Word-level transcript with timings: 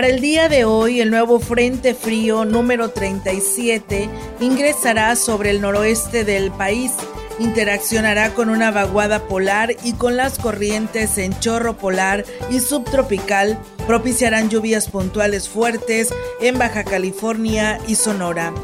Para 0.00 0.14
el 0.14 0.22
día 0.22 0.48
de 0.48 0.64
hoy, 0.64 1.02
el 1.02 1.10
nuevo 1.10 1.40
Frente 1.40 1.92
Frío 1.92 2.46
número 2.46 2.88
37 2.88 4.08
ingresará 4.40 5.14
sobre 5.14 5.50
el 5.50 5.60
noroeste 5.60 6.24
del 6.24 6.50
país, 6.50 6.92
interaccionará 7.38 8.32
con 8.32 8.48
una 8.48 8.70
vaguada 8.70 9.28
polar 9.28 9.76
y 9.84 9.92
con 9.92 10.16
las 10.16 10.38
corrientes 10.38 11.18
en 11.18 11.38
chorro 11.38 11.76
polar 11.76 12.24
y 12.50 12.60
subtropical, 12.60 13.58
propiciarán 13.86 14.48
lluvias 14.48 14.88
puntuales 14.88 15.50
fuertes 15.50 16.14
en 16.40 16.56
Baja 16.56 16.82
California 16.84 17.78
y 17.86 17.96
Sonora. 17.96 18.54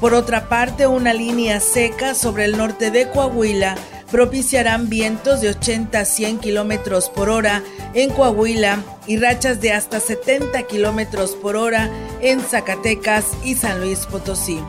Por 0.00 0.14
otra 0.14 0.48
parte, 0.48 0.86
una 0.86 1.12
línea 1.12 1.60
seca 1.60 2.14
sobre 2.14 2.46
el 2.46 2.56
norte 2.56 2.90
de 2.90 3.10
Coahuila 3.10 3.76
propiciarán 4.12 4.90
vientos 4.90 5.40
de 5.40 5.48
80 5.48 5.98
a 5.98 6.04
100 6.04 6.38
kilómetros 6.38 7.08
por 7.08 7.30
hora 7.30 7.62
en 7.94 8.10
Coahuila 8.10 8.84
y 9.06 9.16
rachas 9.16 9.60
de 9.60 9.72
hasta 9.72 9.98
70 9.98 10.62
kilómetros 10.64 11.32
por 11.32 11.56
hora 11.56 11.90
en 12.20 12.40
Zacatecas 12.40 13.26
y 13.42 13.54
San 13.54 13.80
Luis 13.80 14.06
Potosí. 14.06 14.60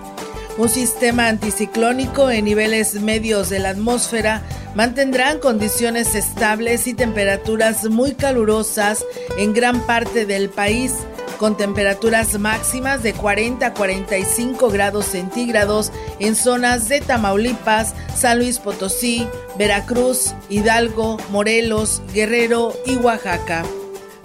Un 0.57 0.69
sistema 0.69 1.29
anticiclónico 1.29 2.29
en 2.29 2.45
niveles 2.45 2.93
medios 3.01 3.49
de 3.49 3.57
la 3.57 3.69
atmósfera 3.69 4.43
mantendrán 4.75 5.39
condiciones 5.39 6.13
estables 6.13 6.85
y 6.85 6.93
temperaturas 6.93 7.89
muy 7.89 8.13
calurosas 8.13 9.03
en 9.37 9.53
gran 9.53 9.81
parte 9.87 10.27
del 10.27 10.49
país 10.49 10.93
con 11.39 11.57
temperaturas 11.57 12.37
máximas 12.39 13.01
de 13.01 13.13
40 13.13 13.65
a 13.65 13.73
45 13.73 14.69
grados 14.69 15.05
centígrados 15.05 15.91
en 16.19 16.35
zonas 16.35 16.87
de 16.87 17.01
Tamaulipas, 17.01 17.95
San 18.15 18.37
Luis 18.37 18.59
Potosí, 18.59 19.27
Veracruz, 19.57 20.35
Hidalgo, 20.49 21.17
Morelos, 21.31 22.03
Guerrero 22.13 22.73
y 22.85 22.95
Oaxaca. 22.95 23.63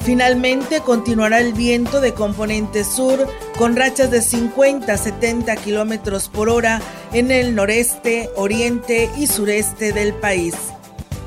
Finalmente 0.09 0.81
continuará 0.81 1.39
el 1.39 1.53
viento 1.53 2.01
de 2.01 2.15
componente 2.15 2.83
sur 2.83 3.29
con 3.59 3.77
rachas 3.77 4.11
de 4.11 4.23
50 4.23 4.91
a 4.91 4.97
70 4.97 5.55
kilómetros 5.57 6.31
por 6.31 6.49
hora 6.49 6.81
en 7.13 7.31
el 7.31 7.55
noreste, 7.55 8.31
oriente 8.35 9.11
y 9.19 9.27
sureste 9.27 9.93
del 9.93 10.15
país. 10.15 10.55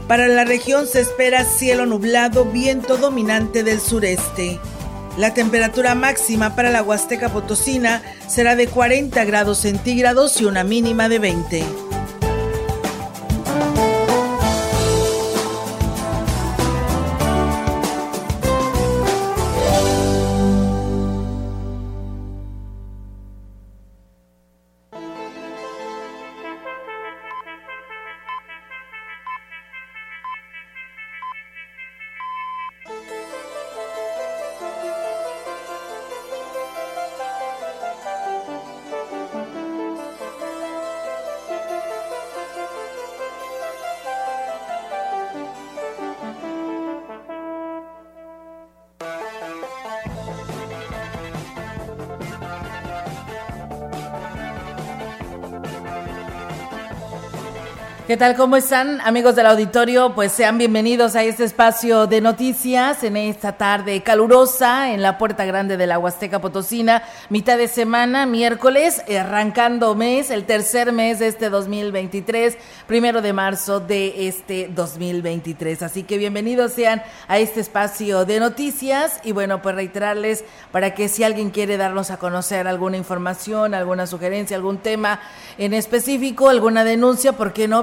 Para 0.08 0.28
la 0.28 0.46
región 0.46 0.88
se 0.88 1.02
espera 1.02 1.46
cielo 1.46 1.86
nublado, 1.86 2.44
viento 2.46 2.98
dominante 2.98 3.62
del 3.62 3.80
sureste. 3.80 4.60
La 5.16 5.36
temperatura 5.36 5.94
máxima 5.94 6.56
para 6.56 6.72
la 6.72 6.82
Huasteca 6.82 7.30
Potosina 7.30 8.02
será 8.26 8.56
de 8.56 8.66
40 8.66 9.24
grados 9.26 9.60
centígrados 9.60 10.42
y 10.42 10.46
una 10.46 10.64
mínima 10.64 11.08
de 11.08 11.20
20. 11.20 11.91
¿Qué 58.12 58.18
tal? 58.18 58.36
¿Cómo 58.36 58.58
están 58.58 59.00
amigos 59.00 59.38
del 59.38 59.46
auditorio? 59.46 60.14
Pues 60.14 60.34
sean 60.34 60.58
bienvenidos 60.58 61.16
a 61.16 61.24
este 61.24 61.46
espacio 61.46 62.08
de 62.08 62.20
noticias 62.20 63.06
en 63.06 63.16
esta 63.16 63.54
tarde 63.54 64.04
calurosa 64.04 64.92
en 64.92 65.02
la 65.02 65.18
Puerta 65.18 65.46
Grande 65.46 65.78
de 65.78 65.88
la 65.88 65.98
Huasteca 65.98 66.42
Potosina, 66.42 67.04
mitad 67.30 67.58
de 67.58 67.70
semana, 67.70 68.26
miércoles, 68.26 69.02
arrancando 69.18 69.96
mes, 69.96 70.30
el 70.30 70.44
tercer 70.44 70.92
mes 70.92 71.20
de 71.20 71.28
este 71.28 71.50
2023, 71.50 72.58
primero 72.86 73.22
de 73.22 73.32
marzo 73.32 73.80
de 73.80 74.28
este 74.28 74.70
2023. 74.76 75.82
Así 75.82 76.04
que 76.04 76.18
bienvenidos 76.18 76.74
sean 76.74 77.02
a 77.30 77.40
este 77.40 77.62
espacio 77.62 78.26
de 78.26 78.42
noticias 78.42 79.22
y 79.24 79.32
bueno, 79.32 79.62
pues 79.62 79.76
reiterarles 79.76 80.44
para 80.74 80.94
que 80.94 81.08
si 81.08 81.24
alguien 81.24 81.50
quiere 81.50 81.78
darnos 81.78 82.12
a 82.12 82.18
conocer 82.18 82.68
alguna 82.68 82.98
información, 82.98 83.74
alguna 83.74 84.06
sugerencia, 84.06 84.58
algún 84.58 84.80
tema 84.80 85.22
en 85.58 85.74
específico, 85.74 86.50
alguna 86.50 86.84
denuncia, 86.84 87.32
¿por 87.32 87.54
qué 87.54 87.70
no? 87.70 87.82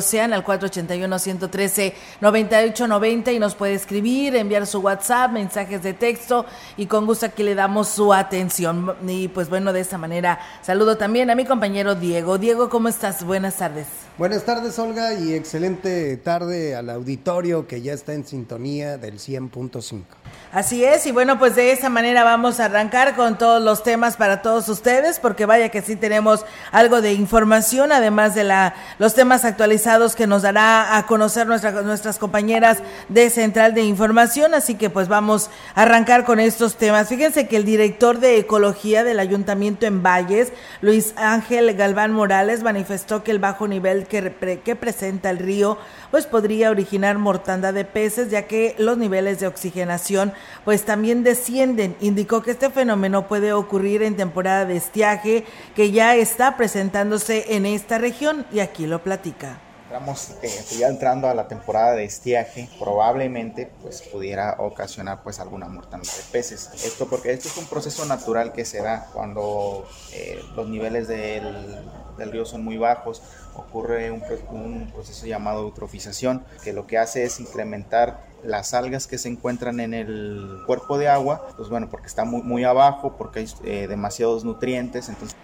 Sean 0.00 0.32
al 0.32 0.44
481-113-9890 0.44 3.34
y 3.34 3.38
nos 3.38 3.54
puede 3.54 3.74
escribir, 3.74 4.34
enviar 4.36 4.66
su 4.66 4.80
WhatsApp, 4.80 5.32
mensajes 5.32 5.82
de 5.82 5.94
texto 5.94 6.44
y 6.76 6.86
con 6.86 7.06
gusto 7.06 7.26
aquí 7.26 7.42
le 7.42 7.54
damos 7.54 7.88
su 7.88 8.12
atención. 8.12 8.94
Y 9.06 9.28
pues 9.28 9.48
bueno, 9.48 9.72
de 9.72 9.80
esta 9.80 9.98
manera 9.98 10.38
saludo 10.62 10.96
también 10.96 11.30
a 11.30 11.34
mi 11.34 11.44
compañero 11.44 11.94
Diego. 11.94 12.38
Diego, 12.38 12.68
¿cómo 12.68 12.88
estás? 12.88 13.24
Buenas 13.24 13.56
tardes. 13.56 13.86
Buenas 14.18 14.44
tardes, 14.44 14.78
Olga, 14.78 15.12
y 15.12 15.34
excelente 15.34 16.16
tarde 16.16 16.74
al 16.74 16.88
auditorio 16.88 17.66
que 17.66 17.82
ya 17.82 17.92
está 17.92 18.14
en 18.14 18.26
sintonía 18.26 18.96
del 18.96 19.18
100.5. 19.18 20.04
Así 20.52 20.84
es, 20.84 21.06
y 21.06 21.12
bueno, 21.12 21.38
pues 21.38 21.54
de 21.54 21.70
esa 21.70 21.90
manera 21.90 22.24
vamos 22.24 22.58
a 22.58 22.64
arrancar 22.64 23.14
con 23.14 23.36
todos 23.36 23.62
los 23.62 23.82
temas 23.82 24.16
para 24.16 24.40
todos 24.40 24.70
ustedes, 24.70 25.20
porque 25.20 25.44
vaya 25.44 25.68
que 25.68 25.82
sí 25.82 25.96
tenemos 25.96 26.46
algo 26.72 27.02
de 27.02 27.12
información, 27.12 27.92
además 27.92 28.34
de 28.34 28.44
la, 28.44 28.74
los 28.98 29.12
temas 29.12 29.44
actualizados 29.56 30.14
que 30.14 30.26
nos 30.26 30.42
dará 30.42 30.98
a 30.98 31.06
conocer 31.06 31.46
nuestras 31.46 32.18
compañeras 32.18 32.82
de 33.08 33.30
Central 33.30 33.72
de 33.72 33.84
Información, 33.84 34.52
así 34.52 34.74
que 34.74 34.90
pues 34.90 35.08
vamos 35.08 35.48
a 35.74 35.82
arrancar 35.82 36.26
con 36.26 36.40
estos 36.40 36.76
temas. 36.76 37.08
Fíjense 37.08 37.48
que 37.48 37.56
el 37.56 37.64
director 37.64 38.18
de 38.18 38.36
Ecología 38.36 39.02
del 39.02 39.18
Ayuntamiento 39.18 39.86
en 39.86 40.02
Valles, 40.02 40.52
Luis 40.82 41.14
Ángel 41.16 41.72
Galván 41.74 42.12
Morales, 42.12 42.62
manifestó 42.62 43.24
que 43.24 43.30
el 43.30 43.38
bajo 43.38 43.66
nivel 43.66 44.06
que, 44.06 44.60
que 44.62 44.76
presenta 44.76 45.30
el 45.30 45.38
río 45.38 45.78
pues 46.10 46.26
podría 46.26 46.70
originar 46.70 47.16
mortandad 47.16 47.72
de 47.72 47.84
peces 47.86 48.30
ya 48.30 48.42
que 48.42 48.74
los 48.78 48.98
niveles 48.98 49.40
de 49.40 49.46
oxigenación 49.46 50.34
pues 50.66 50.84
también 50.84 51.22
descienden. 51.22 51.96
Indicó 52.00 52.42
que 52.42 52.50
este 52.50 52.68
fenómeno 52.68 53.26
puede 53.26 53.54
ocurrir 53.54 54.02
en 54.02 54.16
temporada 54.16 54.66
de 54.66 54.76
estiaje 54.76 55.46
que 55.74 55.92
ya 55.92 56.14
está 56.14 56.58
presentándose 56.58 57.56
en 57.56 57.64
esta 57.64 57.96
región 57.96 58.44
y 58.52 58.60
aquí 58.60 58.86
lo 58.86 59.02
platica. 59.02 59.45
Estamos 59.86 60.30
eh, 60.42 60.50
ya 60.78 60.88
entrando 60.88 61.28
a 61.28 61.34
la 61.34 61.46
temporada 61.46 61.92
de 61.92 62.04
estiaje, 62.04 62.68
probablemente 62.78 63.70
pues 63.82 64.02
pudiera 64.02 64.56
ocasionar 64.58 65.22
pues 65.22 65.38
alguna 65.38 65.68
mortandad 65.68 66.12
de 66.12 66.22
peces. 66.32 66.70
Esto 66.84 67.06
porque 67.06 67.32
esto 67.32 67.48
es 67.48 67.56
un 67.56 67.66
proceso 67.66 68.04
natural 68.04 68.52
que 68.52 68.64
se 68.64 68.82
da 68.82 69.06
cuando 69.12 69.86
eh, 70.12 70.40
los 70.56 70.68
niveles 70.68 71.06
del, 71.06 71.78
del 72.18 72.32
río 72.32 72.44
son 72.44 72.64
muy 72.64 72.76
bajos 72.76 73.22
ocurre 73.58 74.10
un, 74.10 74.90
proceso 74.92 75.26
llamado 75.26 75.62
eutrofización, 75.62 76.44
que 76.62 76.72
lo 76.72 76.86
que 76.86 76.98
hace 76.98 77.24
es 77.24 77.40
incrementar 77.40 78.20
las 78.42 78.74
algas 78.74 79.06
que 79.06 79.18
se 79.18 79.28
encuentran 79.28 79.80
en 79.80 79.94
el 79.94 80.62
cuerpo 80.66 80.98
de 80.98 81.08
agua, 81.08 81.48
pues 81.56 81.68
bueno, 81.68 81.88
porque 81.90 82.06
está 82.06 82.24
muy, 82.24 82.42
muy 82.42 82.64
abajo, 82.64 83.16
porque 83.16 83.40
hay 83.40 83.48
eh, 83.64 83.86
demasiados 83.88 84.44
nutrientes, 84.44 85.08
entonces 85.08 85.36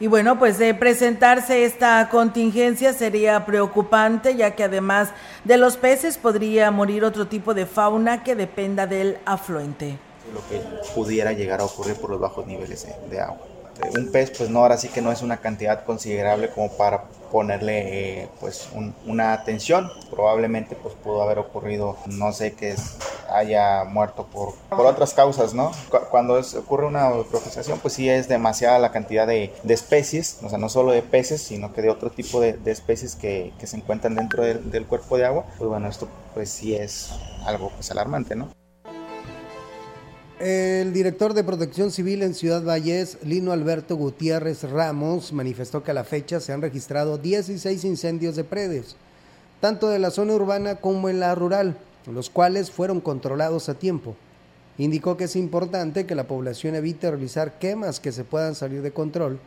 Y 0.00 0.06
bueno, 0.06 0.38
pues 0.38 0.58
de 0.58 0.72
presentarse 0.72 1.66
esta 1.66 2.08
contingencia 2.08 2.94
sería 2.94 3.44
preocupante, 3.44 4.34
ya 4.34 4.52
que 4.52 4.64
además 4.64 5.10
de 5.44 5.58
los 5.58 5.76
peces 5.76 6.16
podría 6.16 6.70
morir 6.70 7.04
otro 7.04 7.26
tipo 7.26 7.52
de 7.52 7.66
fauna 7.66 8.24
que 8.24 8.34
dependa 8.34 8.86
del 8.86 9.18
afluente. 9.26 9.98
Lo 10.32 10.40
que 10.48 10.62
pudiera 10.94 11.32
llegar 11.32 11.60
a 11.60 11.66
ocurrir 11.66 11.96
por 11.96 12.08
los 12.08 12.18
bajos 12.18 12.46
niveles 12.46 12.86
de, 13.10 13.20
agua. 13.20 13.46
Un 13.94 14.10
pez, 14.10 14.30
pues 14.30 14.48
no, 14.48 14.60
ahora 14.60 14.78
sí 14.78 14.88
que 14.88 15.02
no 15.02 15.12
es 15.12 15.20
una 15.20 15.36
cantidad 15.36 15.84
considerable 15.84 16.48
como 16.48 16.72
para 16.72 17.04
ponerle 17.30 18.22
eh, 18.22 18.28
pues 18.40 18.68
una 19.06 19.32
atención. 19.32 19.90
Probablemente 20.10 20.76
pues 20.76 20.94
pudo 20.94 21.22
haber 21.22 21.38
ocurrido, 21.38 21.96
no 22.06 22.32
sé, 22.32 22.52
que 22.54 22.74
haya 23.32 23.84
muerto 23.84 24.26
por, 24.26 24.54
por 24.68 24.86
otras 24.86 25.14
causas, 25.14 25.54
¿no? 25.54 25.72
Cuando 26.10 26.40
ocurre 26.58 26.86
una 26.86 27.08
eutrofización, 27.10 27.78
pues 27.78 27.94
sí 27.94 28.08
es 28.08 28.28
demasiada 28.28 28.78
la 28.78 28.92
cantidad 28.92 29.26
de, 29.26 29.52
de, 29.62 29.74
especies, 29.74 30.38
o 30.42 30.48
sea, 30.48 30.58
no 30.58 30.68
solo 30.68 30.92
de 30.92 31.02
peces, 31.02 31.42
sino 31.42 31.72
que 31.72 31.82
de 31.82 31.90
otro 31.90 32.10
tipo 32.10 32.40
de, 32.40 32.58
especies 32.66 33.14
que, 33.16 33.52
que, 33.58 33.66
se 33.66 33.76
encuentran 33.76 34.14
dentro 34.14 34.44
del 34.44 34.86
cuerpo 34.86 35.16
de 35.16 35.26
agua. 35.26 35.44
Pues 35.58 35.68
bueno, 35.70 35.88
esto 35.88 36.08
pues 36.34 36.50
sí 36.50 36.74
es 36.74 37.10
algo 37.44 37.70
pues 37.70 37.90
alarmante, 37.90 38.34
¿no? 38.34 38.59
El 40.40 40.94
director 40.94 41.34
de 41.34 41.44
Protección 41.44 41.90
Civil 41.90 42.22
en 42.22 42.32
Ciudad 42.32 42.64
Valles, 42.64 43.18
Lino 43.22 43.52
Alberto 43.52 43.94
Gutiérrez 43.96 44.62
Ramos, 44.62 45.34
manifestó 45.34 45.82
que 45.82 45.90
a 45.90 45.94
la 45.94 46.02
fecha 46.02 46.40
se 46.40 46.54
han 46.54 46.62
registrado 46.62 47.18
16 47.18 47.84
incendios 47.84 48.36
de 48.36 48.44
predios, 48.44 48.96
tanto 49.60 49.90
de 49.90 49.98
la 49.98 50.10
zona 50.10 50.32
urbana 50.32 50.76
como 50.76 51.10
en 51.10 51.20
la 51.20 51.34
rural, 51.34 51.76
los 52.10 52.30
cuales 52.30 52.70
fueron 52.70 53.02
controlados 53.02 53.68
a 53.68 53.74
tiempo. 53.74 54.16
Indicó 54.78 55.18
que 55.18 55.24
es 55.24 55.36
importante 55.36 56.06
que 56.06 56.14
la 56.14 56.26
población 56.26 56.74
evite 56.74 57.10
realizar 57.10 57.58
quemas 57.58 58.00
que 58.00 58.10
se 58.10 58.24
puedan 58.24 58.54
salir 58.54 58.80
de 58.80 58.92
control, 58.92 59.38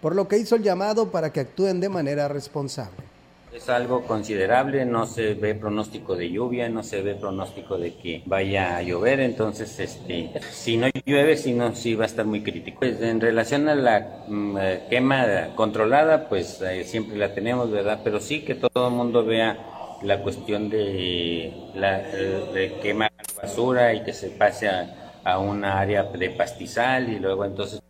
por 0.00 0.14
lo 0.14 0.28
que 0.28 0.38
hizo 0.38 0.54
el 0.54 0.62
llamado 0.62 1.10
para 1.10 1.32
que 1.32 1.40
actúen 1.40 1.80
de 1.80 1.88
manera 1.88 2.28
responsable. 2.28 3.15
Es 3.52 3.68
algo 3.70 4.02
considerable, 4.02 4.84
no 4.84 5.06
se 5.06 5.34
ve 5.34 5.54
pronóstico 5.54 6.14
de 6.14 6.30
lluvia, 6.30 6.68
no 6.68 6.82
se 6.82 7.00
ve 7.00 7.14
pronóstico 7.14 7.78
de 7.78 7.94
que 7.94 8.22
vaya 8.26 8.76
a 8.76 8.82
llover, 8.82 9.20
entonces 9.20 9.78
este, 9.80 10.30
si 10.50 10.76
no 10.76 10.88
llueve, 11.06 11.36
si 11.36 11.54
no, 11.54 11.74
sí 11.74 11.94
va 11.94 12.04
a 12.04 12.06
estar 12.06 12.26
muy 12.26 12.42
crítico. 12.42 12.80
Pues, 12.80 13.00
en 13.00 13.20
relación 13.20 13.68
a 13.68 13.74
la 13.74 14.24
mm, 14.28 14.58
eh, 14.58 14.82
quema 14.90 15.54
controlada, 15.54 16.28
pues 16.28 16.60
eh, 16.60 16.84
siempre 16.84 17.16
la 17.16 17.32
tenemos, 17.34 17.70
¿verdad? 17.70 18.00
Pero 18.04 18.20
sí 18.20 18.42
que 18.44 18.56
todo 18.56 18.88
el 18.88 18.94
mundo 18.94 19.24
vea 19.24 19.98
la 20.02 20.22
cuestión 20.22 20.68
de 20.68 21.52
la 21.74 21.98
de 21.98 22.78
quema 22.82 23.10
basura 23.40 23.94
y 23.94 24.02
que 24.04 24.12
se 24.12 24.28
pase 24.30 24.68
a, 24.68 25.20
a 25.24 25.38
una 25.38 25.80
área 25.80 26.04
de 26.04 26.30
pastizal 26.30 27.08
y 27.08 27.18
luego 27.18 27.44
entonces 27.44 27.80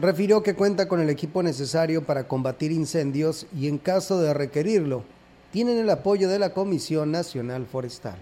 refirió 0.00 0.42
que 0.42 0.54
cuenta 0.54 0.88
con 0.88 1.00
el 1.00 1.10
equipo 1.10 1.42
necesario 1.42 2.04
para 2.04 2.28
combatir 2.28 2.72
incendios 2.72 3.46
y 3.56 3.68
en 3.68 3.78
caso 3.78 4.20
de 4.20 4.32
requerirlo, 4.34 5.04
tienen 5.50 5.78
el 5.78 5.90
apoyo 5.90 6.28
de 6.28 6.38
la 6.38 6.50
Comisión 6.50 7.10
Nacional 7.10 7.66
Forestal. 7.66 8.18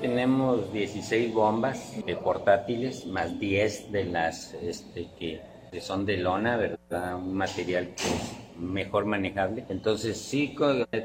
Tenemos 0.00 0.72
16 0.72 1.34
bombas 1.34 1.94
portátiles, 2.22 3.06
más 3.06 3.38
10 3.38 3.92
de 3.92 4.04
las 4.04 4.54
este, 4.54 5.08
que, 5.18 5.40
son 5.80 6.06
de 6.06 6.18
lona, 6.18 6.56
¿verdad? 6.56 7.16
Un 7.16 7.34
material 7.34 7.88
que 7.94 8.04
es 8.04 8.58
mejor 8.58 9.04
manejable. 9.04 9.64
Entonces 9.68 10.16
sí 10.16 10.54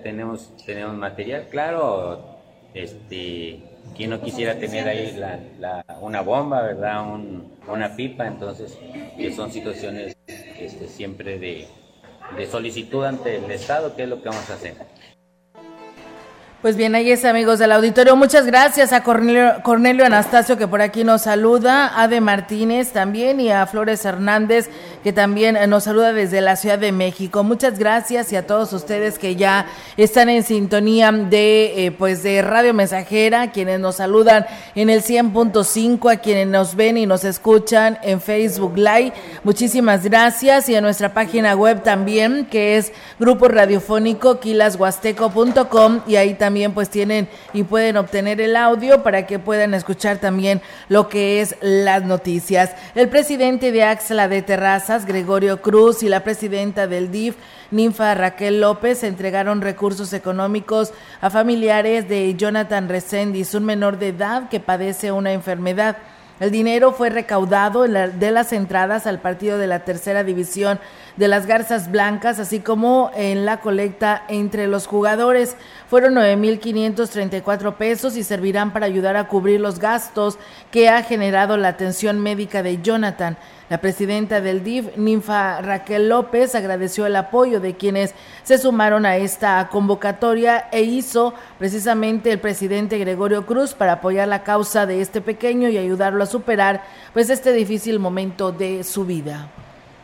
tenemos, 0.03 0.55
tenemos 0.65 0.95
material, 0.95 1.47
claro, 1.49 2.37
este, 2.73 3.63
quien 3.95 4.09
no 4.09 4.21
quisiera 4.21 4.55
tener 4.55 4.87
ahí 4.87 5.15
la, 5.59 5.85
una 6.01 6.21
bomba, 6.21 6.61
¿verdad? 6.61 7.03
una 7.67 7.95
pipa, 7.95 8.27
entonces, 8.27 8.77
que 9.17 9.33
son 9.33 9.51
situaciones 9.51 10.15
este, 10.27 10.87
siempre 10.87 11.39
de, 11.39 11.67
solicitud 12.49 13.05
ante 13.05 13.37
el 13.37 13.49
Estado, 13.51 13.95
¿qué 13.95 14.03
es 14.03 14.09
lo 14.09 14.21
que 14.21 14.29
vamos 14.29 14.49
a 14.49 14.53
hacer? 14.53 14.75
Pues 16.61 16.75
bien, 16.75 16.93
ahí 16.93 17.09
es 17.09 17.23
amigos 17.23 17.57
del 17.57 17.71
auditorio. 17.71 18.17
Muchas 18.17 18.45
gracias 18.45 18.91
a 18.91 19.01
Cornelio, 19.01 19.63
Cornelio, 19.63 20.05
Anastasio 20.05 20.57
que 20.57 20.67
por 20.67 20.81
aquí 20.81 21.05
nos 21.05 21.21
saluda, 21.21 22.01
a 22.01 22.09
De 22.09 22.19
Martínez 22.19 22.91
también 22.91 23.39
y 23.39 23.49
a 23.49 23.65
Flores 23.65 24.03
Hernández 24.03 24.69
que 25.03 25.13
también 25.13 25.57
nos 25.69 25.85
saluda 25.85 26.13
desde 26.13 26.41
la 26.41 26.55
Ciudad 26.55 26.79
de 26.79 26.91
México. 26.91 27.43
Muchas 27.43 27.79
gracias 27.79 28.31
y 28.33 28.35
a 28.35 28.45
todos 28.45 28.73
ustedes 28.73 29.19
que 29.19 29.35
ya 29.35 29.67
están 29.97 30.29
en 30.29 30.43
sintonía 30.43 31.11
de 31.11 31.85
eh, 31.85 31.91
pues 31.91 32.23
de 32.23 32.41
Radio 32.41 32.73
Mensajera, 32.73 33.51
quienes 33.51 33.79
nos 33.79 33.95
saludan 33.95 34.45
en 34.75 34.89
el 34.89 35.01
100.5, 35.01 36.11
a 36.11 36.17
quienes 36.17 36.47
nos 36.47 36.75
ven 36.75 36.97
y 36.97 37.05
nos 37.05 37.23
escuchan 37.23 37.97
en 38.03 38.21
Facebook 38.21 38.77
Live. 38.77 39.13
Muchísimas 39.43 40.03
gracias 40.03 40.69
y 40.69 40.75
a 40.75 40.81
nuestra 40.81 41.13
página 41.13 41.55
web 41.55 41.83
también 41.83 42.45
que 42.45 42.77
es 42.77 42.91
Grupo 43.19 43.47
Radiofónico 43.47 44.39
quilashuasteco.com 44.39 46.01
y 46.07 46.15
ahí 46.15 46.33
también 46.33 46.73
pues 46.73 46.89
tienen 46.89 47.27
y 47.53 47.63
pueden 47.63 47.97
obtener 47.97 48.41
el 48.41 48.55
audio 48.55 49.03
para 49.03 49.25
que 49.25 49.39
puedan 49.39 49.73
escuchar 49.73 50.17
también 50.17 50.61
lo 50.87 51.09
que 51.09 51.41
es 51.41 51.55
las 51.61 52.03
noticias. 52.03 52.71
El 52.95 53.09
presidente 53.09 53.71
de 53.71 53.83
Axla 53.83 54.27
de 54.27 54.41
Gregorio 54.89 55.61
Cruz, 55.61 56.01
y 56.01 56.09
la 56.09 56.23
presidenta 56.23 56.87
del 56.87 57.11
DIF, 57.11 57.35
Ninfa 57.69 58.15
Raquel 58.15 58.59
López, 58.59 59.03
entregaron 59.03 59.61
recursos 59.61 60.13
económicos 60.13 60.91
a 61.21 61.29
familiares 61.29 62.09
de 62.09 62.33
Jonathan 62.35 62.89
Resendiz, 62.89 63.53
un 63.53 63.65
menor 63.65 63.99
de 63.99 64.07
edad 64.07 64.49
que 64.49 64.59
padece 64.59 65.11
una 65.11 65.31
enfermedad. 65.31 65.97
El 66.39 66.49
dinero 66.51 66.93
fue 66.93 67.09
recaudado 67.09 67.83
de 67.83 68.31
las 68.31 68.53
entradas 68.53 69.05
al 69.05 69.19
partido 69.19 69.57
de 69.57 69.67
la 69.67 69.83
tercera 69.83 70.23
división 70.23 70.79
de 71.19 71.27
las 71.27 71.45
Garzas 71.45 71.91
Blancas, 71.91 72.39
así 72.39 72.61
como 72.61 73.11
en 73.13 73.45
la 73.45 73.59
colecta 73.59 74.23
entre 74.29 74.67
los 74.67 74.87
jugadores. 74.87 75.57
Fueron 75.89 76.15
9.534 76.15 77.75
pesos 77.75 78.15
y 78.15 78.23
servirán 78.23 78.71
para 78.71 78.85
ayudar 78.85 79.17
a 79.17 79.27
cubrir 79.27 79.59
los 79.59 79.79
gastos 79.79 80.39
que 80.71 80.87
ha 80.87 81.03
generado 81.03 81.57
la 81.57 81.67
atención 81.67 82.19
médica 82.19 82.63
de 82.63 82.81
Jonathan. 82.81 83.37
La 83.69 83.81
presidenta 83.81 84.39
del 84.39 84.63
DIF, 84.63 84.95
Ninfa 84.95 85.61
Raquel 85.61 86.07
López, 86.07 86.55
agradeció 86.55 87.05
el 87.05 87.17
apoyo 87.17 87.59
de 87.59 87.75
quienes 87.75 88.15
se 88.43 88.57
sumaron 88.57 89.05
a 89.05 89.17
esta 89.17 89.67
convocatoria 89.69 90.69
e 90.71 90.83
hizo 90.83 91.33
precisamente 91.57 92.31
el 92.31 92.39
presidente 92.39 92.97
Gregorio 92.97 93.45
Cruz 93.45 93.73
para 93.73 93.93
apoyar 93.93 94.29
la 94.29 94.43
causa 94.43 94.85
de 94.85 95.01
este 95.01 95.19
pequeño 95.19 95.67
y 95.67 95.77
ayudarlo 95.77 96.23
a 96.23 96.27
superar 96.27 96.81
pues 97.11 97.29
este 97.29 97.51
difícil 97.51 97.99
momento 97.99 98.53
de 98.53 98.85
su 98.85 99.03
vida. 99.03 99.49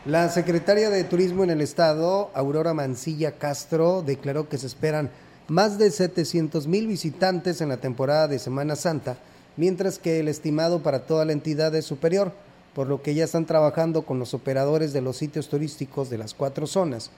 La 0.06 0.28
secretaria 0.28 0.88
de 0.88 1.02
Turismo 1.02 1.42
en 1.42 1.50
el 1.50 1.60
Estado, 1.60 2.30
Aurora 2.32 2.74
Mancilla 2.74 3.32
Castro, 3.32 4.04
declaró 4.06 4.48
que 4.48 4.56
se 4.56 4.68
esperan 4.68 5.10
más 5.48 5.78
de 5.78 5.90
700 5.90 6.68
mil 6.68 6.86
visitantes 6.86 7.60
en 7.60 7.70
la 7.70 7.78
temporada 7.78 8.28
de 8.28 8.38
Semana 8.38 8.76
Santa, 8.76 9.16
mientras 9.56 9.98
que 9.98 10.20
el 10.20 10.28
estimado 10.28 10.80
para 10.80 11.06
toda 11.06 11.24
la 11.24 11.32
entidad 11.32 11.74
es 11.74 11.86
superior, 11.86 12.30
por 12.72 12.86
lo 12.86 13.02
que 13.02 13.16
ya 13.16 13.24
están 13.24 13.46
trabajando 13.46 14.02
con 14.02 14.20
los 14.20 14.32
operadores 14.32 14.92
de 14.92 15.00
los 15.00 15.16
sitios 15.16 15.48
turísticos 15.48 16.08
de 16.08 16.18
las 16.18 16.34
cuatro 16.34 16.68
zonas. 16.68 17.10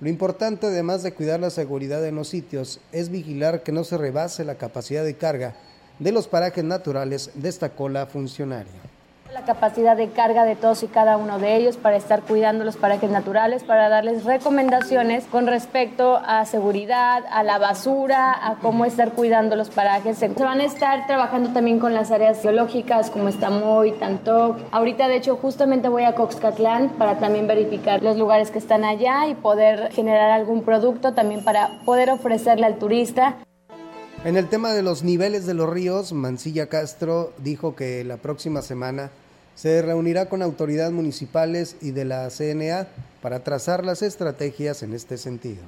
Lo 0.00 0.08
importante, 0.08 0.68
además 0.68 1.02
de 1.02 1.14
cuidar 1.14 1.40
la 1.40 1.50
seguridad 1.50 2.06
en 2.06 2.14
los 2.14 2.28
sitios, 2.28 2.78
es 2.92 3.08
vigilar 3.08 3.64
que 3.64 3.72
no 3.72 3.82
se 3.82 3.98
rebase 3.98 4.44
la 4.44 4.54
capacidad 4.54 5.02
de 5.02 5.16
carga 5.16 5.56
de 5.98 6.12
los 6.12 6.28
parajes 6.28 6.62
naturales, 6.62 7.32
destacó 7.34 7.88
la 7.88 8.06
funcionaria 8.06 8.97
la 9.32 9.42
capacidad 9.42 9.96
de 9.96 10.08
carga 10.08 10.44
de 10.44 10.56
todos 10.56 10.82
y 10.82 10.86
cada 10.86 11.16
uno 11.18 11.38
de 11.38 11.56
ellos 11.56 11.76
para 11.76 11.96
estar 11.96 12.22
cuidando 12.22 12.64
los 12.64 12.76
parajes 12.76 13.10
naturales, 13.10 13.62
para 13.62 13.88
darles 13.88 14.24
recomendaciones 14.24 15.26
con 15.26 15.46
respecto 15.46 16.20
a 16.24 16.44
seguridad, 16.46 17.24
a 17.30 17.42
la 17.42 17.58
basura, 17.58 18.32
a 18.32 18.56
cómo 18.56 18.86
estar 18.86 19.12
cuidando 19.12 19.54
los 19.54 19.68
parajes. 19.68 20.18
Se 20.18 20.28
van 20.28 20.60
a 20.60 20.64
estar 20.64 21.06
trabajando 21.06 21.50
también 21.50 21.78
con 21.78 21.92
las 21.92 22.10
áreas 22.10 22.40
geológicas 22.40 23.10
como 23.10 23.28
Estamoy, 23.28 23.92
Tantoc. 23.92 24.58
Ahorita 24.70 25.08
de 25.08 25.16
hecho 25.16 25.36
justamente 25.36 25.88
voy 25.88 26.04
a 26.04 26.14
Coxcatlán 26.14 26.90
para 26.90 27.18
también 27.18 27.46
verificar 27.46 28.02
los 28.02 28.16
lugares 28.16 28.50
que 28.50 28.58
están 28.58 28.84
allá 28.84 29.26
y 29.26 29.34
poder 29.34 29.92
generar 29.92 30.30
algún 30.30 30.62
producto 30.62 31.12
también 31.12 31.44
para 31.44 31.68
poder 31.84 32.10
ofrecerle 32.10 32.64
al 32.64 32.76
turista. 32.76 33.36
En 34.24 34.36
el 34.36 34.48
tema 34.48 34.72
de 34.72 34.82
los 34.82 35.04
niveles 35.04 35.46
de 35.46 35.54
los 35.54 35.70
ríos, 35.70 36.12
Mancilla 36.12 36.66
Castro 36.68 37.32
dijo 37.38 37.76
que 37.76 38.02
la 38.02 38.16
próxima 38.16 38.62
semana 38.62 39.12
se 39.54 39.80
reunirá 39.80 40.28
con 40.28 40.42
autoridades 40.42 40.92
municipales 40.92 41.76
y 41.80 41.92
de 41.92 42.04
la 42.04 42.28
CNA 42.28 42.88
para 43.22 43.44
trazar 43.44 43.86
las 43.86 44.02
estrategias 44.02 44.82
en 44.82 44.92
este 44.92 45.18
sentido. 45.18 45.62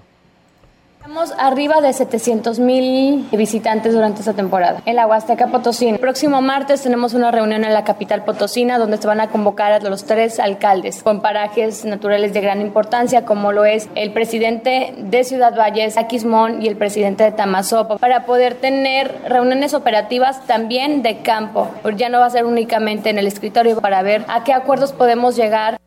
Estamos 1.00 1.33
arriba 1.38 1.80
de 1.80 1.95
700 1.95 2.59
mil 2.59 3.26
visitantes 3.33 3.95
durante 3.95 4.21
esta 4.21 4.35
temporada 4.35 4.83
en 4.85 4.97
la 4.97 5.07
Huasteca 5.07 5.47
Potosina. 5.47 5.92
El 5.92 5.99
próximo 5.99 6.42
martes 6.42 6.83
tenemos 6.83 7.14
una 7.14 7.30
reunión 7.30 7.64
en 7.64 7.73
la 7.73 7.85
capital 7.85 8.23
potosina 8.23 8.78
donde 8.78 8.99
se 8.99 9.07
van 9.07 9.23
a 9.23 9.30
convocar 9.30 9.73
a 9.73 9.80
los 9.80 10.04
tres 10.04 10.38
alcaldes 10.38 11.02
con 11.02 11.23
parajes 11.23 11.87
naturales 11.87 12.35
de 12.35 12.42
gran 12.42 12.61
importancia 12.61 13.25
como 13.25 13.50
lo 13.50 13.64
es 13.64 13.88
el 13.95 14.12
presidente 14.12 14.92
de 14.99 15.25
Ciudad 15.25 15.57
Valles, 15.57 15.97
Aquismón 15.97 16.61
y 16.61 16.69
el 16.69 16.76
presidente 16.76 17.25
de 17.25 17.33
Tamazopo 17.33 17.97
para 17.97 18.26
poder 18.26 18.57
tener 18.57 19.23
reuniones 19.26 19.73
operativas 19.73 20.47
también 20.47 21.00
de 21.00 21.23
campo. 21.23 21.71
Ya 21.97 22.11
no 22.11 22.21
va 22.21 22.26
a 22.26 22.30
ser 22.30 22.45
únicamente 22.45 23.09
en 23.09 23.16
el 23.16 23.26
escritorio 23.26 23.80
para 23.80 24.02
ver 24.02 24.26
a 24.28 24.45
qué 24.45 24.52
acuerdos 24.52 24.92
podemos 24.92 25.35
llegar 25.35 25.80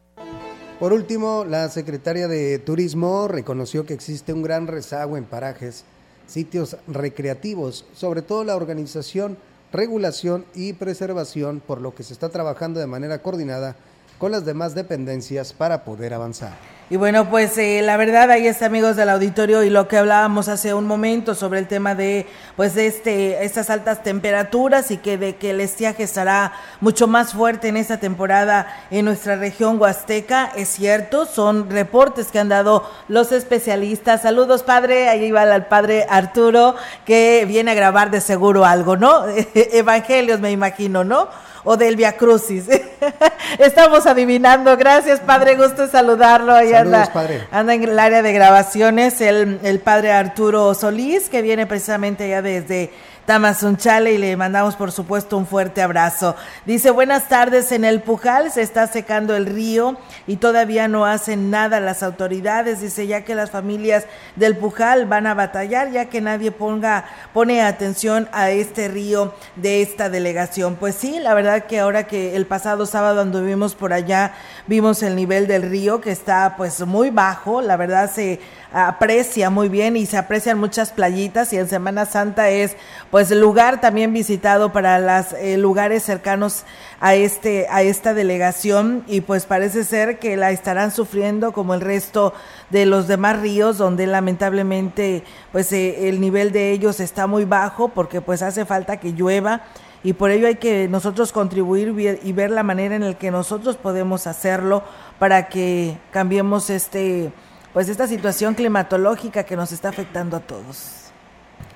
Por 0.84 0.92
último, 0.92 1.46
la 1.46 1.70
secretaria 1.70 2.28
de 2.28 2.60
Turismo 2.60 3.30
reconoció 3.30 3.86
que 3.86 3.94
existe 3.94 4.34
un 4.34 4.42
gran 4.42 4.68
rezago 4.68 5.16
en 5.16 5.24
parajes, 5.24 5.86
sitios 6.28 6.76
recreativos, 6.90 7.86
sobre 7.94 8.22
todo 8.22 8.44
la 8.44 8.58
organización, 8.58 9.38
regulación 9.72 10.44
y 10.54 10.74
preservación, 10.74 11.62
por 11.66 11.80
lo 11.80 11.96
que 11.96 12.04
se 12.04 12.12
está 12.12 12.28
trabajando 12.28 12.82
de 12.82 12.88
manera 12.88 13.20
coordinada 13.20 13.78
con 14.18 14.34
las 14.34 14.44
demás 14.44 14.76
dependencias 14.76 15.54
para 15.54 15.86
poder 15.86 16.14
avanzar. 16.14 16.58
Y 16.90 16.98
bueno, 16.98 17.30
pues 17.30 17.58
eh, 17.58 17.82
la 17.82 17.96
verdad 17.96 18.30
ahí 18.30 18.46
está 18.46 18.66
amigos 18.66 18.98
del 18.98 19.10
auditorio 19.10 19.64
y 19.64 19.70
lo 19.70 19.88
que 19.88 19.98
hablábamos 19.98 20.50
hace 20.50 20.74
un 20.74 20.86
momento 20.86 21.34
sobre 21.34 21.60
el 21.60 21.68
tema 21.68 21.96
de 21.96 22.28
pues 22.58 22.76
de 22.76 22.88
este 22.88 23.46
estas 23.46 23.70
altas 23.70 24.04
temperaturas 24.04 24.92
y 24.92 24.98
que 24.98 25.18
de 25.18 25.38
que 25.38 25.52
el 25.52 25.62
estiaje 25.62 26.04
estará 26.04 26.52
mucho 26.82 27.08
más 27.08 27.32
fuerte 27.34 27.70
en 27.70 27.78
esta 27.78 28.02
temporada 28.02 28.68
en 28.92 29.06
nuestra 29.06 29.38
región 29.38 29.80
huasteca, 29.80 30.52
es 30.58 30.68
cierto, 30.68 31.26
son 31.26 31.70
reportes 31.70 32.28
que 32.28 32.40
han 32.40 32.50
dado 32.50 32.88
los 33.08 33.32
especialistas. 33.32 34.22
Saludos, 34.22 34.64
padre, 34.64 35.08
ahí 35.08 35.32
va 35.32 35.44
el 35.44 35.66
padre 35.66 36.06
Arturo 36.10 36.76
que 37.06 37.46
viene 37.48 37.72
a 37.72 37.76
grabar 37.76 38.12
de 38.12 38.20
seguro 38.20 38.66
algo, 38.66 38.98
¿no? 38.98 39.24
Evangelios 39.56 40.42
me 40.42 40.52
imagino, 40.52 41.06
¿no? 41.06 41.30
O 41.64 41.78
del 41.78 41.96
Via 41.96 42.18
Crucis. 42.18 42.66
Estamos 43.60 44.06
adivinando. 44.06 44.76
Gracias, 44.78 45.20
padre. 45.20 45.56
Gusto 45.56 45.88
saludarlo. 45.88 46.54
Ahí 46.54 46.74
anda, 46.74 47.10
anda 47.52 47.74
en 47.74 47.84
el 47.84 48.00
área 48.00 48.22
de 48.22 48.34
grabaciones 48.34 49.22
el, 49.22 49.60
el 49.64 49.80
padre 49.80 50.12
Arturo 50.12 50.74
Solís, 50.74 51.30
que 51.30 51.42
viene 51.42 51.66
precisamente 51.66 52.28
ya 52.30 52.42
desde 52.42 52.92
Tamazunchale 53.26 54.14
y 54.14 54.18
le 54.18 54.36
mandamos 54.36 54.76
por 54.76 54.92
supuesto 54.92 55.38
un 55.38 55.48
fuerte 55.48 55.82
abrazo. 55.82 56.36
Dice, 56.66 56.92
buenas 56.92 57.30
tardes, 57.30 57.72
en 57.72 57.86
el 57.86 58.02
Pujal 58.02 58.52
se 58.52 58.62
está 58.62 58.88
secando 58.88 59.36
el 59.36 59.46
río 59.46 59.98
y 60.28 60.36
todavía 60.38 60.90
no 60.90 61.06
hacen 61.06 61.50
nada 61.50 61.80
las 61.80 62.04
autoridades, 62.04 62.82
dice, 62.82 63.08
ya 63.08 63.24
que 63.24 63.34
las 63.34 63.50
familias 63.50 64.06
del 64.36 64.58
Pujal 64.58 65.06
van 65.06 65.28
a 65.28 65.36
batallar, 65.36 65.92
ya 65.92 66.10
que 66.10 66.20
nadie 66.20 66.52
ponga, 66.52 67.06
pone 67.32 67.62
atención 67.62 68.28
a 68.34 68.52
este 68.52 68.90
río 68.90 69.34
de 69.56 69.82
esta 69.82 70.10
delegación. 70.10 70.76
Pues 70.76 70.96
sí, 70.96 71.20
la 71.20 71.34
verdad 71.34 71.64
que 71.64 71.80
ahora 71.80 72.08
que 72.08 72.36
el 72.36 72.46
pasado 72.46 72.86
sábado 72.86 73.22
anduvimos 73.22 73.74
por 73.74 73.94
allá, 73.94 74.34
vimos 74.68 75.02
el 75.02 75.16
nivel 75.16 75.48
del 75.48 75.64
río 75.70 76.02
que 76.02 76.12
está 76.12 76.56
pues 76.58 76.86
muy 76.86 77.10
bajo, 77.10 77.62
la 77.62 77.78
verdad 77.78 78.12
se 78.12 78.42
aprecia 78.74 79.52
muy 79.52 79.70
bien 79.70 79.96
y 79.96 80.08
se 80.08 80.18
aprecian 80.18 80.58
muchas 80.58 80.92
playitas 80.92 81.54
y 81.54 81.58
en 81.58 81.70
Semana 81.70 82.06
Santa 82.06 82.50
es 82.50 82.76
pues 83.14 83.30
lugar 83.30 83.80
también 83.80 84.12
visitado 84.12 84.74
para 84.74 84.98
los 84.98 85.34
eh, 85.34 85.56
lugares 85.58 86.02
cercanos 86.02 86.64
a 87.00 87.14
este 87.14 87.68
a 87.70 87.84
esta 87.84 88.16
delegación 88.16 89.04
y 89.06 89.22
pues 89.22 89.46
parece 89.46 89.84
ser 89.84 90.18
que 90.18 90.36
la 90.36 90.50
estarán 90.50 90.90
sufriendo 90.90 91.52
como 91.52 91.76
el 91.76 91.82
resto 91.82 92.34
de 92.72 92.88
los 92.88 93.08
demás 93.08 93.40
ríos 93.40 93.78
donde 93.78 94.08
lamentablemente 94.08 95.24
pues 95.52 95.72
eh, 95.74 96.10
el 96.10 96.22
nivel 96.22 96.52
de 96.52 96.72
ellos 96.72 97.00
está 97.00 97.28
muy 97.28 97.46
bajo 97.46 97.90
porque 97.90 98.20
pues 98.20 98.42
hace 98.42 98.66
falta 98.66 98.98
que 98.98 99.14
llueva 99.14 99.62
y 100.02 100.14
por 100.14 100.32
ello 100.32 100.48
hay 100.48 100.56
que 100.56 100.88
nosotros 100.88 101.32
contribuir 101.32 102.20
y 102.24 102.32
ver 102.32 102.50
la 102.50 102.64
manera 102.64 102.96
en 102.96 103.06
la 103.06 103.14
que 103.14 103.30
nosotros 103.30 103.78
podemos 103.78 104.26
hacerlo 104.26 104.82
para 105.20 105.50
que 105.50 106.00
cambiemos 106.10 106.72
este 106.72 107.32
pues 107.74 107.90
esta 107.90 108.08
situación 108.08 108.56
climatológica 108.56 109.44
que 109.44 109.56
nos 109.56 109.72
está 109.72 109.90
afectando 109.90 110.36
a 110.36 110.40
todos. 110.40 111.12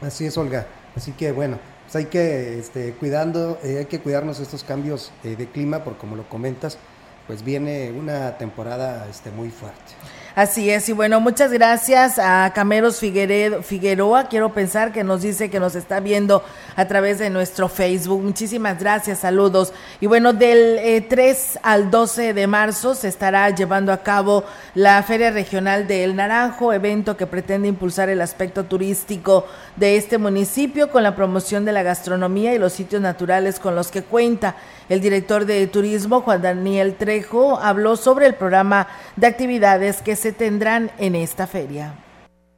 Así 0.02 0.26
es, 0.26 0.36
Olga. 0.36 0.66
Así 0.98 1.12
que 1.12 1.32
bueno, 1.32 1.60
pues 1.86 1.96
hay 1.96 2.06
que 2.06 2.58
este, 2.58 2.94
cuidando, 2.94 3.60
eh, 3.64 3.78
hay 3.78 3.86
que 3.86 4.00
cuidarnos 4.00 4.40
estos 4.40 4.64
cambios 4.64 5.12
eh, 5.24 5.36
de 5.36 5.46
clima, 5.48 5.84
porque 5.84 6.00
como 6.00 6.16
lo 6.16 6.28
comentas, 6.28 6.80
pues 7.28 7.44
viene 7.44 7.92
una 7.92 8.40
temporada 8.40 9.08
este, 9.08 9.30
muy 9.30 9.52
fuerte. 9.52 9.94
Así 10.38 10.70
es, 10.70 10.88
y 10.88 10.94
bueno, 10.94 11.20
muchas 11.20 11.52
gracias 11.52 12.20
a 12.20 12.52
Cameros 12.54 13.00
Figueroa, 13.00 14.28
quiero 14.30 14.54
pensar 14.54 14.92
que 14.92 15.04
nos 15.04 15.24
dice 15.24 15.50
que 15.50 15.60
nos 15.60 15.74
está 15.74 16.00
viendo 16.00 16.44
a 16.76 16.86
través 16.86 17.18
de 17.18 17.32
nuestro 17.32 17.68
Facebook. 17.70 18.22
Muchísimas 18.22 18.78
gracias, 18.80 19.18
saludos. 19.18 19.74
Y 20.00 20.06
bueno, 20.06 20.34
del 20.34 21.08
3 21.10 21.56
eh, 21.56 21.60
al 21.64 21.90
12 21.90 22.36
de 22.36 22.46
marzo 22.46 22.94
se 22.94 23.08
estará 23.08 23.50
llevando 23.50 23.92
a 23.92 24.04
cabo 24.04 24.44
la 24.76 25.02
Feria 25.02 25.32
Regional 25.32 25.88
de 25.88 26.04
El 26.04 26.16
Naranjo, 26.16 26.72
evento 26.72 27.18
que 27.18 27.26
pretende 27.26 27.68
impulsar 27.68 28.10
el 28.10 28.22
aspecto 28.22 28.66
turístico 28.66 29.48
de 29.76 29.98
este 29.98 30.20
municipio 30.20 30.92
con 30.92 31.02
la 31.02 31.16
promoción 31.16 31.66
de 31.66 31.72
la 31.72 31.82
gastronomía 31.82 32.54
y 32.54 32.60
los 32.60 32.74
sitios 32.74 33.02
naturales 33.02 33.60
con 33.60 33.76
los 33.76 33.90
que 33.90 34.04
cuenta. 34.04 34.56
El 34.90 35.02
director 35.02 35.46
de 35.46 35.68
turismo, 35.68 36.22
Juan 36.22 36.42
Daniel 36.42 36.96
Trejo, 36.96 37.60
habló 37.60 37.98
sobre 37.98 38.26
el 38.26 38.36
programa 38.36 38.88
de 39.18 39.28
actividades 39.28 40.02
que 40.02 40.16
se 40.16 40.32
tendrán 40.32 40.92
en 40.98 41.16
esta 41.16 41.46
feria. 41.46 41.96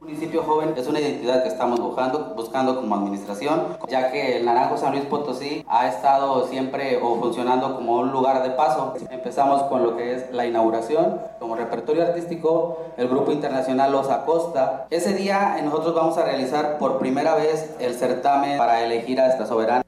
Municipio 0.00 0.44
joven 0.44 0.72
es 0.76 0.86
una 0.86 1.00
identidad 1.00 1.42
que 1.42 1.48
estamos 1.48 1.80
buscando, 1.80 2.32
buscando 2.36 2.76
como 2.76 2.94
administración, 2.94 3.76
ya 3.88 4.12
que 4.12 4.36
el 4.36 4.44
Naranjo 4.44 4.76
San 4.76 4.92
Luis 4.92 5.04
Potosí 5.06 5.64
ha 5.68 5.88
estado 5.88 6.46
siempre 6.46 7.00
o 7.02 7.16
funcionando 7.20 7.74
como 7.74 7.96
un 7.98 8.12
lugar 8.12 8.44
de 8.44 8.50
paso. 8.50 8.94
Empezamos 9.10 9.64
con 9.64 9.82
lo 9.82 9.96
que 9.96 10.14
es 10.14 10.30
la 10.32 10.46
inauguración, 10.46 11.20
como 11.40 11.56
repertorio 11.56 12.04
artístico, 12.04 12.78
el 12.96 13.08
grupo 13.08 13.32
internacional 13.32 13.90
Los 13.90 14.08
Acosta. 14.08 14.86
Ese 14.90 15.14
día 15.14 15.60
nosotros 15.64 15.96
vamos 15.96 16.16
a 16.16 16.24
realizar 16.24 16.78
por 16.78 16.98
primera 16.98 17.34
vez 17.34 17.74
el 17.80 17.94
certamen 17.94 18.56
para 18.56 18.84
elegir 18.84 19.20
a 19.20 19.26
esta 19.26 19.46
soberana. 19.46 19.82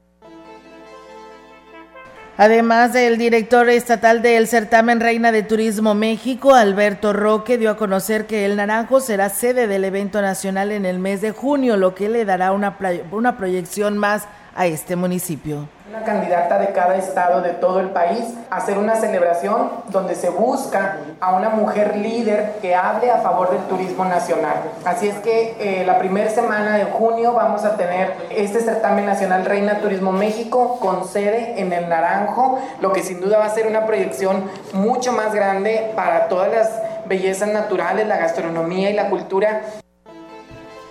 Además, 2.35 2.95
el 2.95 3.19
director 3.19 3.69
estatal 3.69 4.23
del 4.23 4.47
certamen 4.47 4.99
Reina 4.99 5.31
de 5.31 5.43
Turismo 5.43 5.93
México, 5.93 6.55
Alberto 6.55 7.13
Roque, 7.13 7.59
dio 7.59 7.69
a 7.69 7.77
conocer 7.77 8.25
que 8.25 8.43
el 8.45 8.55
Naranjo 8.55 9.01
será 9.01 9.29
sede 9.29 9.67
del 9.67 9.85
evento 9.85 10.19
nacional 10.19 10.71
en 10.71 10.87
el 10.87 10.97
mes 10.97 11.21
de 11.21 11.29
junio, 11.29 11.77
lo 11.77 11.93
que 11.93 12.09
le 12.09 12.25
dará 12.25 12.51
una, 12.51 12.75
una 13.11 13.37
proyección 13.37 13.99
más 13.99 14.27
a 14.55 14.65
este 14.65 14.95
municipio 14.95 15.67
una 15.93 16.03
candidata 16.05 16.57
de 16.57 16.69
cada 16.69 16.95
estado 16.95 17.43
de 17.43 17.51
todo 17.51 17.79
el 17.79 17.91
país 17.91 18.23
a 18.49 18.55
hacer 18.55 18.79
una 18.79 18.95
celebración 18.95 19.69
donde 19.89 20.15
se 20.15 20.31
busca 20.31 20.97
a 21.19 21.35
una 21.35 21.49
mujer 21.49 21.97
líder 21.97 22.55
que 22.63 22.73
hable 22.73 23.11
a 23.11 23.17
favor 23.17 23.51
del 23.51 23.61
turismo 23.65 24.03
nacional. 24.03 24.55
Así 24.85 25.07
es 25.07 25.15
que 25.17 25.55
eh, 25.59 25.85
la 25.85 25.99
primera 25.99 26.31
semana 26.31 26.77
de 26.77 26.85
junio 26.85 27.33
vamos 27.33 27.63
a 27.63 27.77
tener 27.77 28.11
este 28.31 28.61
certamen 28.61 29.05
nacional 29.05 29.45
Reina 29.45 29.81
Turismo 29.81 30.11
México 30.11 30.79
con 30.79 31.07
sede 31.07 31.61
en 31.61 31.71
el 31.71 31.87
Naranjo, 31.87 32.57
lo 32.81 32.91
que 32.91 33.03
sin 33.03 33.21
duda 33.21 33.37
va 33.37 33.45
a 33.45 33.49
ser 33.51 33.67
una 33.67 33.85
proyección 33.85 34.49
mucho 34.73 35.11
más 35.11 35.31
grande 35.35 35.91
para 35.95 36.27
todas 36.27 36.51
las 36.51 36.71
bellezas 37.05 37.49
naturales, 37.49 38.07
la 38.07 38.17
gastronomía 38.17 38.89
y 38.89 38.93
la 38.93 39.11
cultura 39.11 39.61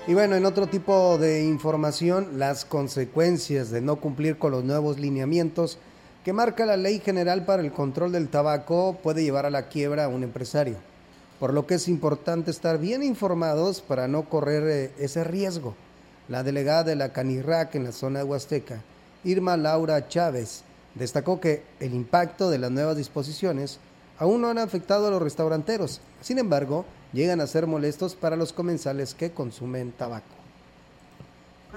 y 0.06 0.14
bueno, 0.14 0.34
en 0.34 0.46
otro 0.46 0.66
tipo 0.66 1.16
de 1.16 1.44
información, 1.44 2.38
las 2.38 2.64
consecuencias 2.64 3.70
de 3.70 3.80
no 3.80 3.96
cumplir 3.96 4.36
con 4.36 4.50
los 4.50 4.64
nuevos 4.64 4.98
lineamientos 4.98 5.78
que 6.24 6.32
marca 6.32 6.66
la 6.66 6.76
Ley 6.76 6.98
General 6.98 7.44
para 7.44 7.62
el 7.62 7.72
Control 7.72 8.10
del 8.10 8.28
Tabaco 8.28 8.98
puede 9.00 9.22
llevar 9.22 9.46
a 9.46 9.50
la 9.50 9.68
quiebra 9.68 10.04
a 10.04 10.08
un 10.08 10.24
empresario, 10.24 10.76
por 11.38 11.54
lo 11.54 11.68
que 11.68 11.74
es 11.74 11.86
importante 11.86 12.50
estar 12.50 12.78
bien 12.78 13.04
informados 13.04 13.80
para 13.80 14.08
no 14.08 14.28
correr 14.28 14.64
eh, 14.68 14.92
ese 14.98 15.22
riesgo. 15.22 15.76
La 16.28 16.42
delegada 16.42 16.82
de 16.82 16.96
la 16.96 17.12
Canirac 17.12 17.76
en 17.76 17.84
la 17.84 17.92
zona 17.92 18.20
de 18.20 18.24
Huasteca, 18.24 18.82
Irma 19.22 19.56
Laura 19.56 20.08
Chávez, 20.08 20.64
destacó 20.96 21.40
que 21.40 21.62
el 21.78 21.94
impacto 21.94 22.50
de 22.50 22.58
las 22.58 22.72
nuevas 22.72 22.96
disposiciones 22.96 23.78
aún 24.22 24.40
no 24.40 24.48
han 24.48 24.58
afectado 24.58 25.08
a 25.08 25.10
los 25.10 25.20
restauranteros. 25.20 26.00
Sin 26.20 26.38
embargo, 26.38 26.84
llegan 27.12 27.40
a 27.40 27.46
ser 27.48 27.66
molestos 27.66 28.14
para 28.14 28.36
los 28.36 28.52
comensales 28.52 29.14
que 29.14 29.32
consumen 29.32 29.90
tabaco. 29.90 30.41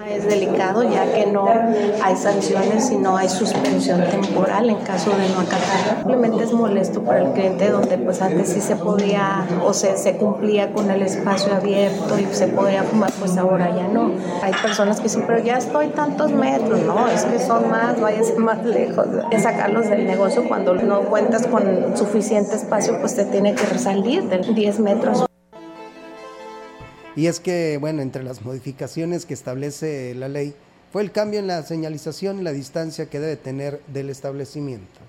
Es 0.04 0.28
delicado 0.28 0.84
ya 0.84 1.10
que 1.14 1.26
no 1.28 1.48
hay 1.48 2.16
sanciones 2.18 2.92
y 2.92 2.98
no 2.98 3.16
hay 3.16 3.30
suspensión 3.30 4.04
temporal 4.10 4.70
en 4.70 4.76
caso 4.80 5.12
de 5.12 5.30
no 5.30 5.40
acatar. 5.40 6.00
Simplemente 6.00 6.44
es 6.44 6.52
molesto 6.52 7.02
para 7.02 7.22
el 7.22 7.32
cliente 7.32 7.70
donde 7.70 7.98
pues 7.98 8.22
antes 8.22 8.50
sí 8.50 8.60
se 8.60 8.76
podía 8.76 9.48
o 9.64 9.74
se, 9.74 9.96
se 9.98 10.18
cumplía 10.18 10.74
con 10.74 10.92
el 10.92 11.02
espacio 11.02 11.56
abierto 11.56 12.20
y 12.20 12.26
se 12.36 12.48
podía 12.48 12.84
fumar, 12.84 13.10
pues 13.20 13.38
ahora 13.38 13.74
ya 13.74 13.88
no. 13.88 14.12
Hay 14.44 14.52
personas 14.62 14.98
que 14.98 15.04
dicen, 15.04 15.24
pero 15.26 15.40
ya 15.40 15.58
estoy 15.58 15.88
tantos 15.88 16.30
metros, 16.34 16.82
no, 16.82 17.08
es 17.08 17.24
que 17.24 17.40
son 17.40 17.70
más, 17.70 18.00
vayas 18.02 18.34
más 18.38 18.66
lejos. 18.66 19.08
Es 19.32 19.44
sacarlos 19.44 19.90
del 19.90 20.06
negocio 20.06 20.46
cuando 20.46 20.74
no 20.74 21.04
cuentas 21.04 21.48
con 21.48 21.96
suficiente 21.96 22.56
espacio, 22.56 23.00
pues 23.00 23.16
te 23.16 23.24
tiene 23.24 23.56
que 23.56 23.80
salir 23.80 24.24
de 24.24 24.40
10 24.40 24.80
metros. 24.82 25.26
Y 27.16 27.28
es 27.28 27.40
que, 27.40 27.78
bueno, 27.80 28.02
entre 28.02 28.24
las 28.24 28.44
modificaciones 28.44 29.26
que 29.26 29.34
establece 29.34 30.14
la 30.16 30.28
ley 30.28 30.54
fue 30.92 31.02
el 31.02 31.12
cambio 31.12 31.40
en 31.40 31.48
la 31.48 31.64
señalización 31.64 32.40
y 32.40 32.44
la 32.44 32.52
distancia 32.52 33.08
que 33.08 33.20
debe 33.20 33.38
tener 33.38 33.82
del 33.88 34.10
establecimiento. 34.10 35.00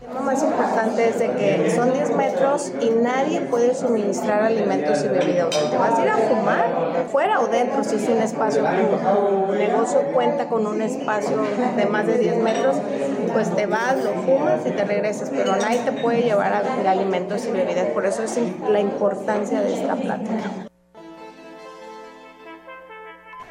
El 0.00 0.08
tema 0.08 0.20
más 0.20 0.42
importante 0.42 1.08
es 1.08 1.18
de 1.18 1.30
que 1.30 1.70
son 1.74 1.92
10 1.92 2.16
metros 2.16 2.72
y 2.80 2.90
nadie 2.90 3.40
puede 3.42 3.74
suministrar 3.74 4.42
alimentos 4.42 5.02
y 5.02 5.08
bebidas. 5.08 5.70
Te 5.70 5.78
vas 5.78 5.98
a 5.98 6.02
ir 6.02 6.08
a 6.10 6.16
fumar, 6.16 7.06
fuera 7.10 7.40
o 7.40 7.46
dentro, 7.46 7.82
si 7.82 7.96
es 7.96 8.08
un 8.08 8.18
espacio, 8.18 8.62
tu 8.62 9.54
negocio 9.54 10.02
cuenta 10.12 10.48
con 10.48 10.66
un 10.66 10.82
espacio 10.82 11.38
de 11.76 11.86
más 11.86 12.06
de 12.06 12.18
10 12.18 12.36
metros, 12.42 12.76
pues 13.32 13.54
te 13.56 13.64
vas, 13.64 13.96
lo 14.04 14.12
fumas 14.22 14.60
y 14.66 14.70
te 14.70 14.84
regresas, 14.84 15.30
pero 15.30 15.56
nadie 15.56 15.78
te 15.78 15.92
puede 15.92 16.22
llevar 16.22 16.52
alimentos 16.86 17.46
y 17.46 17.52
bebidas. 17.52 17.86
Por 17.88 18.04
eso 18.04 18.22
es 18.22 18.38
la 18.68 18.80
importancia 18.80 19.62
de 19.62 19.74
esta 19.74 19.96
plática. 19.96 20.68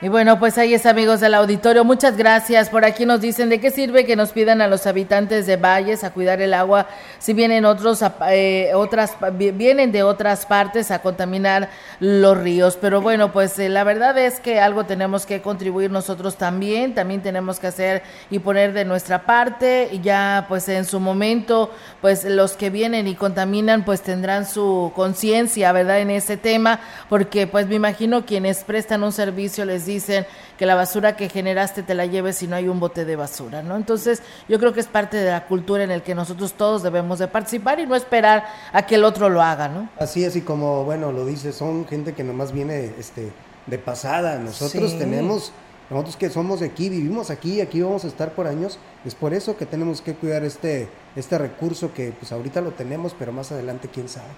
Y 0.01 0.09
bueno, 0.09 0.37
pues 0.37 0.57
ahí 0.57 0.73
es 0.73 0.85
amigos 0.85 1.21
del 1.21 1.33
auditorio, 1.33 1.85
muchas 1.85 2.17
gracias. 2.17 2.69
Por 2.69 2.83
aquí 2.83 3.05
nos 3.05 3.21
dicen 3.21 3.47
de 3.47 3.61
qué 3.61 3.71
sirve 3.71 4.05
que 4.05 4.17
nos 4.17 4.31
pidan 4.31 4.61
a 4.61 4.67
los 4.67 4.85
habitantes 4.85 5.45
de 5.45 5.55
valles 5.55 6.03
a 6.03 6.11
cuidar 6.11 6.41
el 6.41 6.53
agua 6.53 6.87
si 7.19 7.31
vienen 7.33 7.63
otros 7.63 8.03
eh, 8.29 8.71
otras 8.75 9.15
vienen 9.33 9.93
de 9.93 10.03
otras 10.03 10.45
partes 10.45 10.91
a 10.91 11.01
contaminar 11.01 11.69
los 12.01 12.37
ríos. 12.37 12.77
Pero 12.81 12.99
bueno, 12.99 13.31
pues 13.31 13.57
eh, 13.59 13.69
la 13.69 13.85
verdad 13.85 14.17
es 14.17 14.41
que 14.41 14.59
algo 14.59 14.83
tenemos 14.83 15.25
que 15.25 15.41
contribuir 15.41 15.89
nosotros 15.89 16.35
también, 16.35 16.93
también 16.93 17.21
tenemos 17.21 17.61
que 17.61 17.67
hacer 17.67 18.03
y 18.29 18.39
poner 18.39 18.73
de 18.73 18.83
nuestra 18.83 19.25
parte 19.25 19.87
y 19.89 20.01
ya 20.01 20.47
pues 20.49 20.67
en 20.67 20.83
su 20.83 20.99
momento 20.99 21.71
pues 22.01 22.25
los 22.25 22.57
que 22.57 22.69
vienen 22.69 23.07
y 23.07 23.15
contaminan 23.15 23.85
pues 23.85 24.01
tendrán 24.01 24.45
su 24.45 24.91
conciencia, 24.93 25.71
¿verdad? 25.71 26.01
En 26.01 26.09
ese 26.09 26.35
tema, 26.35 26.81
porque 27.07 27.47
pues 27.47 27.67
me 27.67 27.75
imagino 27.75 28.25
quienes 28.25 28.65
prestan 28.65 29.03
un 29.03 29.13
servicio 29.13 29.63
les 29.63 29.85
dicen 29.93 30.25
que 30.57 30.65
la 30.65 30.75
basura 30.75 31.15
que 31.15 31.29
generaste 31.29 31.83
te 31.83 31.93
la 31.93 32.05
lleves 32.05 32.37
si 32.37 32.47
no 32.47 32.55
hay 32.55 32.67
un 32.67 32.79
bote 32.79 33.05
de 33.05 33.15
basura, 33.15 33.63
¿no? 33.63 33.75
Entonces, 33.75 34.21
yo 34.47 34.59
creo 34.59 34.73
que 34.73 34.79
es 34.79 34.87
parte 34.87 35.17
de 35.17 35.31
la 35.31 35.45
cultura 35.45 35.83
en 35.83 35.91
el 35.91 36.01
que 36.03 36.15
nosotros 36.15 36.53
todos 36.53 36.83
debemos 36.83 37.19
de 37.19 37.27
participar 37.27 37.79
y 37.79 37.85
no 37.85 37.95
esperar 37.95 38.45
a 38.71 38.85
que 38.85 38.95
el 38.95 39.03
otro 39.03 39.29
lo 39.29 39.41
haga, 39.41 39.67
¿no? 39.67 39.89
Así 39.99 40.23
es, 40.23 40.35
y 40.35 40.41
como, 40.41 40.83
bueno, 40.83 41.11
lo 41.11 41.25
dice, 41.25 41.53
son 41.53 41.87
gente 41.87 42.13
que 42.13 42.23
nomás 42.23 42.51
viene 42.51 42.93
este, 42.97 43.31
de 43.67 43.77
pasada. 43.77 44.37
Nosotros 44.39 44.97
tenemos, 44.97 45.51
nosotros 45.89 46.17
que 46.17 46.29
somos 46.29 46.59
de 46.59 46.67
aquí, 46.67 46.89
vivimos 46.89 47.29
aquí, 47.29 47.61
aquí 47.61 47.81
vamos 47.81 48.05
a 48.05 48.07
estar 48.07 48.33
por 48.33 48.47
años, 48.47 48.79
es 49.05 49.15
por 49.15 49.33
eso 49.33 49.57
que 49.57 49.65
tenemos 49.65 50.01
que 50.01 50.15
cuidar 50.15 50.43
este, 50.43 50.87
este 51.15 51.37
recurso 51.37 51.93
que 51.93 52.11
pues 52.11 52.31
ahorita 52.31 52.61
lo 52.61 52.71
tenemos, 52.71 53.15
pero 53.17 53.31
más 53.31 53.51
adelante 53.51 53.89
quién 53.91 54.09
sabe. 54.09 54.29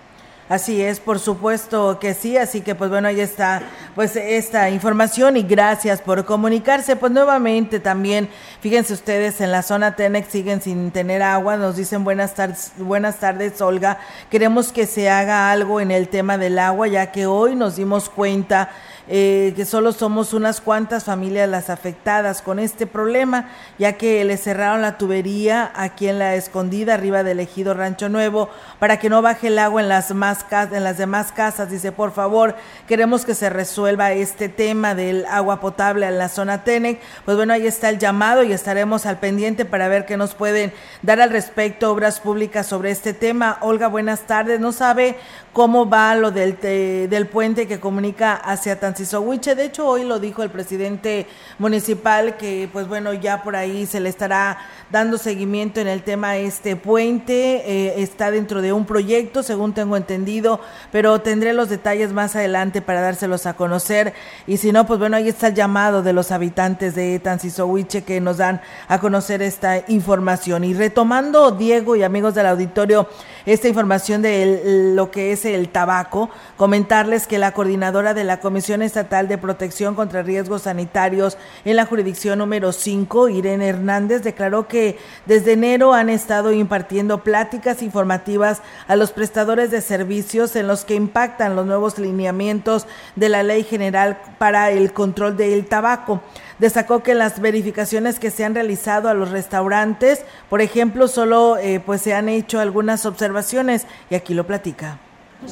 Así 0.48 0.80
es, 0.80 1.00
por 1.00 1.18
supuesto 1.18 1.98
que 1.98 2.14
sí, 2.14 2.38
así 2.38 2.62
que 2.62 2.76
pues 2.76 2.92
bueno, 2.92 3.08
ahí 3.08 3.20
está 3.20 3.64
pues 3.96 4.16
esta 4.16 4.70
información 4.70 5.38
y 5.38 5.42
gracias 5.42 6.02
por 6.02 6.24
comunicarse. 6.24 6.96
Pues 6.96 7.12
nuevamente 7.12 7.80
también, 7.80 8.30
fíjense 8.62 8.94
ustedes, 8.94 9.42
en 9.42 9.52
la 9.52 9.64
zona 9.64 9.96
Tenex 9.96 10.28
siguen 10.28 10.62
sin 10.62 10.92
tener 10.92 11.24
agua, 11.24 11.58
nos 11.58 11.78
dicen 11.78 12.04
buenas 12.04 12.36
tardes, 12.36 12.74
buenas 12.78 13.16
tardes 13.16 13.60
Olga, 13.60 13.98
queremos 14.30 14.72
que 14.72 14.86
se 14.86 15.10
haga 15.10 15.50
algo 15.50 15.82
en 15.82 15.90
el 15.90 16.10
tema 16.10 16.38
del 16.38 16.60
agua, 16.60 16.88
ya 16.88 17.12
que 17.12 17.26
hoy 17.26 17.56
nos 17.56 17.78
dimos 17.78 18.08
cuenta 18.08 18.70
eh, 19.08 19.54
que 19.56 19.66
solo 19.66 19.92
somos 19.92 20.34
unas 20.34 20.62
cuantas 20.62 21.04
familias 21.04 21.48
las 21.48 21.70
afectadas 21.70 22.42
con 22.42 22.60
este 22.60 22.88
problema, 22.88 23.50
ya 23.78 23.94
que 23.94 24.24
le 24.26 24.38
cerraron 24.38 24.82
la 24.82 24.98
tubería 24.98 25.72
aquí 25.76 26.08
en 26.08 26.20
la 26.20 26.36
escondida, 26.36 26.96
arriba 26.96 27.24
del 27.24 27.40
ejido 27.40 27.74
Rancho 27.74 28.10
Nuevo, 28.10 28.50
para 28.80 28.98
que 28.98 29.10
no 29.10 29.22
baje 29.22 29.48
el 29.48 29.60
agua 29.60 29.82
en 29.82 29.90
las, 29.90 30.14
más 30.14 30.46
en 30.52 30.84
las 30.84 30.98
demás 30.98 31.32
casas. 31.32 31.70
Dice, 31.70 31.92
por 31.92 32.12
favor, 32.12 32.56
queremos 32.88 33.26
que 33.26 33.36
se 33.36 33.50
resuelva 33.50 34.14
este 34.14 34.50
tema 34.50 34.96
del 34.96 35.26
agua 35.26 35.60
potable 35.60 36.08
en 36.08 36.18
la 36.18 36.30
zona 36.30 36.64
Tenec. 36.64 37.00
Pues 37.26 37.38
bueno, 37.38 37.54
ahí 37.54 37.68
está 37.68 37.90
el 37.90 38.00
llamado 38.00 38.44
y 38.44 38.54
estaremos 38.54 39.06
al 39.06 39.20
pendiente 39.20 39.66
para 39.66 39.88
ver 39.88 40.06
qué 40.06 40.18
nos 40.18 40.34
pueden 40.34 40.74
dar 41.02 41.22
al 41.22 41.30
respecto 41.30 41.92
obras 41.92 42.20
públicas 42.20 42.66
sobre 42.66 42.92
este 42.92 43.14
tema. 43.14 43.58
Olga, 43.62 43.88
buenas 43.88 44.22
tardes. 44.22 44.60
No 44.60 44.72
sabe 44.72 45.18
cómo 45.56 45.90
va 45.90 46.16
lo 46.16 46.32
del, 46.32 46.60
del 46.60 47.28
puente 47.28 47.66
que 47.66 47.80
comunica 47.80 48.34
hacia 48.36 48.78
Tancisohuiche. 48.78 49.56
De 49.56 49.64
hecho, 49.64 49.88
hoy 49.88 50.04
lo 50.04 50.20
dijo 50.20 50.44
el 50.44 50.50
presidente 50.50 51.28
municipal 51.60 52.36
que, 52.36 52.70
pues 52.74 52.90
bueno, 52.90 53.14
ya 53.14 53.42
por 53.42 53.56
ahí 53.56 53.86
se 53.86 54.02
le 54.02 54.10
estará 54.10 54.58
dando 54.92 55.18
seguimiento 55.18 55.80
en 55.80 55.88
el 55.88 56.04
tema 56.04 56.36
este 56.36 56.76
puente. 56.76 57.64
Eh, 57.66 58.02
está 58.02 58.32
dentro 58.32 58.62
de 58.62 58.74
un 58.74 58.86
proyecto, 58.86 59.44
según 59.44 59.74
tengo 59.74 59.96
entendido, 59.96 60.60
pero 60.92 61.22
tendré 61.22 61.54
los 61.54 61.70
detalles 61.70 62.12
más 62.12 62.36
adelante 62.36 62.82
para 62.82 63.00
dárselos 63.00 63.46
a 63.46 63.54
conocer. 63.54 64.14
Y 64.48 64.58
si 64.58 64.74
no, 64.74 64.86
pues 64.86 65.00
bueno, 65.00 65.16
ahí 65.16 65.30
está 65.30 65.48
el 65.48 65.56
llamado 65.56 66.04
de 66.04 66.12
los 66.12 66.32
habitantes 66.32 66.96
de 66.96 67.18
Tancisohuiche 67.20 68.04
que 68.04 68.20
nos 68.20 68.36
dan 68.40 68.60
a 68.90 69.00
conocer 69.00 69.42
esta 69.42 69.86
información. 69.88 70.66
Y 70.66 70.74
retomando, 70.74 71.52
Diego 71.52 71.96
y 71.96 72.04
amigos 72.04 72.36
del 72.36 72.48
auditorio, 72.48 73.08
esta 73.46 73.70
información 73.70 74.22
de 74.22 74.92
lo 74.94 75.12
que 75.12 75.32
es 75.32 75.45
el 75.46 75.70
tabaco, 75.70 76.30
comentarles 76.58 77.28
que 77.28 77.38
la 77.38 77.52
coordinadora 77.52 78.14
de 78.14 78.24
la 78.24 78.40
Comisión 78.40 78.82
Estatal 78.82 79.28
de 79.28 79.38
Protección 79.38 79.94
contra 79.94 80.24
Riesgos 80.24 80.64
Sanitarios 80.64 81.38
en 81.66 81.76
la 81.76 81.86
jurisdicción 81.86 82.40
número 82.40 82.72
5, 82.72 83.30
Irene 83.30 83.68
Hernández, 83.68 84.24
declaró 84.24 84.68
que 84.68 84.98
desde 85.26 85.54
enero 85.54 85.94
han 85.94 86.10
estado 86.10 86.52
impartiendo 86.52 87.24
pláticas 87.24 87.82
informativas 87.82 88.62
a 88.88 88.96
los 88.96 89.12
prestadores 89.12 89.72
de 89.72 89.82
servicios 89.82 90.56
en 90.56 90.68
los 90.68 90.86
que 90.86 90.96
impactan 90.96 91.56
los 91.56 91.66
nuevos 91.66 92.00
lineamientos 92.00 92.88
de 93.16 93.30
la 93.30 93.44
Ley 93.44 93.64
General 93.64 94.18
para 94.38 94.72
el 94.72 94.94
Control 94.94 95.38
del 95.38 95.68
Tabaco. 95.68 96.22
Destacó 96.60 97.04
que 97.04 97.16
las 97.16 97.42
verificaciones 97.42 98.20
que 98.20 98.32
se 98.32 98.46
han 98.46 98.56
realizado 98.56 99.10
a 99.10 99.14
los 99.14 99.32
restaurantes, 99.32 100.24
por 100.50 100.62
ejemplo, 100.62 101.08
solo 101.08 101.58
eh, 101.58 101.82
pues 101.86 102.02
se 102.02 102.14
han 102.14 102.30
hecho 102.30 102.60
algunas 102.60 103.06
observaciones 103.06 103.86
y 104.10 104.16
aquí 104.16 104.34
lo 104.34 104.48
platica. 104.48 105.00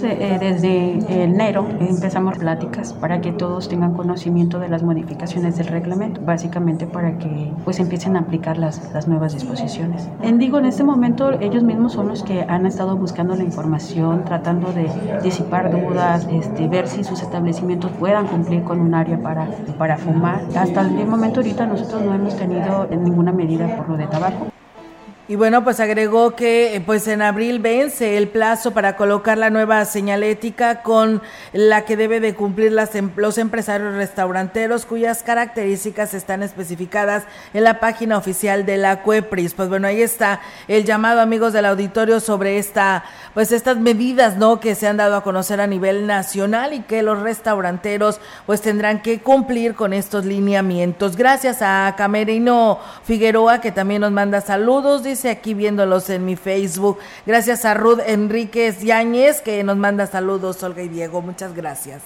Eh, 0.01 0.37
desde 0.39 1.23
enero 1.23 1.67
empezamos 1.79 2.37
pláticas 2.37 2.93
para 2.93 3.21
que 3.21 3.31
todos 3.31 3.69
tengan 3.69 3.93
conocimiento 3.93 4.59
de 4.59 4.67
las 4.67 4.81
modificaciones 4.81 5.55
del 5.57 5.67
reglamento, 5.67 6.21
básicamente 6.21 6.87
para 6.87 7.17
que 7.17 7.51
pues 7.63 7.79
empiecen 7.79 8.15
a 8.15 8.21
aplicar 8.21 8.57
las, 8.57 8.91
las 8.93 9.07
nuevas 9.07 9.33
disposiciones. 9.33 10.09
En 10.21 10.39
digo, 10.39 10.57
en 10.57 10.65
este 10.65 10.83
momento 10.83 11.31
ellos 11.39 11.63
mismos 11.63 11.93
son 11.93 12.07
los 12.07 12.23
que 12.23 12.41
han 12.41 12.65
estado 12.65 12.97
buscando 12.97 13.35
la 13.35 13.43
información, 13.43 14.23
tratando 14.25 14.73
de 14.73 14.89
disipar 15.21 15.71
dudas, 15.71 16.27
este, 16.31 16.67
ver 16.67 16.87
si 16.87 17.03
sus 17.03 17.21
establecimientos 17.21 17.91
puedan 17.91 18.27
cumplir 18.27 18.63
con 18.63 18.79
un 18.79 18.95
área 18.95 19.21
para, 19.21 19.47
para 19.77 19.97
fumar. 19.97 20.41
Hasta 20.55 20.81
el 20.81 21.07
momento 21.07 21.39
ahorita 21.39 21.65
nosotros 21.67 22.01
no 22.03 22.13
hemos 22.13 22.35
tenido 22.35 22.87
ninguna 22.87 23.31
medida 23.31 23.75
por 23.77 23.89
lo 23.89 23.97
de 23.97 24.07
tabaco. 24.07 24.52
Y 25.25 25.37
bueno, 25.37 25.63
pues 25.63 25.79
agregó 25.79 26.35
que 26.35 26.75
eh, 26.75 26.81
pues 26.81 27.07
en 27.07 27.21
abril 27.21 27.59
vence 27.59 28.17
el 28.17 28.27
plazo 28.27 28.71
para 28.71 28.97
colocar 28.97 29.37
la 29.37 29.49
nueva 29.49 29.85
señalética 29.85 30.83
con 30.83 31.21
la 31.53 31.85
que 31.85 31.95
debe 31.95 32.19
de 32.19 32.35
cumplir 32.35 32.73
las, 32.73 32.93
em, 32.95 33.09
los 33.15 33.37
empresarios 33.37 33.93
restauranteros 33.95 34.85
cuyas 34.85 35.23
características 35.23 36.13
están 36.13 36.43
especificadas 36.43 37.23
en 37.53 37.63
la 37.63 37.79
página 37.79 38.17
oficial 38.17 38.65
de 38.65 38.75
la 38.75 39.01
CUEPRIS. 39.01 39.53
Pues 39.53 39.69
bueno, 39.69 39.87
ahí 39.87 40.01
está 40.01 40.41
el 40.67 40.83
llamado 40.83 41.21
amigos 41.21 41.53
del 41.53 41.67
auditorio 41.67 42.19
sobre 42.19 42.57
esta 42.57 43.05
pues 43.33 43.53
estas 43.53 43.77
medidas, 43.77 44.35
¿no? 44.35 44.59
que 44.59 44.75
se 44.75 44.87
han 44.87 44.97
dado 44.97 45.15
a 45.15 45.23
conocer 45.23 45.61
a 45.61 45.67
nivel 45.67 46.05
nacional 46.05 46.73
y 46.73 46.81
que 46.81 47.01
los 47.01 47.21
restauranteros 47.21 48.19
pues 48.45 48.61
tendrán 48.61 49.01
que 49.01 49.21
cumplir 49.21 49.73
con 49.73 49.93
estos 49.93 50.25
lineamientos. 50.25 51.15
Gracias 51.15 51.61
a 51.61 51.93
Camerino 51.97 52.79
Figueroa 53.05 53.61
que 53.61 53.71
también 53.71 54.01
nos 54.01 54.11
manda 54.11 54.41
saludos 54.41 55.01
dice 55.13 55.29
aquí 55.29 55.53
viéndolos 55.53 56.09
en 56.09 56.25
mi 56.25 56.35
Facebook. 56.35 56.97
Gracias 57.27 57.65
a 57.65 57.75
Ruth 57.75 57.99
Enríquez 58.07 58.81
Yáñez 58.81 59.41
que 59.41 59.63
nos 59.63 59.77
manda 59.77 60.07
saludos, 60.07 60.63
Olga 60.63 60.81
y 60.81 60.87
Diego. 60.87 61.21
Muchas 61.21 61.53
gracias. 61.55 62.01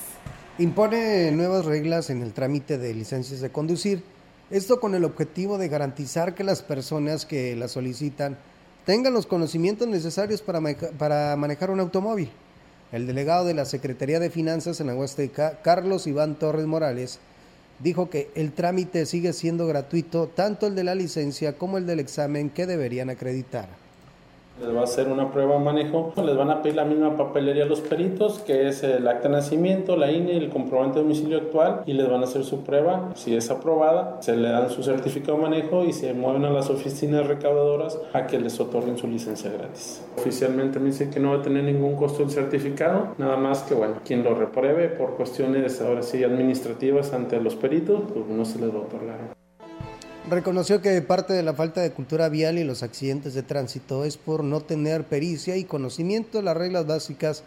Impone 0.57 1.31
nuevas 1.31 1.63
reglas 1.63 2.09
en 2.09 2.21
el 2.21 2.33
trámite 2.33 2.77
de 2.77 2.93
licencias 2.93 3.39
de 3.39 3.49
conducir. 3.49 4.03
Esto 4.51 4.81
con 4.81 4.93
el 4.93 5.05
objetivo 5.05 5.57
de 5.57 5.69
garantizar 5.69 6.35
que 6.35 6.43
las 6.43 6.61
personas 6.61 7.25
que 7.25 7.55
la 7.55 7.69
solicitan 7.69 8.37
tengan 8.85 9.13
los 9.13 9.25
conocimientos 9.25 9.87
necesarios 9.87 10.41
para, 10.41 10.59
para 10.97 11.33
manejar 11.37 11.71
un 11.71 11.79
automóvil. 11.79 12.29
El 12.91 13.07
delegado 13.07 13.45
de 13.45 13.53
la 13.53 13.63
Secretaría 13.63 14.19
de 14.19 14.29
Finanzas 14.29 14.81
en 14.81 14.87
la 14.87 14.95
Huasteca, 14.95 15.61
Carlos 15.61 16.07
Iván 16.07 16.35
Torres 16.35 16.65
Morales, 16.65 17.19
dijo 17.79 18.09
que 18.09 18.29
el 18.35 18.53
trámite 18.53 19.05
sigue 19.05 19.33
siendo 19.33 19.67
gratuito, 19.67 20.27
tanto 20.27 20.67
el 20.67 20.75
de 20.75 20.83
la 20.83 20.95
licencia 20.95 21.57
como 21.57 21.77
el 21.77 21.85
del 21.85 21.99
examen 21.99 22.49
que 22.49 22.65
deberían 22.65 23.09
acreditar 23.09 23.86
les 24.59 24.75
va 24.75 24.81
a 24.81 24.83
hacer 24.83 25.07
una 25.07 25.31
prueba 25.31 25.53
de 25.53 25.59
manejo, 25.59 26.13
les 26.23 26.35
van 26.35 26.49
a 26.49 26.61
pedir 26.61 26.75
la 26.75 26.85
misma 26.85 27.15
papelería 27.15 27.63
a 27.63 27.67
los 27.67 27.81
peritos, 27.81 28.39
que 28.39 28.67
es 28.67 28.83
el 28.83 29.07
acta 29.07 29.27
de 29.27 29.35
nacimiento, 29.35 29.95
la 29.95 30.11
INE, 30.11 30.37
el 30.37 30.49
comprobante 30.49 30.99
de 30.99 31.03
domicilio 31.03 31.37
actual, 31.37 31.81
y 31.85 31.93
les 31.93 32.09
van 32.09 32.21
a 32.21 32.25
hacer 32.25 32.43
su 32.43 32.63
prueba. 32.63 33.11
Si 33.15 33.35
es 33.35 33.49
aprobada, 33.51 34.21
se 34.21 34.35
le 34.35 34.49
dan 34.49 34.69
su 34.69 34.83
certificado 34.83 35.37
de 35.37 35.43
manejo 35.43 35.85
y 35.85 35.93
se 35.93 36.13
mueven 36.13 36.45
a 36.45 36.49
las 36.49 36.69
oficinas 36.69 37.27
recaudadoras 37.27 37.99
a 38.13 38.27
que 38.27 38.39
les 38.39 38.59
otorguen 38.59 38.97
su 38.97 39.07
licencia 39.07 39.51
gratis. 39.51 40.03
Oficialmente 40.17 40.79
me 40.79 40.87
dice 40.87 41.09
que 41.09 41.19
no 41.19 41.31
va 41.31 41.37
a 41.37 41.41
tener 41.41 41.63
ningún 41.63 41.95
costo 41.95 42.23
el 42.23 42.29
certificado, 42.29 43.09
nada 43.17 43.37
más 43.37 43.63
que, 43.63 43.73
bueno, 43.73 43.95
quien 44.05 44.23
lo 44.23 44.35
repruebe 44.35 44.89
por 44.89 45.15
cuestiones 45.15 45.81
ahora 45.81 46.01
sí 46.01 46.23
administrativas 46.23 47.13
ante 47.13 47.39
los 47.39 47.55
peritos, 47.55 48.01
pues 48.13 48.25
no 48.27 48.45
se 48.45 48.59
les 48.59 48.69
va 48.73 48.79
a 48.79 48.81
otorgar. 48.81 49.36
Reconoció 50.29 50.81
que 50.81 51.01
parte 51.01 51.33
de 51.33 51.43
la 51.43 51.53
falta 51.53 51.81
de 51.81 51.91
cultura 51.91 52.27
vial 52.29 52.57
y 52.57 52.63
los 52.63 52.83
accidentes 52.83 53.33
de 53.33 53.43
tránsito 53.43 54.03
es 54.03 54.17
por 54.17 54.43
no 54.43 54.61
tener 54.61 55.05
pericia 55.05 55.55
y 55.55 55.63
conocimiento 55.63 56.37
de 56.37 56.43
las 56.43 56.57
reglas 56.57 56.85
básicas 56.85 57.43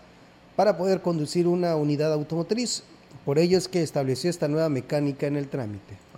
para 0.57 0.77
poder 0.77 1.03
conducir 1.03 1.47
una 1.47 1.77
unidad 1.77 2.13
automotriz. 2.13 2.83
Por 3.25 3.39
ello 3.39 3.59
es 3.59 3.69
que 3.69 3.83
estableció 3.83 4.31
esta 4.31 4.49
nueva 4.49 4.69
mecánica 4.69 5.27
en 5.27 5.37
el 5.37 5.49
trámite. 5.49 6.10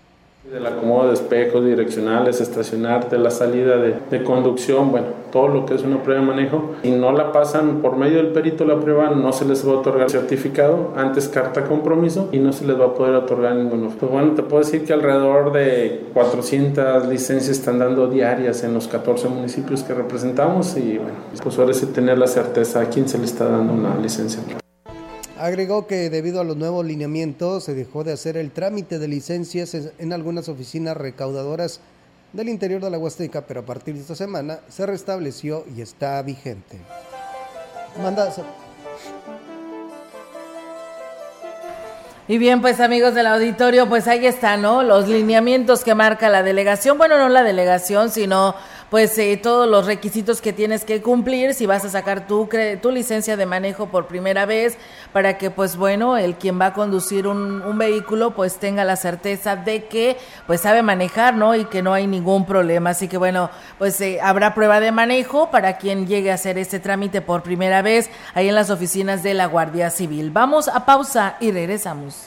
Del 0.53 0.67
acomodo 0.67 1.09
de 1.09 1.15
espejos 1.15 1.65
direccionales, 1.65 2.43
estacionarte, 2.43 3.17
la 3.17 3.31
salida 3.31 3.79
de, 3.79 4.23
conducción, 4.23 4.91
bueno, 4.91 5.07
todo 5.31 5.49
lo 5.49 5.65
que 5.65 5.75
es 5.75 5.83
una 5.83 6.03
prueba 6.03 6.21
de 6.21 6.27
manejo. 6.27 6.73
Y 6.83 6.91
no 6.91 7.11
la 7.11 7.33
pasan 7.33 7.81
por 7.81 7.97
medio 7.97 8.19
del 8.19 8.33
perito 8.33 8.67
la 8.67 8.79
prueba, 8.79 9.09
no 9.09 9.33
se 9.33 9.47
les 9.47 9.67
va 9.67 9.73
a 9.73 9.77
otorgar 9.77 10.11
certificado, 10.11 10.93
antes 10.95 11.29
carta 11.29 11.65
compromiso 11.65 12.29
y 12.33 12.39
no 12.39 12.53
se 12.53 12.67
les 12.67 12.79
va 12.79 12.85
a 12.85 12.93
poder 12.95 13.15
otorgar 13.15 13.57
ninguno. 13.57 13.89
Pues 13.99 14.13
bueno, 14.13 14.33
te 14.33 14.43
puedo 14.43 14.63
decir 14.63 14.85
que 14.85 14.93
alrededor 14.93 15.53
de 15.53 16.05
400 16.13 17.07
licencias 17.07 17.57
están 17.57 17.79
dando 17.79 18.09
diarias 18.09 18.63
en 18.63 18.75
los 18.75 18.89
14 18.89 19.31
municipios 19.31 19.83
que 19.83 19.95
representamos 19.95 20.77
y 20.77 20.99
bueno, 20.99 21.15
pues 21.43 21.59
ahora 21.59 21.73
tener 21.95 22.19
la 22.19 22.27
certeza 22.27 22.83
a 22.83 22.91
quién 22.91 23.09
se 23.09 23.17
le 23.17 23.25
está 23.25 23.47
dando 23.49 23.73
una 23.73 23.97
licencia. 23.97 24.43
Agregó 25.43 25.89
que 25.89 26.09
debido 26.09 26.41
a 26.41 26.45
los 26.45 26.57
nuevos 26.57 26.87
lineamientos 26.87 27.65
se 27.65 27.75
dejó 27.75 28.05
de 28.05 28.13
hacer 28.13 28.37
el 28.37 28.53
trámite 28.53 29.01
de 29.01 29.09
licencias 29.09 29.77
en 29.99 30.13
algunas 30.13 30.49
oficinas 30.49 30.97
recaudadoras 30.97 31.81
del 32.33 32.49
interior 32.49 32.81
de 32.81 32.89
la 32.91 32.99
Huasteca, 32.99 33.41
pero 33.41 33.63
a 33.63 33.67
partir 33.67 33.95
de 33.95 34.03
esta 34.03 34.15
semana 34.15 34.61
se 34.69 34.87
restableció 34.87 35.65
y 35.77 35.81
está 35.83 36.23
vigente. 36.23 36.79
Manda. 38.01 38.33
Y 42.29 42.39
bien, 42.39 42.61
pues 42.61 42.79
amigos 42.79 43.13
del 43.17 43.27
auditorio, 43.27 43.89
pues 43.89 44.07
ahí 44.07 44.25
están, 44.25 44.63
¿no? 44.63 44.85
Los 44.85 45.09
lineamientos 45.09 45.83
que 45.83 45.97
marca 45.97 46.31
la 46.31 46.45
delegación, 46.45 46.99
bueno, 46.99 47.19
no 47.19 47.29
la 47.29 47.43
delegación, 47.43 48.11
sino 48.11 48.55
pues 48.93 49.17
eh, 49.17 49.39
todos 49.43 49.67
los 49.67 49.87
requisitos 49.87 50.43
que 50.43 50.53
tienes 50.53 50.85
que 50.85 51.01
cumplir 51.01 51.55
si 51.55 51.65
vas 51.65 51.83
a 51.87 51.89
sacar 51.89 52.27
tu, 52.27 52.47
tu 52.83 52.91
licencia 52.91 53.39
de 53.39 53.47
manejo 53.47 53.87
por 53.87 54.07
primera 54.07 54.45
vez 54.45 54.77
para 55.15 55.39
que 55.39 55.51
pues 55.51 55.77
bueno, 55.77 56.19
el 56.19 56.35
quien 56.35 56.61
va 56.61 56.67
a 56.67 56.73
conducir 56.75 57.27
un, 57.27 57.63
un, 57.63 57.79
vehículo 57.79 58.35
pues 58.35 58.59
tenga 58.59 58.85
la 58.85 58.97
certeza 58.97 59.57
de 59.57 59.87
que 59.87 60.19
pues 60.47 60.61
sabe 60.61 60.83
manejar, 60.83 61.35
¿no? 61.35 61.55
Y 61.55 61.65
que 61.65 61.81
no 61.81 61.95
hay 61.95 62.07
ningún 62.07 62.45
problema. 62.45 62.91
Así 62.91 63.09
que 63.09 63.17
bueno, 63.17 63.49
pues 63.79 63.99
eh, 64.03 64.19
habrá 64.23 64.53
prueba 64.55 64.79
de 64.79 64.93
manejo 64.93 65.51
para 65.51 65.79
quien 65.79 66.07
llegue 66.07 66.31
a 66.31 66.35
hacer 66.35 66.59
este 66.59 66.79
trámite 66.79 67.23
por 67.23 67.43
primera 67.43 67.81
vez 67.81 68.11
ahí 68.35 68.51
en 68.51 68.55
las 68.55 68.69
oficinas 68.69 69.23
de 69.23 69.33
la 69.33 69.47
Guardia 69.47 69.89
Civil. 69.89 70.31
Vamos 70.33 70.69
a 70.69 70.85
pausa 70.85 71.39
y 71.41 71.51
regresamos. 71.51 72.27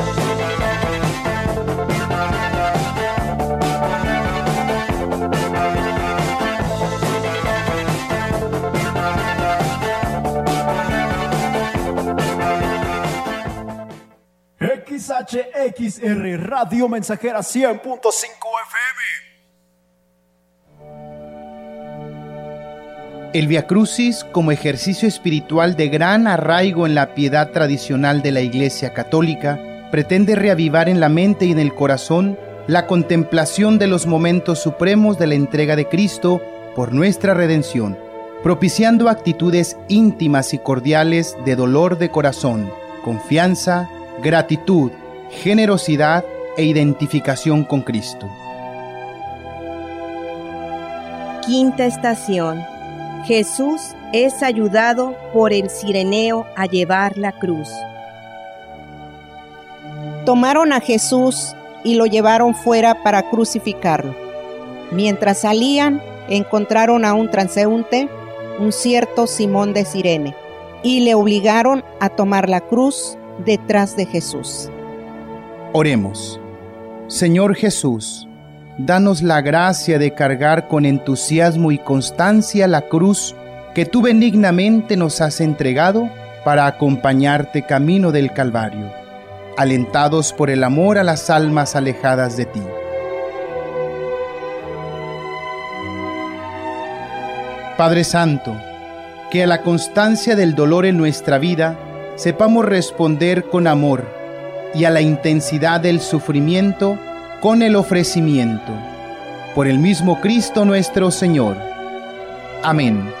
XHXR 15.27 16.47
Radio 16.47 16.89
Mensajera 16.89 17.39
100.5 17.39 17.81
FM. 17.83 18.11
El 23.33 23.47
Via 23.47 23.67
Crucis, 23.67 24.25
como 24.31 24.51
ejercicio 24.51 25.07
espiritual 25.07 25.75
de 25.75 25.89
gran 25.89 26.27
arraigo 26.27 26.85
en 26.85 26.95
la 26.95 27.13
piedad 27.13 27.51
tradicional 27.51 28.21
de 28.21 28.31
la 28.31 28.41
Iglesia 28.41 28.93
Católica, 28.93 29.87
pretende 29.91 30.35
reavivar 30.35 30.89
en 30.89 30.99
la 30.99 31.09
mente 31.09 31.45
y 31.45 31.51
en 31.51 31.59
el 31.59 31.73
corazón 31.73 32.37
la 32.67 32.87
contemplación 32.87 33.77
de 33.77 33.87
los 33.87 34.07
momentos 34.07 34.59
supremos 34.59 35.17
de 35.17 35.27
la 35.27 35.35
entrega 35.35 35.75
de 35.75 35.87
Cristo 35.87 36.41
por 36.75 36.93
nuestra 36.93 37.33
redención, 37.33 37.97
propiciando 38.43 39.07
actitudes 39.07 39.77
íntimas 39.87 40.53
y 40.53 40.57
cordiales 40.57 41.37
de 41.45 41.55
dolor 41.55 41.97
de 41.97 42.09
corazón, 42.09 42.71
confianza, 43.03 43.89
gratitud, 44.21 44.91
generosidad 45.31 46.25
e 46.57 46.63
identificación 46.63 47.63
con 47.63 47.81
Cristo. 47.81 48.29
Quinta 51.45 51.85
estación. 51.85 52.61
Jesús 53.25 53.95
es 54.13 54.43
ayudado 54.43 55.15
por 55.33 55.53
el 55.53 55.69
sireneo 55.69 56.45
a 56.55 56.65
llevar 56.65 57.17
la 57.17 57.31
cruz. 57.31 57.69
Tomaron 60.25 60.73
a 60.73 60.81
Jesús 60.81 61.55
y 61.83 61.95
lo 61.95 62.05
llevaron 62.05 62.53
fuera 62.53 63.01
para 63.03 63.29
crucificarlo. 63.29 64.15
Mientras 64.91 65.39
salían, 65.39 66.01
encontraron 66.29 67.05
a 67.05 67.13
un 67.13 67.31
transeúnte, 67.31 68.09
un 68.59 68.71
cierto 68.71 69.25
Simón 69.25 69.73
de 69.73 69.85
Sirene, 69.85 70.35
y 70.83 70.99
le 70.99 71.15
obligaron 71.15 71.83
a 71.99 72.09
tomar 72.09 72.49
la 72.49 72.61
cruz 72.61 73.17
detrás 73.45 73.95
de 73.95 74.05
Jesús. 74.05 74.69
Oremos. 75.73 76.37
Señor 77.07 77.55
Jesús, 77.55 78.27
danos 78.77 79.21
la 79.21 79.39
gracia 79.39 79.99
de 79.99 80.13
cargar 80.13 80.67
con 80.67 80.85
entusiasmo 80.85 81.71
y 81.71 81.77
constancia 81.77 82.67
la 82.67 82.89
cruz 82.89 83.35
que 83.73 83.85
tú 83.85 84.01
benignamente 84.01 84.97
nos 84.97 85.21
has 85.21 85.39
entregado 85.39 86.09
para 86.43 86.65
acompañarte 86.65 87.61
camino 87.61 88.11
del 88.11 88.33
Calvario, 88.33 88.91
alentados 89.57 90.33
por 90.33 90.49
el 90.49 90.65
amor 90.65 90.97
a 90.97 91.05
las 91.05 91.29
almas 91.29 91.73
alejadas 91.77 92.35
de 92.35 92.45
ti. 92.47 92.61
Padre 97.77 98.03
Santo, 98.03 98.57
que 99.31 99.43
a 99.43 99.47
la 99.47 99.61
constancia 99.61 100.35
del 100.35 100.53
dolor 100.53 100.85
en 100.85 100.97
nuestra 100.97 101.37
vida 101.37 101.79
sepamos 102.17 102.65
responder 102.65 103.45
con 103.45 103.67
amor 103.67 104.20
y 104.73 104.85
a 104.85 104.89
la 104.89 105.01
intensidad 105.01 105.81
del 105.81 105.99
sufrimiento 105.99 106.97
con 107.41 107.61
el 107.61 107.75
ofrecimiento. 107.75 108.71
Por 109.55 109.67
el 109.67 109.79
mismo 109.79 110.21
Cristo 110.21 110.65
nuestro 110.65 111.11
Señor. 111.11 111.57
Amén. 112.63 113.20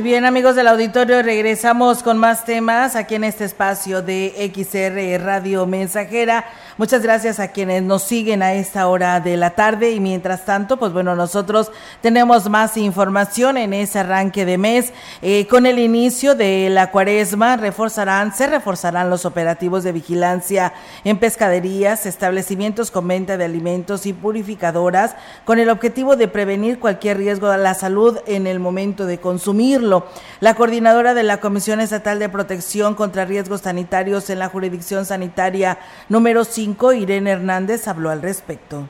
Y 0.00 0.02
bien, 0.02 0.24
amigos 0.24 0.56
del 0.56 0.66
auditorio, 0.66 1.20
regresamos 1.20 2.02
con 2.02 2.16
más 2.16 2.46
temas 2.46 2.96
aquí 2.96 3.16
en 3.16 3.24
este 3.24 3.44
espacio 3.44 4.00
de 4.00 4.50
XR 4.50 5.22
Radio 5.22 5.66
Mensajera. 5.66 6.46
Muchas 6.80 7.02
gracias 7.02 7.40
a 7.40 7.48
quienes 7.48 7.82
nos 7.82 8.04
siguen 8.04 8.42
a 8.42 8.54
esta 8.54 8.88
hora 8.88 9.20
de 9.20 9.36
la 9.36 9.50
tarde 9.50 9.90
y 9.90 10.00
mientras 10.00 10.46
tanto, 10.46 10.78
pues 10.78 10.94
bueno, 10.94 11.14
nosotros 11.14 11.70
tenemos 12.00 12.48
más 12.48 12.78
información 12.78 13.58
en 13.58 13.74
ese 13.74 13.98
arranque 13.98 14.46
de 14.46 14.56
mes. 14.56 14.94
Eh, 15.20 15.46
con 15.46 15.66
el 15.66 15.78
inicio 15.78 16.34
de 16.34 16.70
la 16.70 16.90
cuaresma, 16.90 17.58
reforzarán, 17.58 18.34
se 18.34 18.46
reforzarán 18.46 19.10
los 19.10 19.26
operativos 19.26 19.84
de 19.84 19.92
vigilancia 19.92 20.72
en 21.04 21.18
pescaderías, 21.18 22.06
establecimientos 22.06 22.90
con 22.90 23.06
venta 23.06 23.36
de 23.36 23.44
alimentos 23.44 24.06
y 24.06 24.14
purificadoras, 24.14 25.16
con 25.44 25.58
el 25.58 25.68
objetivo 25.68 26.16
de 26.16 26.28
prevenir 26.28 26.78
cualquier 26.78 27.18
riesgo 27.18 27.48
a 27.48 27.58
la 27.58 27.74
salud 27.74 28.20
en 28.24 28.46
el 28.46 28.58
momento 28.58 29.04
de 29.04 29.18
consumir 29.18 29.82
la 29.82 30.54
coordinadora 30.54 31.12
de 31.12 31.24
la 31.24 31.40
Comisión 31.40 31.80
Estatal 31.80 32.18
de 32.18 32.30
Protección 32.30 32.94
contra 32.94 33.26
Riesgos 33.26 33.60
Sanitarios 33.60 34.30
en 34.30 34.38
la 34.38 34.48
Jurisdicción 34.48 35.04
Sanitaria 35.04 35.76
número 36.08 36.42
5, 36.44 36.69
Irene 36.94 37.30
Hernández, 37.30 37.88
habló 37.88 38.10
al 38.10 38.22
respecto. 38.22 38.88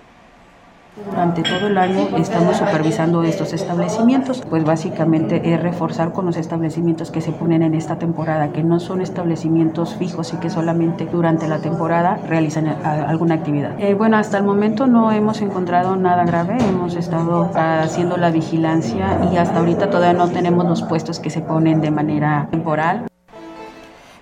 Durante 1.09 1.43
todo 1.43 1.69
el 1.69 1.79
año 1.79 2.09
estamos 2.17 2.57
supervisando 2.57 3.23
estos 3.23 3.53
establecimientos, 3.53 4.43
pues 4.51 4.65
básicamente 4.65 5.55
es 5.55 5.63
reforzar 5.63 6.13
con 6.13 6.27
los 6.27 6.37
establecimientos 6.37 7.13
que 7.13 7.21
se 7.21 7.31
ponen 7.31 7.63
en 7.63 7.75
esta 7.75 7.97
temporada, 7.97 8.51
que 8.51 8.65
no 8.65 8.81
son 8.81 9.01
establecimientos 9.01 9.95
fijos 9.95 10.35
y 10.35 10.39
que 10.39 10.51
solamente 10.51 11.07
durante 11.07 11.47
la 11.47 11.61
temporada 11.61 12.19
realizan 12.27 12.67
eh, 12.67 12.77
alguna 12.85 13.37
actividad. 13.37 13.79
Eh, 13.79 13.95
bueno, 13.95 14.17
hasta 14.17 14.39
el 14.39 14.45
momento 14.45 14.89
no 14.89 15.13
hemos 15.13 15.41
encontrado 15.41 15.95
nada 15.95 16.25
grave, 16.25 16.57
hemos 16.69 16.97
estado 16.97 17.51
haciendo 17.55 18.17
la 18.17 18.31
vigilancia 18.31 19.21
y 19.33 19.37
hasta 19.37 19.61
ahorita 19.61 19.91
todavía 19.91 20.19
no 20.19 20.29
tenemos 20.29 20.67
los 20.67 20.83
puestos 20.83 21.21
que 21.21 21.31
se 21.31 21.41
ponen 21.41 21.81
de 21.81 21.93
manera 21.93 22.49
temporal. 22.51 23.10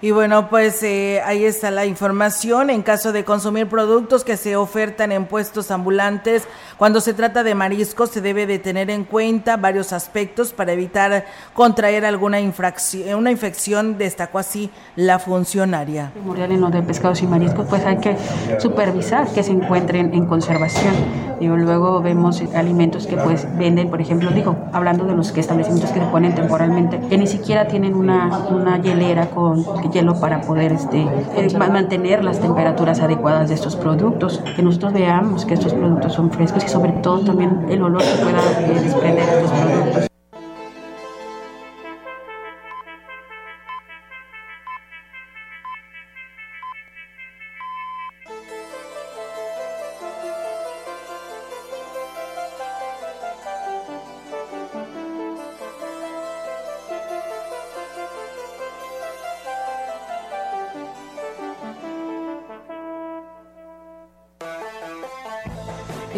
Y 0.01 0.13
bueno, 0.13 0.49
pues 0.49 0.81
eh, 0.85 1.21
ahí 1.25 1.45
está 1.45 1.73
la 1.73 1.85
información. 1.85 2.71
En 2.71 2.83
caso 2.83 3.11
de 3.11 3.25
consumir 3.25 3.67
productos 3.67 4.23
que 4.23 4.37
se 4.37 4.55
ofertan 4.55 5.11
en 5.11 5.27
puestos 5.27 5.73
ambulantes, 5.73 6.47
cuando 6.77 7.01
se 7.01 7.15
trata 7.15 7.43
de 7.43 7.57
mariscos, 7.57 8.11
se 8.11 8.21
debe 8.21 8.47
de 8.47 8.61
tener 8.61 8.91
en 8.91 9.03
cuenta 9.03 9.57
varios 9.57 9.93
aspectos 9.93 10.53
para 10.53 10.73
evitar 10.73 11.25
contraer 11.53 12.05
alguna 12.05 12.39
infracción, 12.39 13.19
una 13.19 13.33
infección, 13.33 13.99
destacó 13.99 14.39
así 14.39 14.71
la 14.95 15.19
funcionaria. 15.19 16.13
En 16.15 16.61
lo 16.61 16.71
de 16.71 16.83
pescados 16.83 17.21
y 17.23 17.27
mariscos, 17.27 17.67
pues 17.69 17.85
hay 17.85 17.97
que 17.97 18.17
supervisar 18.61 19.27
que 19.33 19.43
se 19.43 19.51
encuentren 19.51 20.15
en 20.15 20.27
conservación. 20.27 20.95
Y 21.41 21.47
luego 21.47 22.01
vemos 22.01 22.43
alimentos 22.55 23.07
que 23.07 23.17
pues 23.17 23.47
venden, 23.57 23.91
por 23.91 24.01
ejemplo, 24.01 24.31
digo, 24.31 24.57
hablando 24.73 25.05
de 25.05 25.15
los 25.15 25.33
que 25.33 25.41
establecimientos 25.41 25.93
que 25.93 26.01
se 26.01 26.07
ponen 26.07 26.35
temporalmente, 26.35 27.01
que 27.09 27.17
ni 27.17 27.27
siquiera 27.27 27.69
tienen 27.69 27.95
una, 27.95 28.47
una 28.49 28.81
hielera 28.81 29.27
con 29.31 29.65
hielo 29.90 30.18
para 30.20 30.40
poder 30.40 30.72
este, 30.72 31.01
eh, 31.01 31.59
mantener 31.59 32.24
las 32.24 32.40
temperaturas 32.40 33.01
adecuadas 33.01 33.48
de 33.48 33.55
estos 33.55 33.77
productos, 33.77 34.42
que 34.57 34.62
nosotros 34.62 34.92
veamos 34.92 35.44
que 35.44 35.55
estos 35.55 35.74
productos 35.74 36.12
son 36.12 36.31
frescos 36.31 36.64
y 36.64 36.68
sobre 36.68 36.92
todo 36.92 37.20
también 37.20 37.66
el 37.68 37.83
olor 37.83 38.03
que 38.03 38.22
pueda 38.22 38.40
eh, 38.61 38.81
desprender 38.81 39.29
estos 39.29 39.51
productos. 39.51 40.08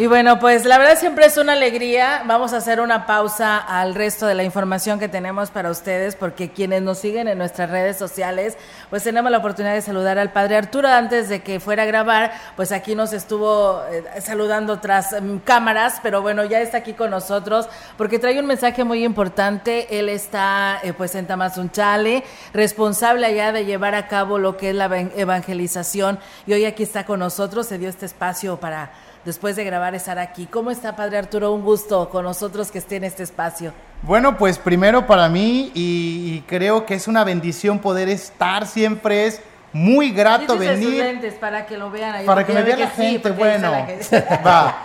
Y 0.01 0.07
bueno, 0.07 0.39
pues 0.39 0.65
la 0.65 0.79
verdad 0.79 0.97
siempre 0.97 1.27
es 1.27 1.37
una 1.37 1.53
alegría. 1.53 2.23
Vamos 2.25 2.53
a 2.53 2.57
hacer 2.57 2.81
una 2.81 3.05
pausa 3.05 3.59
al 3.59 3.93
resto 3.93 4.25
de 4.25 4.33
la 4.33 4.43
información 4.43 4.97
que 4.97 5.07
tenemos 5.07 5.51
para 5.51 5.69
ustedes, 5.69 6.15
porque 6.15 6.49
quienes 6.49 6.81
nos 6.81 6.97
siguen 6.97 7.27
en 7.27 7.37
nuestras 7.37 7.69
redes 7.69 7.97
sociales, 7.97 8.57
pues 8.89 9.03
tenemos 9.03 9.31
la 9.31 9.37
oportunidad 9.37 9.75
de 9.75 9.83
saludar 9.83 10.17
al 10.17 10.31
padre 10.31 10.55
Arturo 10.55 10.87
antes 10.87 11.29
de 11.29 11.43
que 11.43 11.59
fuera 11.59 11.83
a 11.83 11.85
grabar, 11.85 12.31
pues 12.55 12.71
aquí 12.71 12.95
nos 12.95 13.13
estuvo 13.13 13.79
eh, 13.91 14.03
saludando 14.21 14.79
tras 14.79 15.21
mm, 15.21 15.37
cámaras, 15.45 15.99
pero 16.01 16.23
bueno, 16.23 16.45
ya 16.45 16.61
está 16.61 16.79
aquí 16.79 16.93
con 16.93 17.11
nosotros 17.11 17.69
porque 17.95 18.17
trae 18.17 18.39
un 18.39 18.47
mensaje 18.47 18.83
muy 18.83 19.05
importante. 19.05 19.99
Él 19.99 20.09
está 20.09 20.79
eh, 20.81 20.93
pues 20.93 21.13
en 21.13 21.27
Tamazunchale, 21.27 22.23
responsable 22.55 23.27
allá 23.27 23.51
de 23.51 23.65
llevar 23.65 23.93
a 23.93 24.07
cabo 24.07 24.39
lo 24.39 24.57
que 24.57 24.71
es 24.71 24.75
la 24.75 24.85
evangelización 25.15 26.17
y 26.47 26.53
hoy 26.53 26.65
aquí 26.65 26.81
está 26.81 27.05
con 27.05 27.19
nosotros, 27.19 27.67
se 27.67 27.77
dio 27.77 27.87
este 27.87 28.07
espacio 28.07 28.59
para 28.59 28.89
después 29.25 29.55
de 29.55 29.63
grabar 29.63 29.95
estar 29.95 30.19
aquí. 30.19 30.45
¿Cómo 30.45 30.71
está, 30.71 30.95
Padre 30.95 31.17
Arturo? 31.17 31.53
Un 31.53 31.63
gusto 31.63 32.09
con 32.09 32.25
nosotros 32.25 32.71
que 32.71 32.79
esté 32.79 32.97
en 32.97 33.03
este 33.03 33.23
espacio. 33.23 33.73
Bueno, 34.03 34.37
pues 34.37 34.57
primero 34.57 35.05
para 35.05 35.29
mí 35.29 35.71
y, 35.75 36.41
creo 36.47 36.85
que 36.85 36.95
es 36.95 37.07
una 37.07 37.23
bendición 37.23 37.79
poder 37.79 38.09
estar, 38.09 38.65
siempre 38.65 39.27
es 39.27 39.41
muy 39.73 40.11
grato 40.11 40.57
venir. 40.57 41.37
para 41.39 41.65
que 41.65 41.77
lo 41.77 41.91
vean 41.91 42.15
ahí. 42.15 42.25
Para 42.25 42.45
que 42.45 42.53
me 42.53 42.63
vea 42.63 42.77
la 42.77 42.89
gente, 42.89 43.31
bueno. 43.31 43.71
Va. 44.45 44.83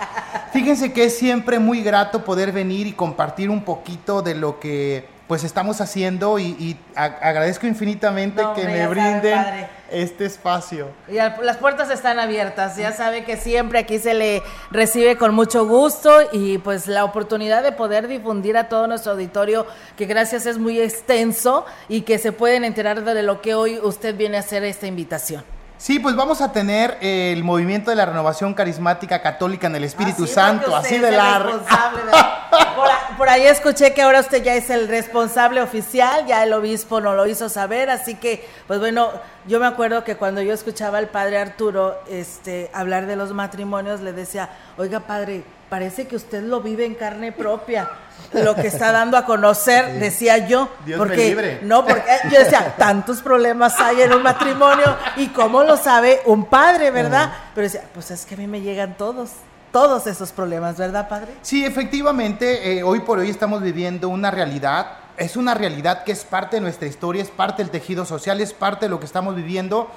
Fíjense 0.53 0.93
que 0.93 1.05
es 1.05 1.19
siempre 1.19 1.59
muy 1.59 1.83
grato 1.83 2.25
poder 2.25 2.53
venir 2.53 2.87
y 2.87 2.93
compartir 2.93 3.51
un 3.51 3.63
poquito 3.63 4.23
de 4.23 4.35
lo 4.35 4.61
que 4.61 5.16
pues 5.29 5.43
estamos 5.43 5.81
haciendo 5.81 6.39
y, 6.39 6.77
agradezco 6.95 7.67
infinitamente 7.67 8.43
que 8.55 8.65
me 8.65 8.87
brinden 8.87 9.67
este 9.91 10.25
espacio. 10.25 10.89
Y 11.09 11.15
las 11.15 11.57
puertas 11.57 11.91
están 11.91 12.19
abiertas, 12.19 12.77
ya 12.77 12.93
sabe 12.93 13.25
que 13.25 13.37
siempre 13.37 13.81
aquí 13.81 13.99
se 13.99 14.15
le 14.15 14.43
recibe 14.71 15.17
con 15.17 15.35
mucho 15.35 15.67
gusto 15.67 16.11
y 16.33 16.59
pues 16.59 16.87
la 16.87 17.05
oportunidad 17.05 17.63
de 17.63 17.73
poder 17.73 18.07
difundir 18.09 18.57
a 18.57 18.69
todo 18.69 18.87
nuestro 18.87 19.13
auditorio, 19.13 19.67
que 19.97 20.07
gracias 20.07 20.47
es 20.47 20.59
muy 20.59 20.81
extenso 20.81 21.67
y 21.89 22.03
que 22.03 22.19
se 22.19 22.33
pueden 22.33 22.65
enterar 22.65 23.03
de 23.03 23.23
lo 23.23 23.41
que 23.41 23.55
hoy 23.55 23.79
usted 23.83 24.17
viene 24.17 24.37
a 24.37 24.41
hacer 24.41 24.65
esta 24.65 24.87
invitación. 24.87 25.56
Sí, 25.79 25.99
pues 25.99 26.17
vamos 26.17 26.41
a 26.41 26.53
tener 26.53 26.97
el 27.03 27.45
movimiento 27.45 27.91
de 27.91 27.97
la 27.97 28.07
renovación 28.07 28.55
carismática 28.55 29.21
católica 29.21 29.67
en 29.67 29.77
el 29.77 29.85
Espíritu 29.85 30.25
ah, 30.25 30.29
Santo, 30.29 30.75
así 30.75 30.97
de 30.99 31.11
largo. 31.11 31.61
por, 33.19 33.29
ahí 33.29 33.43
escuché 33.43 33.93
que 33.93 34.01
ahora 34.01 34.21
usted 34.21 34.43
ya 34.43 34.55
es 34.55 34.71
el 34.71 34.89
responsable 34.89 35.61
oficial, 35.61 36.25
ya 36.27 36.43
el 36.45 36.55
obispo 36.55 37.03
no 37.03 37.15
lo 37.15 37.27
hizo 37.27 37.51
saber, 37.51 37.91
así 37.91 38.15
que, 38.15 38.49
pues 38.67 38.81
bueno, 38.81 39.11
yo 39.47 39.61
me 39.61 39.67
acuerdo 39.67 40.03
que 40.03 40.17
cuando 40.17 40.41
yo 40.41 40.55
escuchaba 40.55 40.97
al 40.97 41.09
padre 41.09 41.39
Arturo 41.39 41.99
este, 42.09 42.71
hablar 42.73 43.07
de 43.07 43.17
los 43.17 43.35
matrimonios, 43.35 44.01
le 44.01 44.15
decía, 44.15 44.49
oiga 44.79 45.01
padre, 45.01 45.45
parece 45.69 46.07
que 46.07 46.17
usted 46.17 46.43
lo 46.43 46.61
vive 46.61 46.85
en 46.85 46.95
carne 46.95 47.33
propia 47.33 47.89
lo 48.33 48.55
que 48.55 48.67
está 48.67 48.93
dando 48.93 49.17
a 49.17 49.25
conocer, 49.25 49.99
decía 49.99 50.47
yo. 50.47 50.69
Dios 50.85 50.99
porque, 50.99 51.17
me 51.17 51.25
libre. 51.25 51.61
No, 51.63 51.85
porque 51.85 52.03
yo 52.31 52.39
decía, 52.39 52.75
tantos 52.77 53.23
problemas 53.23 53.79
hay 53.81 54.03
en 54.03 54.13
un 54.13 54.23
matrimonio 54.23 54.97
y 55.17 55.29
cómo 55.29 55.63
lo 55.63 55.77
sabe 55.77 56.21
un 56.27 56.47
padre, 56.47 56.91
¿verdad? 56.91 57.33
Pero 57.55 57.67
decía, 57.67 57.85
pues 57.95 58.11
es 58.11 58.27
que 58.27 58.35
a 58.35 58.39
mí 58.39 58.47
me 58.47 58.61
llegan 58.61 58.97
todos 58.97 59.31
todos 59.73 60.07
esos 60.07 60.33
problemas, 60.33 60.79
¿verdad, 60.79 61.07
padre? 61.07 61.35
Sí, 61.43 61.63
efectivamente, 61.63 62.79
eh, 62.79 62.83
hoy 62.83 63.01
por 63.01 63.19
hoy 63.19 63.29
estamos 63.29 63.61
viviendo 63.61 64.09
una 64.09 64.31
realidad, 64.31 64.87
es 65.19 65.37
una 65.37 65.53
realidad 65.53 66.03
que 66.03 66.13
es 66.13 66.25
parte 66.25 66.57
de 66.57 66.63
nuestra 66.63 66.89
historia, 66.89 67.23
es 67.23 67.29
parte 67.29 67.63
del 67.63 67.71
tejido 67.71 68.07
social, 68.07 68.41
es 68.41 68.55
parte 68.55 68.87
de 68.87 68.91
lo 68.91 69.01
que 69.01 69.05
estamos 69.05 69.37
viviendo. 69.37 69.91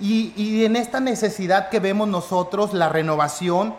Y, 0.00 0.32
y 0.34 0.64
en 0.64 0.74
esta 0.74 0.98
necesidad 0.98 1.68
que 1.68 1.78
vemos 1.78 2.08
nosotros, 2.08 2.74
la 2.74 2.88
renovación, 2.88 3.74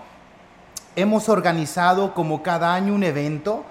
hemos 0.96 1.30
organizado 1.30 2.14
como 2.14 2.44
cada 2.44 2.74
año 2.74 2.94
un 2.94 3.04
evento 3.04 3.64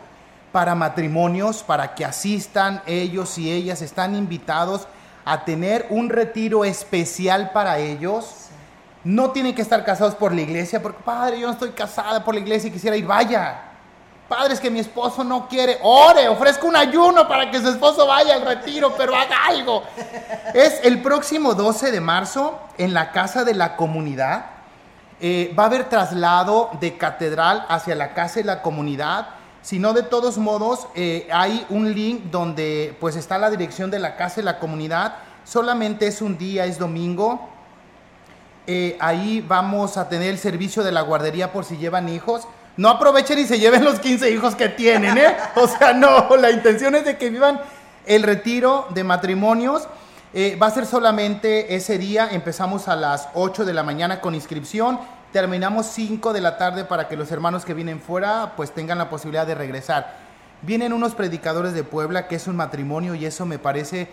para 0.52 0.74
matrimonios, 0.74 1.62
para 1.62 1.94
que 1.94 2.04
asistan 2.04 2.82
ellos 2.86 3.38
y 3.38 3.50
ellas, 3.50 3.82
están 3.82 4.14
invitados 4.14 4.86
a 5.24 5.44
tener 5.44 5.86
un 5.90 6.10
retiro 6.10 6.64
especial 6.64 7.50
para 7.52 7.78
ellos. 7.78 8.48
No 9.04 9.30
tienen 9.30 9.54
que 9.54 9.62
estar 9.62 9.84
casados 9.84 10.14
por 10.14 10.32
la 10.32 10.42
iglesia, 10.42 10.80
porque 10.80 11.02
padre, 11.02 11.40
yo 11.40 11.46
no 11.46 11.52
estoy 11.54 11.70
casada 11.70 12.22
por 12.24 12.34
la 12.34 12.40
iglesia 12.40 12.68
y 12.68 12.72
quisiera 12.72 12.96
ir, 12.96 13.06
vaya. 13.06 13.62
Padre, 14.28 14.54
es 14.54 14.60
que 14.60 14.70
mi 14.70 14.78
esposo 14.78 15.24
no 15.24 15.48
quiere, 15.48 15.78
ore, 15.82 16.28
ofrezca 16.28 16.66
un 16.66 16.76
ayuno 16.76 17.28
para 17.28 17.50
que 17.50 17.60
su 17.60 17.68
esposo 17.68 18.06
vaya 18.06 18.34
al 18.34 18.42
retiro, 18.42 18.94
pero 18.96 19.14
haga 19.14 19.46
algo. 19.46 19.82
Es 20.54 20.80
el 20.84 21.02
próximo 21.02 21.54
12 21.54 21.90
de 21.90 22.00
marzo 22.00 22.58
en 22.78 22.94
la 22.94 23.10
Casa 23.10 23.44
de 23.44 23.54
la 23.54 23.76
Comunidad. 23.76 24.46
Eh, 25.22 25.54
va 25.58 25.62
a 25.62 25.66
haber 25.66 25.88
traslado 25.88 26.68
de 26.80 26.98
catedral 26.98 27.64
hacia 27.68 27.94
la 27.94 28.12
Casa 28.12 28.40
de 28.40 28.44
la 28.44 28.60
Comunidad 28.60 29.28
si 29.62 29.78
no, 29.78 29.92
de 29.92 30.02
todos 30.02 30.38
modos, 30.38 30.88
eh, 30.96 31.28
hay 31.32 31.64
un 31.68 31.94
link 31.94 32.24
donde 32.32 32.96
pues 32.98 33.14
está 33.14 33.38
la 33.38 33.48
dirección 33.48 33.92
de 33.92 34.00
la 34.00 34.16
casa 34.16 34.40
y 34.40 34.42
la 34.42 34.58
comunidad. 34.58 35.14
Solamente 35.44 36.08
es 36.08 36.20
un 36.20 36.36
día, 36.36 36.66
es 36.66 36.80
domingo. 36.80 37.48
Eh, 38.66 38.96
ahí 39.00 39.44
vamos 39.46 39.96
a 39.96 40.08
tener 40.08 40.30
el 40.30 40.38
servicio 40.38 40.82
de 40.82 40.90
la 40.90 41.02
guardería 41.02 41.52
por 41.52 41.64
si 41.64 41.76
llevan 41.76 42.08
hijos. 42.08 42.46
no 42.76 42.88
aprovechen 42.88 43.38
y 43.38 43.44
se 43.44 43.60
lleven 43.60 43.84
los 43.84 44.00
15 44.00 44.30
hijos 44.30 44.56
que 44.56 44.68
tienen, 44.68 45.16
¿eh? 45.16 45.36
O 45.54 45.68
sea, 45.68 45.92
no, 45.92 46.36
la 46.36 46.50
intención 46.50 46.96
es 46.96 47.04
de 47.04 47.16
que 47.16 47.30
vivan 47.30 47.60
el 48.06 48.24
retiro 48.24 48.88
de 48.90 49.04
matrimonios. 49.04 49.86
Eh, 50.34 50.56
va 50.60 50.68
a 50.68 50.70
ser 50.70 50.86
solamente 50.86 51.74
ese 51.74 51.98
día, 51.98 52.30
empezamos 52.30 52.88
a 52.88 52.96
las 52.96 53.28
8 53.34 53.66
de 53.66 53.74
la 53.74 53.82
mañana 53.82 54.22
con 54.22 54.34
inscripción, 54.34 54.98
terminamos 55.30 55.84
5 55.88 56.32
de 56.32 56.40
la 56.40 56.56
tarde 56.56 56.86
para 56.86 57.06
que 57.06 57.18
los 57.18 57.30
hermanos 57.30 57.66
que 57.66 57.74
vienen 57.74 58.00
fuera 58.00 58.54
pues 58.56 58.72
tengan 58.72 58.96
la 58.96 59.10
posibilidad 59.10 59.46
de 59.46 59.54
regresar. 59.54 60.16
Vienen 60.62 60.94
unos 60.94 61.14
predicadores 61.14 61.74
de 61.74 61.84
Puebla, 61.84 62.28
que 62.28 62.36
es 62.36 62.46
un 62.46 62.56
matrimonio 62.56 63.14
y 63.14 63.26
eso 63.26 63.44
me 63.44 63.58
parece 63.58 64.08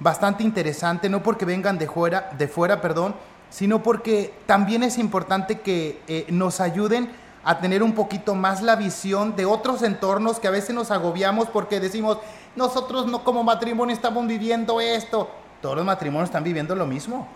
bastante 0.00 0.42
interesante, 0.42 1.08
no 1.08 1.22
porque 1.22 1.44
vengan 1.44 1.78
de 1.78 1.86
fuera, 1.86 2.30
de 2.36 2.48
fuera 2.48 2.80
perdón, 2.80 3.14
sino 3.48 3.80
porque 3.80 4.34
también 4.46 4.82
es 4.82 4.98
importante 4.98 5.60
que 5.60 6.02
eh, 6.08 6.26
nos 6.30 6.60
ayuden 6.60 7.12
a 7.44 7.60
tener 7.60 7.84
un 7.84 7.92
poquito 7.92 8.34
más 8.34 8.60
la 8.60 8.74
visión 8.74 9.36
de 9.36 9.44
otros 9.44 9.82
entornos 9.82 10.40
que 10.40 10.48
a 10.48 10.50
veces 10.50 10.74
nos 10.74 10.90
agobiamos 10.90 11.48
porque 11.48 11.78
decimos, 11.78 12.18
nosotros 12.56 13.06
no 13.06 13.22
como 13.22 13.44
matrimonio 13.44 13.94
estamos 13.94 14.26
viviendo 14.26 14.80
esto. 14.80 15.30
Todos 15.60 15.76
los 15.76 15.84
matrimonios 15.84 16.28
están 16.28 16.44
viviendo 16.44 16.74
lo 16.74 16.86
mismo. 16.86 17.28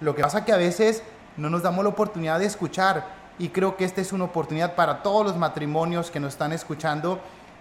Lo 0.00 0.14
que 0.14 0.22
pasa 0.22 0.44
que 0.44 0.52
a 0.52 0.56
veces 0.56 1.02
no 1.36 1.50
nos 1.50 1.62
damos 1.62 1.84
la 1.84 1.90
oportunidad 1.90 2.38
de 2.38 2.46
escuchar 2.46 3.06
y 3.38 3.50
creo 3.50 3.76
que 3.76 3.84
esta 3.84 4.00
es 4.00 4.12
una 4.12 4.24
oportunidad 4.24 4.74
para 4.74 5.02
todos 5.02 5.26
los 5.26 5.36
matrimonios 5.36 6.10
que 6.10 6.20
nos 6.20 6.32
están 6.32 6.52
escuchando 6.52 7.20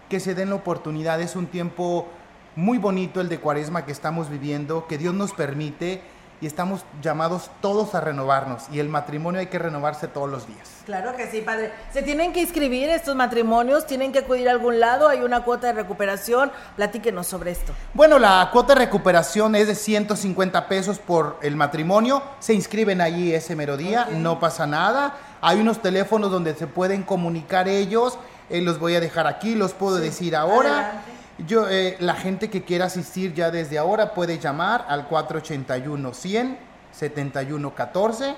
que 0.09 0.19
se 0.19 0.35
den 0.35 0.49
la 0.49 0.55
oportunidad. 0.55 1.19
Es 1.19 1.35
un 1.35 1.47
tiempo 1.47 2.07
muy 2.55 2.77
bonito 2.77 3.19
el 3.19 3.27
de 3.27 3.39
cuaresma 3.39 3.85
que 3.85 3.91
estamos 3.91 4.29
viviendo, 4.29 4.87
que 4.87 4.97
Dios 4.97 5.13
nos 5.13 5.33
permite 5.33 6.01
y 6.41 6.47
estamos 6.47 6.85
llamados 7.01 7.49
todos 7.61 7.95
a 7.95 8.01
renovarnos 8.01 8.63
y 8.71 8.79
el 8.79 8.89
matrimonio 8.89 9.39
hay 9.39 9.47
que 9.47 9.59
renovarse 9.59 10.07
todos 10.07 10.29
los 10.29 10.47
días. 10.47 10.69
Claro 10.85 11.15
que 11.15 11.27
sí, 11.27 11.41
padre. 11.41 11.71
Se 11.91 12.01
tienen 12.01 12.33
que 12.33 12.41
inscribir 12.41 12.89
estos 12.89 13.15
matrimonios, 13.15 13.87
tienen 13.87 14.11
que 14.11 14.19
acudir 14.19 14.47
a 14.49 14.51
algún 14.51 14.79
lado, 14.79 15.07
hay 15.07 15.21
una 15.21 15.43
cuota 15.43 15.67
de 15.67 15.73
recuperación, 15.73 16.51
platíquenos 16.75 17.27
sobre 17.27 17.51
esto. 17.51 17.73
Bueno, 17.93 18.19
la 18.19 18.49
cuota 18.51 18.73
de 18.73 18.81
recuperación 18.81 19.55
es 19.55 19.67
de 19.67 19.75
150 19.75 20.67
pesos 20.67 20.99
por 20.99 21.39
el 21.41 21.55
matrimonio, 21.55 22.21
se 22.39 22.53
inscriben 22.53 23.01
allí 23.01 23.33
ese 23.33 23.55
merodía, 23.55 24.07
no 24.11 24.39
pasa 24.39 24.67
nada, 24.67 25.15
hay 25.41 25.59
unos 25.59 25.81
teléfonos 25.81 26.31
donde 26.31 26.55
se 26.55 26.67
pueden 26.67 27.03
comunicar 27.03 27.67
ellos, 27.67 28.17
eh, 28.49 28.61
los 28.61 28.79
voy 28.79 28.95
a 28.95 28.99
dejar 28.99 29.27
aquí, 29.27 29.55
los 29.55 29.73
puedo 29.73 29.97
decir 29.97 30.35
ahora. 30.35 31.01
Yo, 31.37 31.67
eh, 31.69 31.97
la 31.99 32.15
gente 32.15 32.49
que 32.49 32.63
quiera 32.63 32.85
asistir 32.85 33.33
ya 33.33 33.51
desde 33.51 33.77
ahora 33.77 34.13
puede 34.13 34.39
llamar 34.39 34.85
al 34.87 35.07
481 35.07 36.13
100 36.13 36.57
71 36.91 37.75
14 37.75 38.35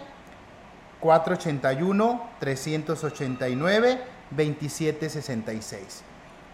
481 0.99 2.29
389 2.39 4.01
27 4.31 5.09
66. 5.09 6.01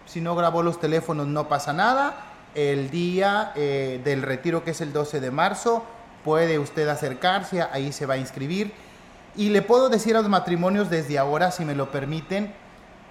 Si 0.04 0.20
no 0.20 0.36
grabó 0.36 0.62
los 0.62 0.78
teléfonos 0.78 1.26
no 1.26 1.48
pasa 1.48 1.72
nada. 1.72 2.14
El 2.54 2.90
día 2.90 3.52
eh, 3.56 4.00
del 4.04 4.20
retiro 4.20 4.62
que 4.64 4.72
es 4.72 4.80
el 4.82 4.92
12 4.92 5.20
de 5.20 5.30
marzo 5.30 5.82
puede 6.24 6.58
usted 6.58 6.88
acercarse, 6.88 7.62
ahí 7.62 7.90
se 7.90 8.04
va 8.04 8.14
a 8.14 8.18
inscribir. 8.18 8.72
Y 9.34 9.48
le 9.48 9.62
puedo 9.62 9.88
decir 9.88 10.14
a 10.14 10.20
los 10.20 10.28
matrimonios 10.28 10.90
desde 10.90 11.18
ahora, 11.18 11.50
si 11.50 11.64
me 11.64 11.74
lo 11.74 11.90
permiten, 11.90 12.52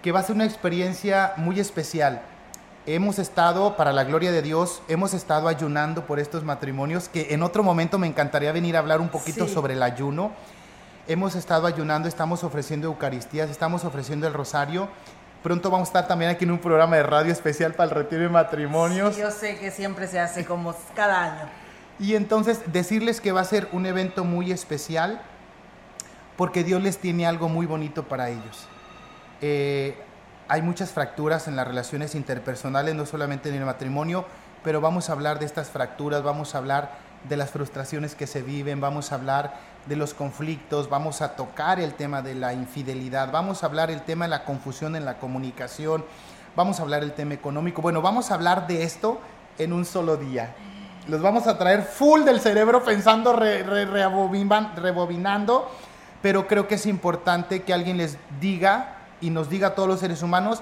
que 0.03 0.11
va 0.11 0.19
a 0.19 0.23
ser 0.23 0.35
una 0.35 0.45
experiencia 0.45 1.33
muy 1.35 1.59
especial 1.59 2.21
hemos 2.85 3.19
estado, 3.19 3.77
para 3.77 3.93
la 3.93 4.03
gloria 4.03 4.31
de 4.31 4.41
Dios, 4.41 4.81
hemos 4.87 5.13
estado 5.13 5.47
ayunando 5.47 6.05
por 6.05 6.19
estos 6.19 6.43
matrimonios, 6.43 7.09
que 7.09 7.33
en 7.33 7.43
otro 7.43 7.63
momento 7.63 7.97
me 7.97 8.07
encantaría 8.07 8.51
venir 8.51 8.75
a 8.75 8.79
hablar 8.79 8.99
un 9.01 9.09
poquito 9.09 9.47
sobre 9.47 9.73
el 9.73 9.83
ayuno. 9.83 10.31
Hemos 11.07 11.35
estado 11.35 11.67
ayunando, 11.67 12.07
estamos 12.07 12.43
ofreciendo 12.43 12.87
Eucaristías, 12.87 13.49
estamos 13.49 13.85
ofreciendo 13.85 14.27
el 14.27 14.33
rosario. 14.33 14.89
Pronto 15.41 15.69
vamos 15.69 15.87
a 15.87 15.89
estar 15.89 16.07
también 16.07 16.31
aquí 16.31 16.45
en 16.45 16.51
un 16.51 16.59
programa 16.59 16.95
de 16.95 17.03
radio 17.03 17.31
especial 17.31 17.73
para 17.73 17.89
el 17.89 17.95
retiro 17.95 18.21
de 18.21 18.29
matrimonios. 18.29 19.17
yo 19.17 19.29
sé 19.31 19.57
que 19.57 19.71
siempre 19.71 20.07
se 20.07 20.19
hace 20.19 20.45
como 20.45 20.73
cada 20.95 21.23
año. 21.23 21.49
Y 21.99 22.15
entonces 22.15 22.61
decirles 22.71 23.21
que 23.21 23.31
va 23.31 23.41
a 23.41 23.45
ser 23.45 23.67
un 23.71 23.85
evento 23.85 24.23
muy 24.23 24.51
especial 24.51 25.21
porque 26.37 26.63
Dios 26.63 26.81
les 26.81 26.97
tiene 26.97 27.27
algo 27.27 27.49
muy 27.49 27.65
bonito 27.65 28.03
para 28.03 28.29
ellos. 28.29 28.67
Eh, 29.41 29.97
hay 30.53 30.61
muchas 30.61 30.91
fracturas 30.91 31.47
en 31.47 31.55
las 31.55 31.67
relaciones 31.67 32.13
interpersonales, 32.13 32.93
no 32.93 33.07
solamente 33.07 33.49
en 33.49 33.55
el 33.55 33.65
matrimonio, 33.65 34.23
pero 34.63 34.81
vamos 34.81 35.09
a 35.09 35.13
hablar 35.13 35.39
de 35.39 35.47
estas 35.47 35.71
fracturas, 35.71 36.21
vamos 36.21 36.53
a 36.53 36.59
hablar 36.59 36.91
de 37.27 37.37
las 37.37 37.49
frustraciones 37.49 38.13
que 38.13 38.27
se 38.27 38.43
viven, 38.43 38.79
vamos 38.79 39.11
a 39.11 39.15
hablar 39.15 39.55
de 39.87 39.95
los 39.95 40.13
conflictos, 40.13 40.91
vamos 40.91 41.23
a 41.23 41.35
tocar 41.35 41.79
el 41.79 41.95
tema 41.95 42.21
de 42.21 42.35
la 42.35 42.53
infidelidad, 42.53 43.31
vamos 43.31 43.63
a 43.63 43.65
hablar 43.65 43.89
el 43.89 44.03
tema 44.03 44.25
de 44.25 44.29
la 44.29 44.45
confusión 44.45 44.95
en 44.95 45.05
la 45.05 45.17
comunicación, 45.17 46.05
vamos 46.55 46.79
a 46.79 46.83
hablar 46.83 47.01
el 47.01 47.13
tema 47.13 47.33
económico. 47.33 47.81
Bueno, 47.81 48.03
vamos 48.03 48.29
a 48.29 48.35
hablar 48.35 48.67
de 48.67 48.83
esto 48.83 49.19
en 49.57 49.73
un 49.73 49.85
solo 49.85 50.17
día. 50.17 50.53
Los 51.07 51.23
vamos 51.23 51.47
a 51.47 51.57
traer 51.57 51.81
full 51.81 52.25
del 52.25 52.39
cerebro 52.39 52.83
pensando, 52.83 53.33
rebobinando, 54.75 55.71
pero 56.21 56.47
creo 56.47 56.67
que 56.67 56.75
es 56.75 56.85
importante 56.85 57.63
que 57.63 57.73
alguien 57.73 57.97
les 57.97 58.19
diga 58.39 58.99
y 59.23 59.29
nos 59.29 59.49
diga 59.49 59.69
a 59.69 59.75
todos 59.75 59.87
los 59.87 60.01
seres 60.01 60.21
humanos, 60.21 60.61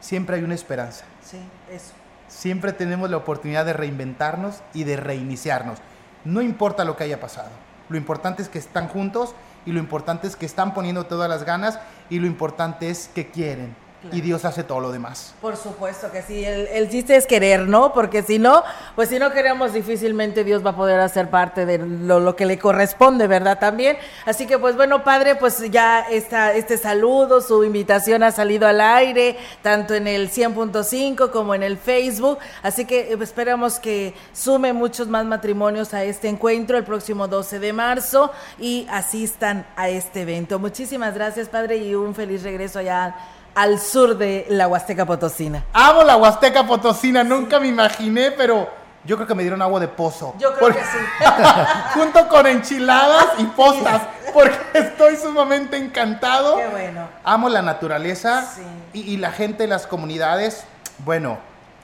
siempre 0.00 0.36
hay 0.36 0.42
una 0.42 0.56
esperanza. 0.56 1.04
Sí, 1.24 1.38
eso. 1.70 1.92
Siempre 2.26 2.72
tenemos 2.72 3.08
la 3.08 3.16
oportunidad 3.16 3.64
de 3.64 3.72
reinventarnos 3.72 4.62
y 4.74 4.82
de 4.82 4.96
reiniciarnos. 4.96 5.78
No 6.24 6.42
importa 6.42 6.84
lo 6.84 6.96
que 6.96 7.04
haya 7.04 7.20
pasado. 7.20 7.50
Lo 7.88 7.96
importante 7.96 8.42
es 8.42 8.48
que 8.48 8.58
están 8.58 8.88
juntos 8.88 9.36
y 9.64 9.70
lo 9.70 9.78
importante 9.78 10.26
es 10.26 10.34
que 10.34 10.44
están 10.44 10.74
poniendo 10.74 11.06
todas 11.06 11.30
las 11.30 11.44
ganas 11.44 11.78
y 12.08 12.18
lo 12.18 12.26
importante 12.26 12.90
es 12.90 13.08
que 13.14 13.30
quieren 13.30 13.76
y 14.12 14.20
Dios 14.20 14.44
hace 14.44 14.64
todo 14.64 14.80
lo 14.80 14.92
demás. 14.92 15.34
Por 15.40 15.56
supuesto 15.56 16.10
que 16.10 16.22
sí, 16.22 16.44
el, 16.44 16.66
el, 16.68 16.88
chiste 16.88 17.16
es 17.16 17.26
querer, 17.26 17.68
¿no? 17.68 17.92
Porque 17.92 18.22
si 18.22 18.38
no, 18.38 18.62
pues 18.94 19.10
si 19.10 19.18
no 19.18 19.30
queremos, 19.32 19.72
difícilmente 19.72 20.42
Dios 20.42 20.64
va 20.64 20.70
a 20.70 20.76
poder 20.76 21.00
hacer 21.00 21.28
parte 21.28 21.66
de 21.66 21.78
lo, 21.78 22.34
que 22.34 22.46
le 22.46 22.58
corresponde, 22.58 23.26
¿verdad? 23.26 23.58
También. 23.58 23.98
Así 24.24 24.46
que, 24.46 24.58
pues 24.58 24.76
bueno, 24.76 25.04
Padre, 25.04 25.34
pues 25.36 25.70
ya 25.70 26.00
está 26.00 26.54
este 26.54 26.78
saludo, 26.78 27.40
su 27.40 27.62
invitación 27.62 28.22
ha 28.22 28.32
salido 28.32 28.66
al 28.66 28.80
aire, 28.80 29.36
tanto 29.62 29.94
en 29.94 30.06
el 30.06 30.30
100.5 30.30 31.30
como 31.30 31.54
en 31.54 31.62
el 31.62 31.76
Facebook. 31.76 32.38
Así 32.62 32.86
que 32.86 33.12
eh, 33.12 33.18
esperamos 33.20 33.78
que 33.78 34.14
sume 34.32 34.72
muchos 34.72 35.08
más 35.08 35.26
matrimonios 35.26 35.92
a 35.92 36.04
este 36.04 36.28
encuentro 36.28 36.78
el 36.78 36.84
próximo 36.84 37.28
12 37.28 37.58
de 37.58 37.72
marzo 37.72 38.32
y 38.58 38.86
asistan 38.90 39.66
a 39.76 39.88
este 39.88 40.22
evento. 40.22 40.58
Muchísimas 40.58 41.14
gracias, 41.14 41.48
Padre, 41.48 41.76
y 41.76 41.94
un 41.94 42.14
feliz 42.14 42.42
regreso 42.42 42.78
allá 42.78 43.14
al 43.54 43.78
sur 43.78 44.16
de 44.16 44.46
la 44.48 44.68
Huasteca 44.68 45.06
Potosina. 45.06 45.64
Amo 45.72 46.02
la 46.02 46.16
Huasteca 46.16 46.66
Potosina, 46.66 47.24
nunca 47.24 47.60
me 47.60 47.68
imaginé, 47.68 48.30
pero 48.30 48.68
yo 49.04 49.16
creo 49.16 49.26
que 49.26 49.34
me 49.34 49.42
dieron 49.42 49.62
agua 49.62 49.80
de 49.80 49.88
pozo. 49.88 50.34
Yo 50.38 50.54
creo 50.54 50.68
que 50.68 50.80
sí. 50.80 51.24
junto 51.94 52.28
con 52.28 52.46
enchiladas 52.46 53.26
y 53.38 53.44
postas, 53.44 54.02
porque 54.32 54.58
estoy 54.74 55.16
sumamente 55.16 55.76
encantado. 55.76 56.56
Qué 56.56 56.68
bueno. 56.68 57.08
Amo 57.24 57.48
la 57.48 57.62
naturaleza 57.62 58.52
y, 58.92 59.00
y, 59.00 59.16
la 59.16 59.32
gente, 59.32 59.66
las 59.66 59.86
comunidades, 59.86 60.64
bueno, 60.98 61.38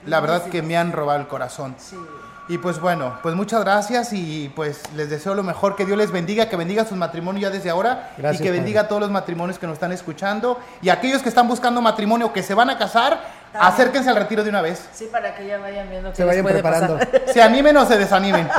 la 0.05 0.19
verdad 0.19 0.45
que 0.45 0.61
me 0.61 0.77
han 0.77 0.91
robado 0.91 1.19
el 1.19 1.27
corazón. 1.27 1.75
Sí. 1.77 1.97
Y 2.49 2.57
pues 2.59 2.79
bueno, 2.79 3.19
pues 3.21 3.35
muchas 3.35 3.59
gracias 3.61 4.13
y 4.13 4.49
pues 4.55 4.81
les 4.95 5.09
deseo 5.09 5.35
lo 5.35 5.43
mejor, 5.43 5.75
que 5.75 5.85
Dios 5.85 5.97
les 5.97 6.11
bendiga, 6.11 6.47
que 6.47 6.55
bendiga 6.55 6.85
sus 6.85 6.97
matrimonios 6.97 7.41
ya 7.41 7.49
desde 7.49 7.69
ahora 7.69 8.11
y 8.31 8.37
que 8.37 8.51
bendiga 8.51 8.81
a 8.81 8.87
todos 8.87 9.01
los 9.01 9.11
matrimonios 9.11 9.59
que 9.59 9.67
nos 9.67 9.73
están 9.73 9.91
escuchando 9.91 10.57
y 10.81 10.87
aquellos 10.87 11.21
que 11.21 11.27
están 11.27 11.49
buscando 11.49 11.81
matrimonio, 11.81 12.31
que 12.31 12.43
se 12.43 12.53
van 12.53 12.69
a 12.69 12.77
casar, 12.77 13.19
acérquense 13.53 14.09
al 14.09 14.15
retiro 14.15 14.45
de 14.45 14.49
una 14.49 14.61
vez. 14.61 14.87
Sí, 14.93 15.09
para 15.11 15.35
que 15.35 15.45
ya 15.45 15.57
vayan 15.57 15.89
viendo 15.89 16.11
que 16.11 16.15
se 16.15 16.23
vayan 16.23 16.45
preparando. 16.45 16.99
Se 17.33 17.41
animen 17.41 17.75
o 17.75 17.85
se 17.85 17.97
desanimen. 17.97 18.49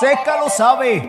Seca 0.00 0.36
lo 0.38 0.48
sabe. 0.48 1.08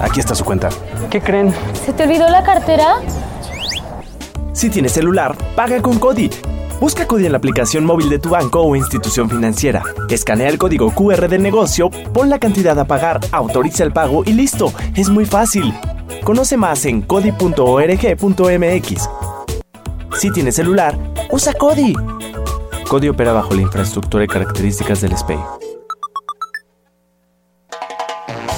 Aquí 0.00 0.20
está 0.20 0.34
su 0.34 0.44
cuenta. 0.44 0.70
¿Qué 1.10 1.20
creen? 1.20 1.54
¿Se 1.84 1.92
te 1.92 2.04
olvidó 2.04 2.28
la 2.30 2.42
cartera? 2.42 2.96
Si 4.52 4.70
tienes 4.70 4.92
celular, 4.92 5.36
paga 5.54 5.82
con 5.82 5.98
Cody. 5.98 6.30
Busca 6.80 7.06
Cody 7.06 7.26
en 7.26 7.32
la 7.32 7.38
aplicación 7.38 7.84
móvil 7.84 8.08
de 8.08 8.18
tu 8.18 8.30
banco 8.30 8.62
o 8.62 8.74
institución 8.76 9.28
financiera. 9.28 9.82
Escanea 10.08 10.48
el 10.48 10.56
código 10.58 10.90
QR 10.92 11.28
del 11.28 11.42
negocio, 11.42 11.90
pon 12.14 12.30
la 12.30 12.38
cantidad 12.38 12.78
a 12.78 12.86
pagar, 12.86 13.20
autoriza 13.30 13.84
el 13.84 13.92
pago 13.92 14.22
y 14.24 14.32
listo. 14.32 14.72
Es 14.96 15.10
muy 15.10 15.26
fácil. 15.26 15.74
Conoce 16.24 16.56
más 16.56 16.86
en 16.86 17.02
cody.org.mx. 17.02 17.48
Si 20.18 20.30
tienes 20.32 20.54
celular, 20.54 20.96
usa 21.30 21.52
Cody. 21.52 21.94
Cody 22.88 23.08
opera 23.08 23.32
bajo 23.32 23.54
la 23.54 23.62
infraestructura 23.62 24.24
y 24.24 24.28
características 24.28 25.02
del 25.02 25.16
SPEI. 25.16 25.67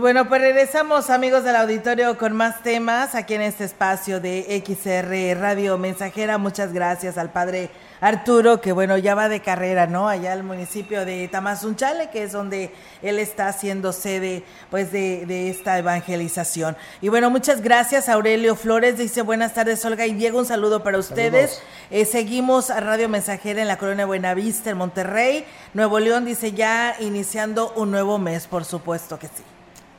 Y 0.00 0.02
bueno, 0.02 0.30
pues 0.30 0.40
regresamos 0.40 1.10
amigos 1.10 1.44
del 1.44 1.56
auditorio 1.56 2.16
con 2.16 2.32
más 2.34 2.62
temas 2.62 3.14
aquí 3.14 3.34
en 3.34 3.42
este 3.42 3.64
espacio 3.64 4.18
de 4.18 4.62
XR 4.66 5.38
Radio 5.38 5.76
Mensajera. 5.76 6.38
Muchas 6.38 6.72
gracias 6.72 7.18
al 7.18 7.32
padre 7.32 7.68
Arturo, 8.00 8.62
que 8.62 8.72
bueno, 8.72 8.96
ya 8.96 9.14
va 9.14 9.28
de 9.28 9.40
carrera, 9.40 9.86
¿no? 9.86 10.08
Allá 10.08 10.32
al 10.32 10.42
municipio 10.42 11.04
de 11.04 11.28
Tamazunchale, 11.28 12.08
que 12.08 12.22
es 12.22 12.32
donde 12.32 12.72
él 13.02 13.18
está 13.18 13.48
haciendo 13.48 13.92
sede 13.92 14.42
pues 14.70 14.90
de, 14.90 15.26
de 15.26 15.50
esta 15.50 15.76
evangelización. 15.78 16.78
Y 17.02 17.10
bueno, 17.10 17.28
muchas 17.28 17.60
gracias 17.60 18.08
Aurelio 18.08 18.56
Flores, 18.56 18.96
dice 18.96 19.20
buenas 19.20 19.52
tardes 19.52 19.84
Olga 19.84 20.06
y 20.06 20.14
Diego, 20.14 20.38
un 20.38 20.46
saludo 20.46 20.82
para 20.82 20.96
ustedes. 20.96 21.62
Eh, 21.90 22.06
seguimos 22.06 22.70
a 22.70 22.80
Radio 22.80 23.10
Mensajera 23.10 23.60
en 23.60 23.68
la 23.68 23.76
colonia 23.76 24.06
Buenavista, 24.06 24.70
en 24.70 24.78
Monterrey. 24.78 25.44
Nuevo 25.74 26.00
León 26.00 26.24
dice 26.24 26.52
ya 26.52 26.96
iniciando 27.00 27.74
un 27.76 27.90
nuevo 27.90 28.18
mes, 28.18 28.46
por 28.46 28.64
supuesto 28.64 29.18
que 29.18 29.26
sí. 29.26 29.42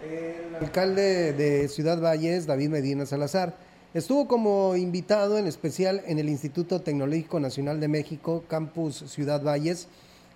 El 0.02 0.56
alcalde 0.56 1.32
de 1.34 1.68
Ciudad 1.68 2.02
Valles, 2.02 2.48
David 2.48 2.70
Medina 2.70 3.06
Salazar, 3.06 3.56
estuvo 3.94 4.28
como 4.28 4.76
invitado 4.76 5.38
en 5.38 5.46
especial 5.46 6.02
en 6.08 6.18
el 6.18 6.28
Instituto 6.28 6.82
Tecnológico 6.82 7.40
Nacional 7.40 7.80
de 7.80 7.88
México, 7.88 8.44
Campus 8.48 9.04
Ciudad 9.08 9.44
Valles, 9.44 9.90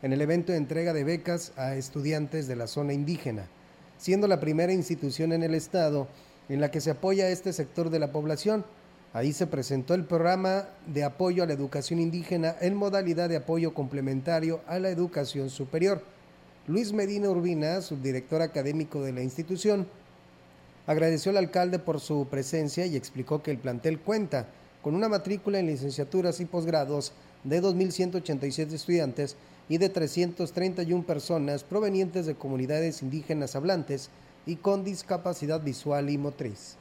en 0.04 0.14
el 0.14 0.22
evento 0.22 0.52
de 0.52 0.60
entrega 0.60 0.94
de 0.94 1.04
becas 1.04 1.52
a 1.58 1.76
estudiantes 1.76 2.48
de 2.48 2.56
la 2.56 2.68
zona 2.68 2.94
indígena, 2.94 3.48
siendo 3.98 4.28
la 4.28 4.40
primera 4.40 4.72
institución 4.72 5.34
en 5.34 5.42
el 5.42 5.56
estado 5.56 6.08
en 6.48 6.62
la 6.62 6.70
que 6.70 6.82
se 6.82 6.92
apoya 6.92 7.26
a 7.26 7.30
este 7.30 7.52
sector 7.52 7.90
de 7.90 7.98
la 7.98 8.12
población. 8.12 8.66
Ahí 9.14 9.34
se 9.34 9.48
presentó 9.48 9.96
el 9.96 10.06
programa 10.06 10.70
de 10.86 11.04
apoyo 11.06 11.42
a 11.42 11.48
la 11.48 11.54
educación 11.54 12.00
indígena 12.00 12.56
en 12.62 12.76
modalidad 12.76 13.30
de 13.30 13.38
apoyo 13.38 13.74
complementario 13.74 14.62
a 14.68 14.78
la 14.78 14.90
educación 14.90 15.50
superior. 15.50 16.04
Luis 16.68 16.94
Medina 16.94 17.30
Urbina, 17.30 17.80
subdirector 17.80 18.42
académico 18.42 19.04
de 19.04 19.14
la 19.14 19.22
institución, 19.22 19.86
agradeció 20.88 21.30
al 21.30 21.38
alcalde 21.38 21.78
por 21.78 22.00
su 22.00 22.26
presencia 22.28 22.88
y 22.88 22.96
explicó 22.96 23.44
que 23.44 23.52
el 23.52 23.60
plantel 23.60 24.00
cuenta 24.00 24.48
con 24.82 24.96
una 24.96 25.08
matrícula 25.08 25.60
en 25.60 25.68
licenciaturas 25.68 26.40
y 26.40 26.46
posgrados 26.46 27.14
de 27.44 27.62
2.187 27.62 28.74
estudiantes 28.74 29.38
y 29.70 29.78
de 29.78 29.90
331 29.90 31.04
personas 31.04 31.64
provenientes 31.64 32.26
de 32.26 32.34
comunidades 32.34 33.04
indígenas 33.04 33.56
hablantes 33.56 34.10
y 34.48 34.56
con 34.56 34.84
discapacidad 34.84 35.62
visual 35.62 36.10
y 36.10 36.18
motriz. 36.18 36.78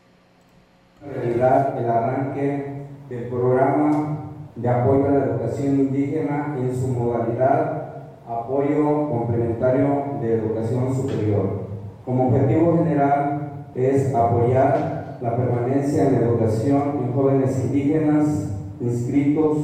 En 1.04 1.12
realidad, 1.12 1.78
el 1.78 1.90
arranque 1.90 2.86
del 3.10 3.28
programa 3.28 4.32
de 4.56 4.66
apoyo 4.66 5.08
a 5.08 5.10
la 5.10 5.24
educación 5.26 5.78
indígena 5.80 6.56
en 6.58 6.74
su 6.74 6.88
modalidad 6.88 7.83
apoyo 8.26 9.10
complementario 9.10 10.18
de 10.20 10.34
educación 10.34 10.94
superior. 10.94 11.64
Como 12.04 12.28
objetivo 12.28 12.78
general 12.78 13.66
es 13.74 14.14
apoyar 14.14 15.18
la 15.20 15.36
permanencia 15.36 16.08
en 16.08 16.14
educación 16.16 17.04
en 17.04 17.12
jóvenes 17.12 17.64
indígenas 17.64 18.50
inscritos 18.80 19.58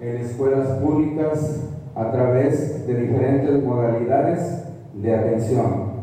en 0.00 0.16
escuelas 0.18 0.68
públicas 0.78 1.62
a 1.94 2.10
través 2.12 2.86
de 2.86 2.94
diferentes 3.02 3.62
modalidades 3.62 4.64
de 4.94 5.14
atención. 5.14 5.96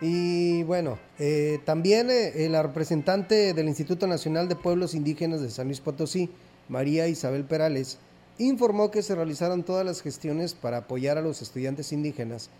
Y 0.00 0.64
bueno, 0.64 0.98
eh, 1.18 1.60
también 1.64 2.08
eh, 2.10 2.48
la 2.50 2.62
representante 2.62 3.54
del 3.54 3.68
Instituto 3.68 4.06
Nacional 4.06 4.48
de 4.48 4.56
Pueblos 4.56 4.94
Indígenas 4.94 5.40
de 5.40 5.48
San 5.48 5.66
Luis 5.66 5.80
Potosí, 5.80 6.30
María 6.68 7.06
Isabel 7.06 7.44
Perales, 7.44 7.98
informó 8.38 8.90
que 8.90 9.02
se 9.02 9.14
realizaron 9.14 9.62
todas 9.62 9.84
las 9.84 10.00
gestiones 10.00 10.54
para 10.54 10.78
apoyar 10.78 11.18
a 11.18 11.22
los 11.22 11.42
estudiantes 11.42 11.92
indígenas, 11.92 12.50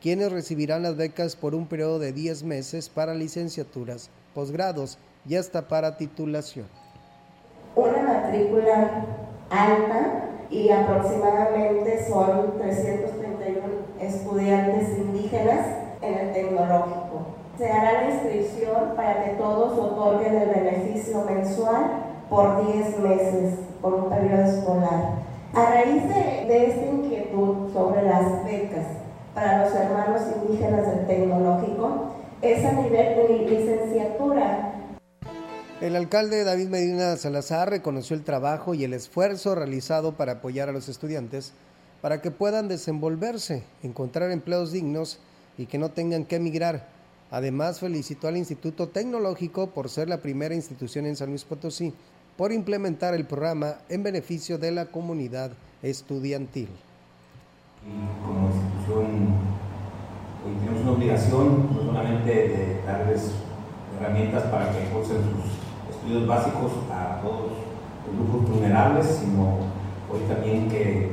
quienes 0.00 0.32
recibirán 0.32 0.82
las 0.82 0.96
becas 0.96 1.36
por 1.36 1.54
un 1.54 1.66
periodo 1.66 1.98
de 1.98 2.12
10 2.12 2.42
meses 2.42 2.88
para 2.88 3.14
licenciaturas, 3.14 4.10
posgrados 4.34 4.98
y 5.28 5.36
hasta 5.36 5.68
para 5.68 5.96
titulación. 5.96 6.66
Una 7.76 8.02
matrícula 8.02 9.06
alta 9.48 10.28
y 10.50 10.68
aproximadamente 10.70 12.06
son 12.08 12.58
331 12.58 13.62
estudiantes 14.00 14.98
indígenas 14.98 15.66
en 16.02 16.18
el 16.18 16.32
tecnológico. 16.32 17.26
Se 17.56 17.70
hará 17.70 18.02
la 18.02 18.10
inscripción 18.10 18.94
para 18.96 19.24
que 19.24 19.30
todos 19.36 19.78
otorguen 19.78 20.36
el 20.36 20.48
beneficio 20.48 21.24
mensual 21.24 22.04
por 22.28 22.66
10 22.66 22.98
meses 22.98 23.54
por 23.82 23.94
un 23.94 24.08
periodo 24.08 24.44
escolar. 24.44 25.22
A 25.52 25.66
raíz 25.66 26.08
de, 26.08 26.66
esta 26.66 26.86
inquietud 26.86 27.72
sobre 27.74 28.04
las 28.04 28.44
becas 28.44 28.86
para 29.34 29.64
los 29.64 29.74
hermanos 29.74 30.22
indígenas 30.36 30.86
del 30.86 31.06
tecnológico, 31.06 32.12
es 32.40 32.64
a 32.64 32.72
nivel 32.72 33.16
de 33.16 33.46
licenciatura 33.50 34.72
el 35.82 35.96
alcalde 35.96 36.44
David 36.44 36.68
Medina 36.68 37.16
Salazar 37.16 37.68
reconoció 37.68 38.14
el 38.14 38.22
trabajo 38.22 38.72
y 38.72 38.84
el 38.84 38.94
esfuerzo 38.94 39.56
realizado 39.56 40.12
para 40.12 40.34
apoyar 40.34 40.68
a 40.68 40.72
los 40.72 40.88
estudiantes 40.88 41.54
para 42.00 42.22
que 42.22 42.30
puedan 42.30 42.68
desenvolverse, 42.68 43.64
encontrar 43.82 44.30
empleos 44.30 44.70
dignos 44.70 45.18
y 45.58 45.66
que 45.66 45.78
no 45.78 45.90
tengan 45.90 46.24
que 46.24 46.36
emigrar. 46.36 46.86
Además, 47.32 47.80
felicitó 47.80 48.28
al 48.28 48.36
Instituto 48.36 48.90
Tecnológico 48.90 49.70
por 49.70 49.88
ser 49.88 50.08
la 50.08 50.18
primera 50.18 50.54
institución 50.54 51.04
en 51.04 51.16
San 51.16 51.30
Luis 51.30 51.42
Potosí 51.42 51.92
por 52.36 52.52
implementar 52.52 53.14
el 53.14 53.26
programa 53.26 53.76
en 53.88 54.02
beneficio 54.02 54.58
de 54.58 54.72
la 54.72 54.86
comunidad 54.86 55.52
estudiantil. 55.82 56.68
Como 58.24 58.48
institución 58.48 59.52
hoy 60.44 60.54
tenemos 60.60 60.82
una 60.82 60.92
obligación 60.92 61.68
no 61.74 61.82
solamente 61.82 62.30
de 62.30 62.82
darles 62.86 63.32
herramientas 63.98 64.44
para 64.44 64.70
que 64.70 64.88
cursen 64.92 65.18
sus 65.18 65.94
estudios 65.94 66.26
básicos 66.26 66.72
a 66.90 67.20
todos 67.20 67.52
los 68.06 68.16
grupos 68.16 68.50
vulnerables, 68.50 69.06
sino 69.06 69.58
hoy 70.10 70.20
también 70.28 70.68
que 70.68 71.10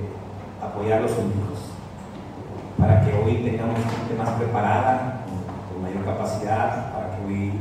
apoyarlos 0.61 1.11
en 1.11 1.28
hijos, 1.28 1.59
para 2.78 3.01
que 3.01 3.13
hoy 3.13 3.43
tengamos 3.43 3.80
gente 3.80 4.15
más 4.17 4.30
preparada, 4.32 5.26
con, 5.72 5.82
mayor 5.82 6.03
capacidad, 6.03 6.91
para 6.93 7.15
que 7.15 7.26
hoy 7.26 7.51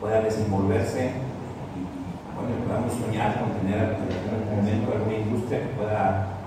pueda 0.00 0.22
desenvolverse 0.22 1.12
soñar 2.90 3.40
con 3.40 3.52
tener 3.60 3.96
en 3.96 4.30
algún 4.34 4.56
momento 4.56 4.92
alguna 4.92 5.16
industria 5.16 5.60
que 5.60 5.66
pueda 5.76 6.40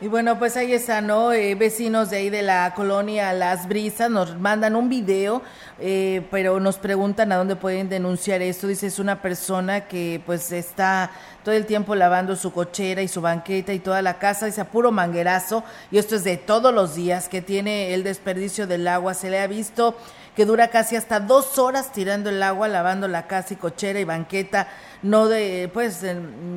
y 0.00 0.06
bueno, 0.06 0.38
pues 0.38 0.56
ahí 0.56 0.72
está, 0.72 1.00
¿no? 1.00 1.32
Eh, 1.32 1.56
vecinos 1.56 2.10
de 2.10 2.18
ahí 2.18 2.30
de 2.30 2.42
la 2.42 2.72
colonia 2.76 3.32
Las 3.32 3.66
Brisas 3.66 4.08
nos 4.08 4.38
mandan 4.38 4.76
un 4.76 4.88
video, 4.88 5.42
eh, 5.80 6.24
pero 6.30 6.60
nos 6.60 6.78
preguntan 6.78 7.32
a 7.32 7.36
dónde 7.36 7.56
pueden 7.56 7.88
denunciar 7.88 8.40
esto. 8.40 8.68
Dice, 8.68 8.86
es 8.86 9.00
una 9.00 9.20
persona 9.20 9.88
que 9.88 10.22
pues 10.24 10.52
está 10.52 11.10
todo 11.44 11.52
el 11.52 11.66
tiempo 11.66 11.96
lavando 11.96 12.36
su 12.36 12.52
cochera 12.52 13.02
y 13.02 13.08
su 13.08 13.20
banqueta 13.20 13.72
y 13.72 13.80
toda 13.80 14.00
la 14.00 14.20
casa, 14.20 14.46
dice, 14.46 14.60
a 14.60 14.70
puro 14.70 14.92
manguerazo. 14.92 15.64
Y 15.90 15.98
esto 15.98 16.14
es 16.14 16.22
de 16.22 16.36
todos 16.36 16.72
los 16.72 16.94
días 16.94 17.28
que 17.28 17.42
tiene 17.42 17.92
el 17.92 18.04
desperdicio 18.04 18.68
del 18.68 18.86
agua. 18.86 19.14
Se 19.14 19.30
le 19.30 19.40
ha 19.40 19.48
visto 19.48 19.96
que 20.38 20.46
dura 20.46 20.68
casi 20.68 20.94
hasta 20.94 21.18
dos 21.18 21.58
horas 21.58 21.90
tirando 21.90 22.30
el 22.30 22.40
agua, 22.44 22.68
lavando 22.68 23.08
la 23.08 23.26
casa 23.26 23.54
y 23.54 23.56
cochera 23.56 23.98
y 23.98 24.04
banqueta 24.04 24.68
no 25.02 25.28
de, 25.28 25.70
pues, 25.72 26.04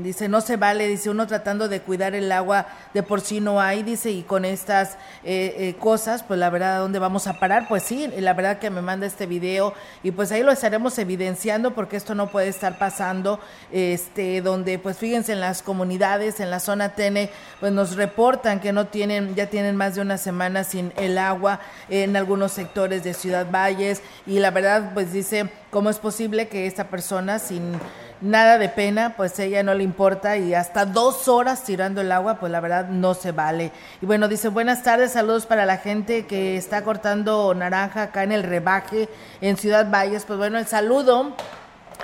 dice, 0.04 0.28
no 0.28 0.42
se 0.42 0.58
vale, 0.58 0.88
dice, 0.88 1.10
uno 1.10 1.28
tratando 1.28 1.68
de 1.68 1.82
cuidar 1.82 2.16
el 2.16 2.32
agua 2.32 2.68
de 2.94 3.04
por 3.04 3.22
sí 3.22 3.40
no 3.40 3.62
hay, 3.62 3.84
dice, 3.84 4.12
y 4.12 4.24
con 4.24 4.46
estas 4.46 4.94
eh, 5.24 5.56
eh, 5.58 5.76
cosas, 5.80 6.24
pues 6.24 6.40
la 6.40 6.50
verdad, 6.50 6.78
¿a 6.78 6.80
dónde 6.80 7.00
vamos 7.00 7.28
a 7.28 7.40
parar? 7.40 7.68
Pues 7.68 7.84
sí, 7.84 8.08
la 8.18 8.34
verdad 8.34 8.60
que 8.60 8.70
me 8.70 8.82
manda 8.82 9.06
este 9.06 9.26
video 9.26 9.74
y 10.04 10.12
pues 10.12 10.32
ahí 10.32 10.44
lo 10.44 10.52
estaremos 10.52 10.98
evidenciando 10.98 11.72
porque 11.72 11.98
esto 11.98 12.16
no 12.16 12.28
puede 12.28 12.48
estar 12.48 12.78
pasando, 12.78 13.40
este, 13.72 14.42
donde, 14.42 14.80
pues 14.80 14.98
fíjense, 14.98 15.34
en 15.34 15.40
las 15.40 15.62
comunidades, 15.62 16.40
en 16.40 16.50
la 16.50 16.60
zona 16.60 16.96
Tene, 16.96 17.30
pues 17.60 17.72
nos 17.72 17.96
reportan 17.96 18.60
que 18.60 18.74
no 18.74 18.88
tienen, 18.88 19.36
ya 19.36 19.48
tienen 19.48 19.76
más 19.76 19.96
de 19.96 20.02
una 20.02 20.18
semana 20.18 20.64
sin 20.64 20.94
el 20.98 21.18
agua 21.18 21.60
en 21.90 22.16
algunos 22.16 22.52
sectores 22.52 23.04
de 23.04 23.14
Ciudad 23.14 23.48
Valles 23.52 24.02
y 24.26 24.40
la 24.40 24.52
verdad, 24.52 24.94
pues 24.94 25.14
dice, 25.14 25.50
¿cómo 25.70 25.90
es 25.90 26.00
posible 26.00 26.48
que 26.48 26.66
esta 26.66 26.90
persona 26.90 27.40
sin 27.40 27.80
nada 28.22 28.58
de 28.58 28.70
pena, 28.70 29.16
pues 29.18 29.38
ella 29.40 29.64
no 29.64 29.74
le 29.74 29.84
importa 29.84 30.38
y 30.38 30.54
hasta 30.54 30.86
dos 30.86 31.28
horas 31.28 31.64
tirando 31.64 32.02
el 32.02 32.12
agua, 32.12 32.40
pues 32.40 32.52
la 32.52 32.60
verdad 32.60 32.88
no 32.88 33.14
se 33.14 33.32
vale. 33.32 33.72
Y 34.02 34.06
bueno, 34.06 34.28
dice 34.28 34.48
buenas 34.48 34.84
tardes, 34.84 35.12
saludos 35.12 35.46
para 35.46 35.66
la 35.66 35.78
gente 35.78 36.26
que 36.26 36.56
está 36.58 36.84
cortando 36.84 37.54
naranja 37.54 38.04
acá 38.04 38.24
en 38.24 38.32
el 38.32 38.44
rebaje 38.44 39.10
en 39.42 39.58
Ciudad 39.58 39.90
Valles. 39.90 40.26
Pues 40.26 40.38
bueno, 40.40 40.58
el 40.58 40.68
saludo 40.68 41.36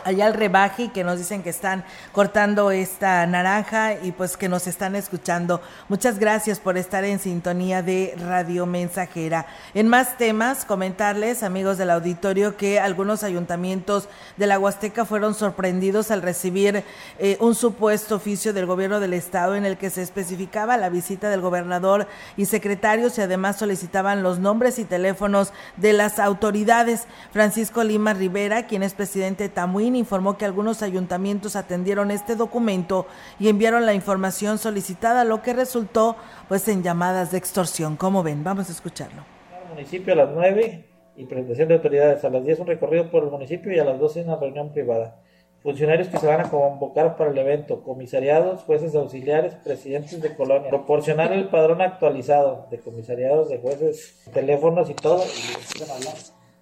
allá 0.07 0.27
al 0.27 0.35
rebaje 0.35 0.87
que 0.87 1.03
nos 1.03 1.17
dicen 1.17 1.43
que 1.43 1.49
están 1.49 1.83
cortando 2.13 2.71
esta 2.71 3.27
naranja 3.27 3.95
y 4.01 4.13
pues 4.13 4.37
que 4.37 4.47
nos 4.47 4.65
están 4.65 4.95
escuchando. 4.95 5.61
Muchas 5.89 6.17
gracias 6.17 6.61
por 6.61 6.77
estar 6.77 7.03
en 7.03 7.19
sintonía 7.19 7.81
de 7.81 8.15
Radio 8.17 8.65
Mensajera. 8.65 9.47
En 9.73 9.89
más 9.89 10.17
temas, 10.17 10.63
comentarles, 10.63 11.43
amigos 11.43 11.77
del 11.77 11.89
auditorio, 11.89 12.55
que 12.55 12.79
algunos 12.79 13.23
ayuntamientos 13.23 14.07
de 14.37 14.47
la 14.47 14.57
Huasteca 14.57 15.03
fueron 15.03 15.33
sorprendidos 15.33 16.09
al 16.09 16.21
recibir 16.21 16.85
eh, 17.19 17.35
un 17.41 17.53
supuesto 17.53 18.15
oficio 18.15 18.53
del 18.53 18.65
gobierno 18.65 19.01
del 19.01 19.13
estado 19.13 19.55
en 19.55 19.65
el 19.65 19.77
que 19.77 19.89
se 19.89 20.03
especificaba 20.03 20.77
la 20.77 20.87
visita 20.87 21.29
del 21.29 21.41
gobernador 21.41 22.07
y 22.37 22.45
secretarios 22.45 23.17
y 23.17 23.21
además 23.21 23.57
solicitaban 23.57 24.23
los 24.23 24.39
nombres 24.39 24.79
y 24.79 24.85
teléfonos 24.85 25.51
de 25.75 25.91
las 25.91 26.17
autoridades. 26.17 27.07
Francisco 27.33 27.83
Lima 27.83 28.13
Rivera, 28.13 28.67
quien 28.67 28.83
es 28.83 28.93
presidente 28.93 29.43
de 29.43 29.49
Tamuín, 29.49 29.96
informó 29.97 30.37
que 30.37 30.45
algunos 30.45 30.81
ayuntamientos 30.81 31.55
atendieron 31.55 32.11
este 32.11 32.35
documento 32.35 33.07
y 33.39 33.49
enviaron 33.49 33.85
la 33.85 33.93
información 33.93 34.57
solicitada, 34.57 35.23
lo 35.23 35.41
que 35.41 35.53
resultó 35.53 36.15
pues 36.47 36.67
en 36.67 36.83
llamadas 36.83 37.31
de 37.31 37.37
extorsión. 37.37 37.97
¿Cómo 37.97 38.23
ven? 38.23 38.43
Vamos 38.43 38.69
a 38.69 38.71
escucharlo. 38.71 39.23
El 39.63 39.69
municipio 39.69 40.13
a 40.13 40.15
las 40.15 40.29
9 40.33 40.85
y 41.17 41.25
presentación 41.25 41.67
de 41.67 41.73
autoridades. 41.75 42.23
A 42.23 42.29
las 42.29 42.45
10 42.45 42.59
un 42.59 42.67
recorrido 42.67 43.09
por 43.09 43.23
el 43.23 43.31
municipio 43.31 43.73
y 43.73 43.79
a 43.79 43.83
las 43.83 43.99
12 43.99 44.23
una 44.23 44.37
reunión 44.37 44.71
privada. 44.71 45.19
Funcionarios 45.63 46.07
que 46.07 46.17
se 46.17 46.27
van 46.27 46.41
a 46.41 46.49
convocar 46.49 47.17
para 47.17 47.31
el 47.31 47.37
evento, 47.37 47.81
comisariados, 47.81 48.61
jueces 48.63 48.95
auxiliares, 48.95 49.55
presidentes 49.55 50.21
de 50.21 50.35
colonia, 50.35 50.69
proporcionar 50.69 51.33
el 51.33 51.49
padrón 51.49 51.81
actualizado 51.81 52.67
de 52.69 52.79
comisariados, 52.79 53.49
de 53.49 53.57
jueces, 53.57 54.23
teléfonos 54.31 54.89
y 54.89 54.93
todo. 54.93 55.23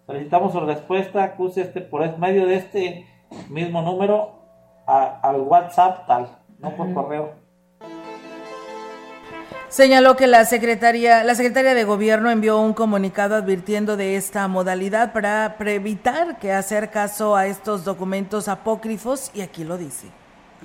Solicitamos 0.08 0.54
su 0.54 0.60
respuesta, 0.62 1.24
acuse 1.24 1.62
este 1.62 1.82
por 1.82 2.18
medio 2.18 2.48
de 2.48 2.56
este 2.56 3.06
mismo 3.50 3.82
número 3.82 4.36
al 4.88 5.42
WhatsApp 5.42 6.06
tal, 6.08 6.38
no 6.60 6.76
por 6.76 6.94
correo. 6.94 7.46
Señaló 9.68 10.16
que 10.16 10.28
la 10.28 10.46
secretaria, 10.46 11.24
la 11.24 11.36
secretaria 11.36 11.74
de 11.74 11.84
Gobierno 11.84 12.30
envió 12.30 12.60
un 12.60 12.74
comunicado 12.74 13.36
advirtiendo 13.36 13.98
de 13.98 14.16
esta 14.16 14.48
modalidad 14.48 15.12
para 15.12 15.54
evitar 15.60 16.40
que 16.40 16.54
hacer 16.54 16.92
caso 16.92 17.36
a 17.36 17.48
estos 17.48 17.84
documentos 17.84 18.48
apócrifos 18.48 19.32
y 19.34 19.42
aquí 19.42 19.66
lo 19.66 19.78
dice. 19.78 20.08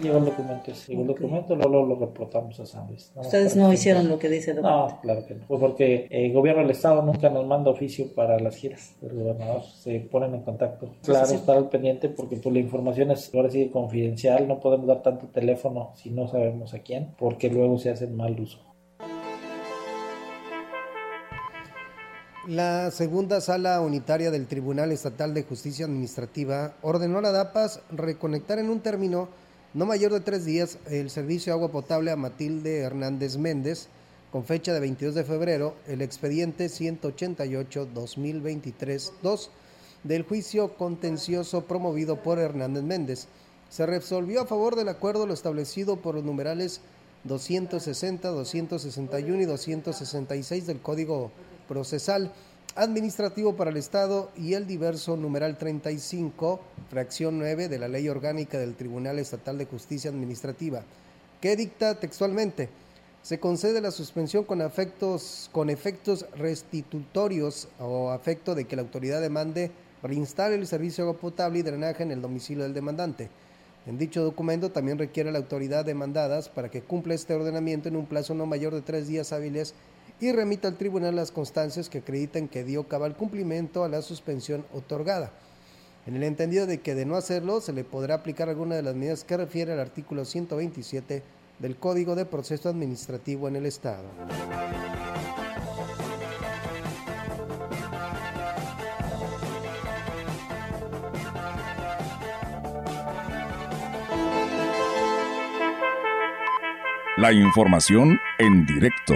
Llegó 0.00 0.18
el 0.18 0.24
documento, 0.24 0.72
llegó 0.86 1.02
el 1.02 1.06
documento, 1.08 1.56
luego 1.56 1.86
lo, 1.86 1.96
reportamos 1.96 2.58
a 2.60 2.66
San 2.66 2.86
Luis. 2.88 3.12
¿Ustedes 3.14 3.56
no 3.56 3.72
hicieron 3.72 4.08
lo 4.08 4.18
que 4.18 4.28
dice 4.28 4.52
el 4.52 4.58
documento? 4.58 4.94
No, 4.94 5.00
claro 5.00 5.26
que 5.26 5.34
no. 5.34 5.46
Pues 5.46 5.60
porque 5.60 6.06
el 6.10 6.32
gobierno 6.32 6.62
del 6.62 6.70
Estado 6.70 7.02
nunca 7.02 7.28
nos 7.28 7.46
manda 7.46 7.70
oficio 7.70 8.14
para 8.14 8.38
las 8.38 8.56
giras 8.56 8.94
del 9.00 9.14
gobernador. 9.14 9.62
Se 9.62 10.00
ponen 10.00 10.34
en 10.34 10.42
contacto. 10.42 10.90
Claro, 11.02 11.26
estar 11.26 11.56
al 11.56 11.68
pendiente 11.68 12.08
porque 12.08 12.36
pues, 12.36 12.52
la 12.52 12.60
información 12.60 13.10
es 13.10 13.30
ahora 13.34 13.50
sí 13.50 13.68
confidencial. 13.68 14.48
No 14.48 14.60
podemos 14.60 14.86
dar 14.86 15.02
tanto 15.02 15.26
teléfono 15.26 15.92
si 15.96 16.10
no 16.10 16.28
sabemos 16.28 16.72
a 16.72 16.78
quién, 16.78 17.14
porque 17.18 17.50
luego 17.50 17.78
se 17.78 17.90
hace 17.90 18.06
mal 18.06 18.38
uso. 18.40 18.58
La 22.48 22.90
segunda 22.90 23.40
sala 23.40 23.80
unitaria 23.80 24.30
del 24.30 24.46
Tribunal 24.46 24.92
Estatal 24.92 25.34
de 25.34 25.42
Justicia 25.42 25.84
Administrativa 25.84 26.74
ordenó 26.80 27.18
a 27.18 27.22
la 27.22 27.32
DAPAS 27.32 27.82
reconectar 27.90 28.58
en 28.58 28.70
un 28.70 28.80
término 28.80 29.28
no 29.72 29.86
mayor 29.86 30.12
de 30.12 30.20
tres 30.20 30.44
días 30.44 30.78
el 30.90 31.10
servicio 31.10 31.52
de 31.52 31.58
agua 31.58 31.70
potable 31.70 32.10
a 32.10 32.16
Matilde 32.16 32.80
Hernández 32.80 33.36
Méndez, 33.36 33.86
con 34.32 34.44
fecha 34.44 34.72
de 34.72 34.80
22 34.80 35.14
de 35.14 35.22
febrero, 35.24 35.76
el 35.86 36.02
expediente 36.02 36.66
188-2023-2 36.66 39.48
del 40.02 40.24
juicio 40.24 40.74
contencioso 40.74 41.66
promovido 41.66 42.20
por 42.22 42.40
Hernández 42.40 42.82
Méndez. 42.82 43.28
Se 43.68 43.86
resolvió 43.86 44.40
a 44.40 44.46
favor 44.46 44.74
del 44.74 44.88
acuerdo 44.88 45.24
lo 45.26 45.34
establecido 45.34 45.94
por 45.96 46.16
los 46.16 46.24
numerales 46.24 46.80
260, 47.24 48.28
261 48.28 49.42
y 49.42 49.44
266 49.44 50.66
del 50.66 50.80
Código 50.80 51.30
Procesal 51.68 52.32
administrativo 52.76 53.56
para 53.56 53.70
el 53.70 53.76
Estado 53.76 54.30
y 54.36 54.54
el 54.54 54.66
diverso 54.66 55.16
numeral 55.16 55.58
35, 55.58 56.60
fracción 56.88 57.38
9 57.38 57.68
de 57.68 57.78
la 57.78 57.88
Ley 57.88 58.08
Orgánica 58.08 58.58
del 58.58 58.74
Tribunal 58.74 59.18
Estatal 59.18 59.58
de 59.58 59.66
Justicia 59.66 60.10
Administrativa, 60.10 60.82
que 61.40 61.56
dicta 61.56 61.98
textualmente, 61.98 62.68
se 63.22 63.38
concede 63.38 63.80
la 63.80 63.90
suspensión 63.90 64.44
con, 64.44 64.62
afectos, 64.62 65.50
con 65.52 65.68
efectos 65.68 66.26
restitutorios 66.36 67.68
o 67.78 68.10
afecto 68.10 68.54
de 68.54 68.64
que 68.64 68.76
la 68.76 68.82
autoridad 68.82 69.20
demande 69.20 69.70
reinstale 70.02 70.54
el 70.54 70.66
servicio 70.66 71.04
de 71.04 71.10
agua 71.10 71.20
potable 71.20 71.58
y 71.58 71.62
drenaje 71.62 72.02
en 72.02 72.12
el 72.12 72.22
domicilio 72.22 72.62
del 72.62 72.72
demandante. 72.72 73.28
En 73.86 73.98
dicho 73.98 74.22
documento 74.22 74.70
también 74.70 74.98
requiere 74.98 75.32
la 75.32 75.38
autoridad 75.38 75.84
demandadas 75.84 76.48
para 76.48 76.70
que 76.70 76.82
cumpla 76.82 77.14
este 77.14 77.34
ordenamiento 77.34 77.88
en 77.88 77.96
un 77.96 78.06
plazo 78.06 78.34
no 78.34 78.46
mayor 78.46 78.74
de 78.74 78.82
tres 78.82 79.06
días 79.06 79.32
hábiles 79.32 79.74
y 80.20 80.32
remita 80.32 80.68
al 80.68 80.76
tribunal 80.76 81.16
las 81.16 81.32
constancias 81.32 81.88
que 81.88 81.98
acreditan 81.98 82.48
que 82.48 82.62
dio 82.62 82.86
cabal 82.86 83.16
cumplimiento 83.16 83.84
a 83.84 83.88
la 83.88 84.02
suspensión 84.02 84.64
otorgada. 84.74 85.32
en 86.06 86.16
el 86.16 86.22
entendido 86.22 86.66
de 86.66 86.80
que 86.80 86.94
de 86.94 87.04
no 87.04 87.16
hacerlo 87.16 87.60
se 87.60 87.72
le 87.72 87.84
podrá 87.84 88.16
aplicar 88.16 88.48
alguna 88.48 88.74
de 88.74 88.82
las 88.82 88.94
medidas 88.94 89.22
que 89.22 89.36
refiere 89.36 89.72
al 89.72 89.80
artículo 89.80 90.24
127 90.24 91.22
del 91.58 91.76
Código 91.76 92.16
de 92.16 92.24
Proceso 92.24 92.68
Administrativo 92.68 93.48
en 93.48 93.56
el 93.56 93.66
Estado. 93.66 94.08
La 107.18 107.32
información 107.32 108.18
en 108.38 108.64
directo. 108.64 109.14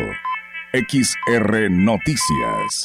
XR 0.74 1.70
Noticias. 1.70 2.82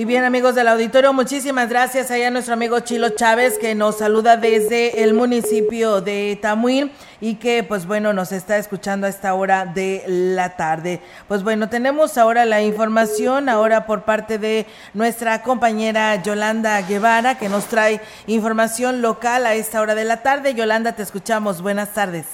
Y 0.00 0.06
bien 0.06 0.24
amigos 0.24 0.54
del 0.54 0.66
auditorio, 0.68 1.12
muchísimas 1.12 1.68
gracias 1.68 2.10
allá 2.10 2.28
a 2.28 2.30
nuestro 2.30 2.54
amigo 2.54 2.80
Chilo 2.80 3.10
Chávez 3.10 3.58
que 3.58 3.74
nos 3.74 3.98
saluda 3.98 4.38
desde 4.38 5.04
el 5.04 5.12
municipio 5.12 6.00
de 6.00 6.38
Tamuín 6.40 6.90
y 7.20 7.34
que 7.34 7.62
pues 7.64 7.86
bueno 7.86 8.14
nos 8.14 8.32
está 8.32 8.56
escuchando 8.56 9.06
a 9.06 9.10
esta 9.10 9.34
hora 9.34 9.66
de 9.66 10.02
la 10.06 10.56
tarde. 10.56 11.00
Pues 11.28 11.44
bueno, 11.44 11.68
tenemos 11.68 12.16
ahora 12.16 12.46
la 12.46 12.62
información 12.62 13.50
ahora 13.50 13.84
por 13.84 14.04
parte 14.04 14.38
de 14.38 14.64
nuestra 14.94 15.42
compañera 15.42 16.22
Yolanda 16.22 16.80
Guevara 16.80 17.36
que 17.36 17.50
nos 17.50 17.66
trae 17.66 18.00
información 18.26 19.02
local 19.02 19.44
a 19.44 19.52
esta 19.52 19.82
hora 19.82 19.94
de 19.94 20.04
la 20.06 20.22
tarde. 20.22 20.54
Yolanda, 20.54 20.92
te 20.92 21.02
escuchamos. 21.02 21.60
Buenas 21.60 21.92
tardes. 21.92 22.24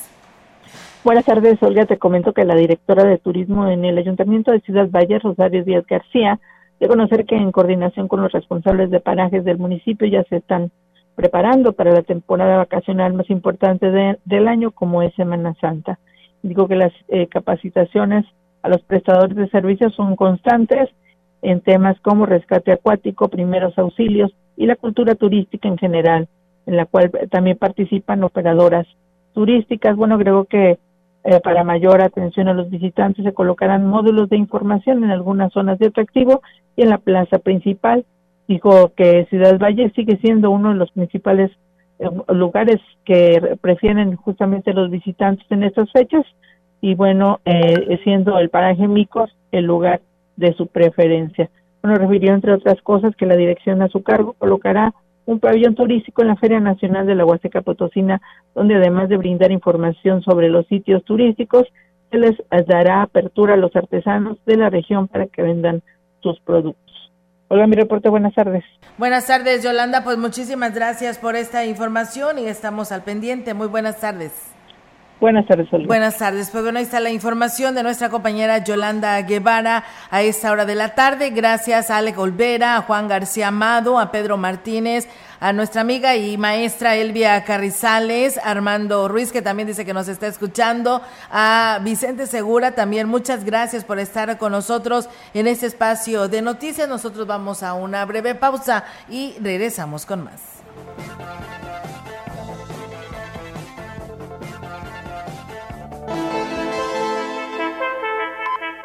Buenas 1.03 1.25
tardes, 1.25 1.61
Olga. 1.65 1.85
Te 1.85 1.99
comento 1.99 2.33
que 2.33 2.45
la 2.45 2.55
directora 2.55 3.03
de 3.03 3.19
turismo 3.19 3.69
en 3.69 3.85
el 3.85 3.99
Ayuntamiento 3.99 4.53
de 4.53 4.61
Ciudad 4.61 4.89
Valle, 4.89 5.19
Rosario 5.19 5.65
Díaz 5.65 5.85
García, 5.89 6.39
de 6.81 6.89
conocer 6.89 7.25
que 7.25 7.37
en 7.37 7.53
coordinación 7.53 8.09
con 8.09 8.23
los 8.23 8.33
responsables 8.33 8.91
de 8.91 9.01
parajes 9.01 9.45
del 9.45 9.59
municipio 9.59 10.07
ya 10.07 10.25
se 10.25 10.37
están 10.37 10.71
preparando 11.15 11.73
para 11.73 11.93
la 11.93 12.03
temporada 12.03 12.59
vacacional 12.59 13.15
más 13.15 13.31
importante 13.31 14.19
del 14.25 14.49
año 14.49 14.71
como 14.71 15.03
es 15.03 15.15
Semana 15.15 15.55
Santa. 15.61 15.99
Digo 16.43 16.69
que 16.69 16.77
las 16.77 16.93
eh, 17.09 17.27
capacitaciones 17.27 18.27
a 18.63 18.69
los 18.69 18.83
prestadores 18.83 19.35
de 19.37 19.49
servicios 19.49 19.95
son 19.95 20.15
constantes 20.17 20.91
en 21.43 21.61
temas 21.61 21.99
como 22.01 22.27
rescate 22.27 22.73
acuático, 22.73 23.29
primeros 23.29 23.79
auxilios 23.79 24.33
y 24.57 24.67
la 24.67 24.77
cultura 24.77 25.15
turística 25.15 25.69
en 25.69 25.79
general, 25.79 26.29
en 26.67 26.77
la 26.77 26.87
cual 26.87 27.11
también 27.31 27.57
participan 27.57 28.23
operadoras 28.23 28.87
turísticas. 29.33 29.97
Bueno, 29.97 30.19
creo 30.19 30.45
que 30.45 30.79
eh, 31.29 31.41
para 31.41 31.65
mayor 31.65 32.03
atención 32.03 32.47
a 32.47 32.55
los 32.55 32.71
visitantes 32.71 33.25
se 33.25 33.35
colocarán 33.35 33.85
módulos 33.85 34.29
de 34.29 34.37
información 34.37 35.03
en 35.03 35.11
algunas 35.11 35.53
zonas 35.53 35.77
de 35.81 35.89
atractivo 35.89 36.41
y 36.77 36.83
en 36.83 36.91
la 36.91 36.99
plaza 36.99 37.39
principal. 37.39 38.05
Dijo 38.47 38.93
que 38.97 39.27
Ciudad 39.29 39.59
Valle 39.59 39.91
sigue 39.97 40.19
siendo 40.19 40.53
uno 40.53 40.69
de 40.69 40.77
los 40.77 40.93
principales 40.93 41.51
eh, 41.99 42.09
lugares 42.29 42.77
que 43.05 43.59
prefieren 43.61 44.15
justamente 44.15 44.73
los 44.73 44.89
visitantes 44.89 45.45
en 45.51 45.65
estas 45.65 45.91
fechas 45.91 46.25
y 46.81 46.95
bueno, 46.95 47.41
eh, 47.45 47.99
siendo 48.05 48.39
el 48.39 48.49
paraje 48.49 48.87
Micos 48.87 49.35
el 49.51 49.65
lugar 49.65 50.01
de 50.37 50.53
su 50.53 50.69
preferencia. 50.69 51.51
Bueno, 51.83 51.99
refirió 51.99 52.35
entre 52.35 52.53
otras 52.53 52.81
cosas 52.83 53.17
que 53.17 53.27
la 53.27 53.35
dirección 53.35 53.83
a 53.83 53.89
su 53.89 54.05
cargo 54.05 54.35
colocará 54.35 54.95
un 55.27 55.41
pabellón 55.41 55.75
turístico 55.75 56.23
en 56.23 56.29
la 56.29 56.37
Feria 56.37 56.61
Nacional 56.61 57.07
de 57.07 57.15
la 57.15 57.25
Huasteca 57.25 57.61
Potosina, 57.61 58.23
donde 58.55 58.77
además 58.77 59.09
de 59.09 59.17
brindar 59.17 59.53
información 59.53 60.23
sobre 60.23 60.49
los 60.49 60.67
sitios 60.69 61.05
turísticos, 61.05 61.67
se 62.11 62.19
les 62.19 62.37
dará 62.67 63.03
apertura 63.03 63.55
a 63.55 63.57
los 63.57 63.75
artesanos 63.75 64.39
de 64.47 64.57
la 64.57 64.71
región 64.71 65.09
para 65.09 65.27
que 65.27 65.43
vendan 65.43 65.83
sus 66.23 66.41
productos. 66.41 66.87
Hola, 67.49 67.67
mi 67.67 67.77
reporte, 67.77 68.09
buenas 68.09 68.35
tardes. 68.35 68.65
Buenas 68.99 69.27
tardes, 69.27 69.63
Yolanda, 69.63 70.03
pues 70.03 70.17
muchísimas 70.17 70.75
gracias 70.75 71.19
por 71.19 71.37
esta 71.37 71.65
información 71.65 72.39
y 72.39 72.47
estamos 72.47 72.91
al 72.91 73.05
pendiente. 73.05 73.55
Muy 73.55 73.69
buenas 73.69 74.01
tardes. 74.01 74.56
Buenas 75.19 75.47
tardes, 75.47 75.73
Olga. 75.73 75.87
Buenas 75.87 76.19
tardes. 76.19 76.51
Pues 76.51 76.63
bueno, 76.63 76.79
ahí 76.79 76.85
está 76.85 77.01
la 77.01 77.11
información 77.11 77.75
de 77.75 77.83
nuestra 77.83 78.11
compañera 78.11 78.63
Yolanda 78.63 79.19
Guevara 79.23 79.83
a 80.11 80.21
esta 80.21 80.53
hora 80.53 80.67
de 80.67 80.75
la 80.75 80.95
tarde. 80.95 81.31
Gracias 81.31 81.91
a 81.91 81.97
Ale 81.97 82.15
Olvera, 82.17 82.77
a 82.77 82.83
Juan 82.83 83.09
García 83.09 83.49
Amado, 83.49 83.99
a 83.99 84.13
Pedro 84.13 84.37
Martínez, 84.37 85.09
a 85.41 85.55
nuestra 85.55 85.81
amiga 85.81 86.17
y 86.17 86.37
maestra 86.37 86.97
Elvia 86.97 87.43
Carrizales, 87.45 88.39
Armando 88.45 89.09
Ruiz, 89.09 89.33
que 89.33 89.41
también 89.41 89.67
dice 89.67 89.87
que 89.87 89.95
nos 89.95 90.09
está 90.09 90.27
escuchando, 90.27 91.01
a 91.31 91.81
Vicente 91.83 92.27
Segura 92.27 92.73
también. 92.73 93.09
Muchas 93.09 93.43
gracias 93.45 93.85
por 93.85 93.99
estar 93.99 94.37
con 94.37 94.53
nosotros 94.53 95.09
en 95.33 95.47
este 95.47 95.65
espacio 95.65 96.29
de 96.29 96.43
noticias. 96.43 96.91
Nosotros 96.91 97.27
vamos 97.27 97.63
a 97.63 97.73
una 97.73 98.05
breve 98.05 98.35
pausa 98.35 98.85
y 99.09 99.35
regresamos 99.41 100.05
con 100.05 100.25
más. 100.25 100.43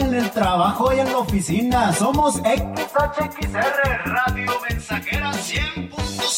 en 0.00 0.14
el 0.14 0.30
trabajo 0.30 0.92
y 0.92 1.00
en 1.00 1.06
la 1.06 1.18
oficina. 1.18 1.92
Somos 1.92 2.36
XHXR 2.36 4.04
Radio 4.06 4.52
Mensajera 4.68 5.32
100.5 5.32 6.37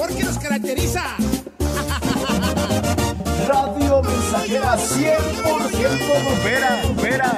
sabor 0.00 0.16
que 0.16 0.24
nos 0.24 0.38
caracteriza. 0.38 1.16
Radio 3.46 4.02
Mensajera 4.02 4.76
100% 4.76 6.24
bombera, 6.24 6.80
bombera. 6.84 7.36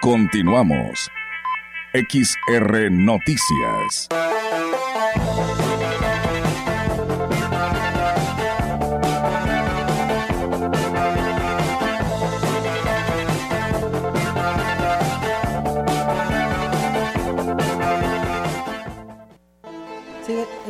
Continuamos. 0.00 1.10
XR 1.94 2.90
Noticias. 2.90 4.08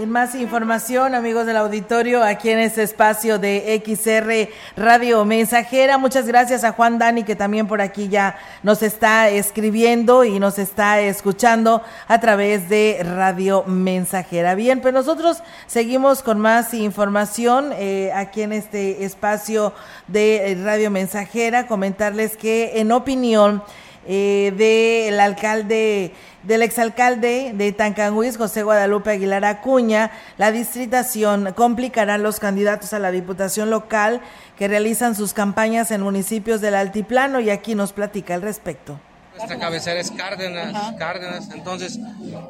Más 0.07 0.35
información, 0.35 1.15
amigos 1.15 1.47
del 1.47 1.57
auditorio, 1.57 2.23
aquí 2.23 2.51
en 2.51 2.59
este 2.59 2.83
espacio 2.83 3.39
de 3.39 3.83
XR 3.85 4.49
Radio 4.77 5.25
Mensajera. 5.25 5.99
Muchas 5.99 6.27
gracias 6.27 6.65
a 6.65 6.73
Juan 6.73 6.99
Dani, 6.99 7.23
que 7.25 7.37
también 7.37 7.67
por 7.67 7.81
aquí 7.81 8.09
ya 8.09 8.37
nos 8.63 8.83
está 8.83 9.29
escribiendo 9.29 10.25
y 10.25 10.39
nos 10.41 10.59
está 10.59 11.01
escuchando 11.01 11.83
a 12.09 12.21
través 12.21 12.69
de 12.69 13.01
Radio 13.03 13.65
Mensajera. 13.65 14.55
Bien, 14.55 14.81
pues 14.81 14.95
nosotros 14.95 15.43
seguimos 15.67 16.23
con 16.23 16.41
más 16.41 16.75
información 16.75 17.73
eh, 17.75 18.11
aquí 18.15 18.43
en 18.43 18.53
este 18.53 19.05
espacio 19.05 19.73
de 20.09 20.59
Radio 20.65 20.91
Mensajera. 20.91 21.67
Comentarles 21.67 22.37
que 22.37 22.81
en 22.81 22.93
opinión 22.93 23.63
eh, 24.07 24.53
del 24.57 25.21
alcalde 25.21 26.13
del 26.43 26.63
exalcalde 26.63 27.53
de 27.55 27.73
Tancanguis, 27.73 28.37
José 28.37 28.63
Guadalupe 28.63 29.11
Aguilar 29.11 29.45
Acuña, 29.45 30.11
la 30.39 30.51
distritación 30.51 31.53
complicará 31.55 32.19
los 32.19 32.41
candidatos 32.41 32.93
a 32.93 32.99
la 32.99 33.13
diputación 33.13 33.71
local 33.71 34.21
que 34.59 34.69
realizan 34.69 35.15
sus 35.15 35.35
campañas 35.35 35.91
en 35.91 36.03
municipios 36.03 36.61
del 36.61 36.75
altiplano 36.75 37.41
y 37.41 37.51
aquí 37.51 37.75
nos 37.75 37.93
platica 37.93 38.35
al 38.35 38.43
respecto. 38.43 38.99
Nuestra 39.43 39.59
cabecera 39.59 39.99
es 39.99 40.13
Cárdenas, 40.13 40.95
Cárdenas, 40.97 41.51
entonces 41.53 41.99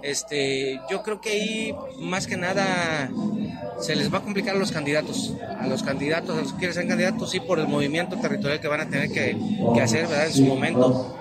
este, 0.03 0.79
yo 0.91 1.03
creo 1.03 1.23
que 1.23 1.31
ahí 1.31 1.75
más 1.99 2.27
que 2.27 2.37
nada 2.37 3.09
se 3.81 3.97
les 3.97 4.13
va 4.13 4.19
a 4.19 4.21
complicar 4.21 4.57
a 4.57 4.59
los 4.59 4.73
candidatos, 4.73 5.33
a 5.59 5.67
los 5.67 5.83
candidatos, 5.83 6.37
a 6.37 6.43
los 6.43 6.53
que 6.53 6.59
quieren 6.59 6.75
ser 6.75 6.87
candidatos, 6.87 7.31
sí, 7.31 7.41
por 7.41 7.59
el 7.59 7.67
movimiento 7.67 8.19
territorial 8.19 8.61
que 8.61 8.69
van 8.69 8.83
a 8.83 8.89
tener 8.91 9.11
que, 9.11 9.35
hacer, 9.81 10.07
¿verdad? 10.07 10.27
En 10.27 10.35
su 10.35 10.45
momento 10.45 11.17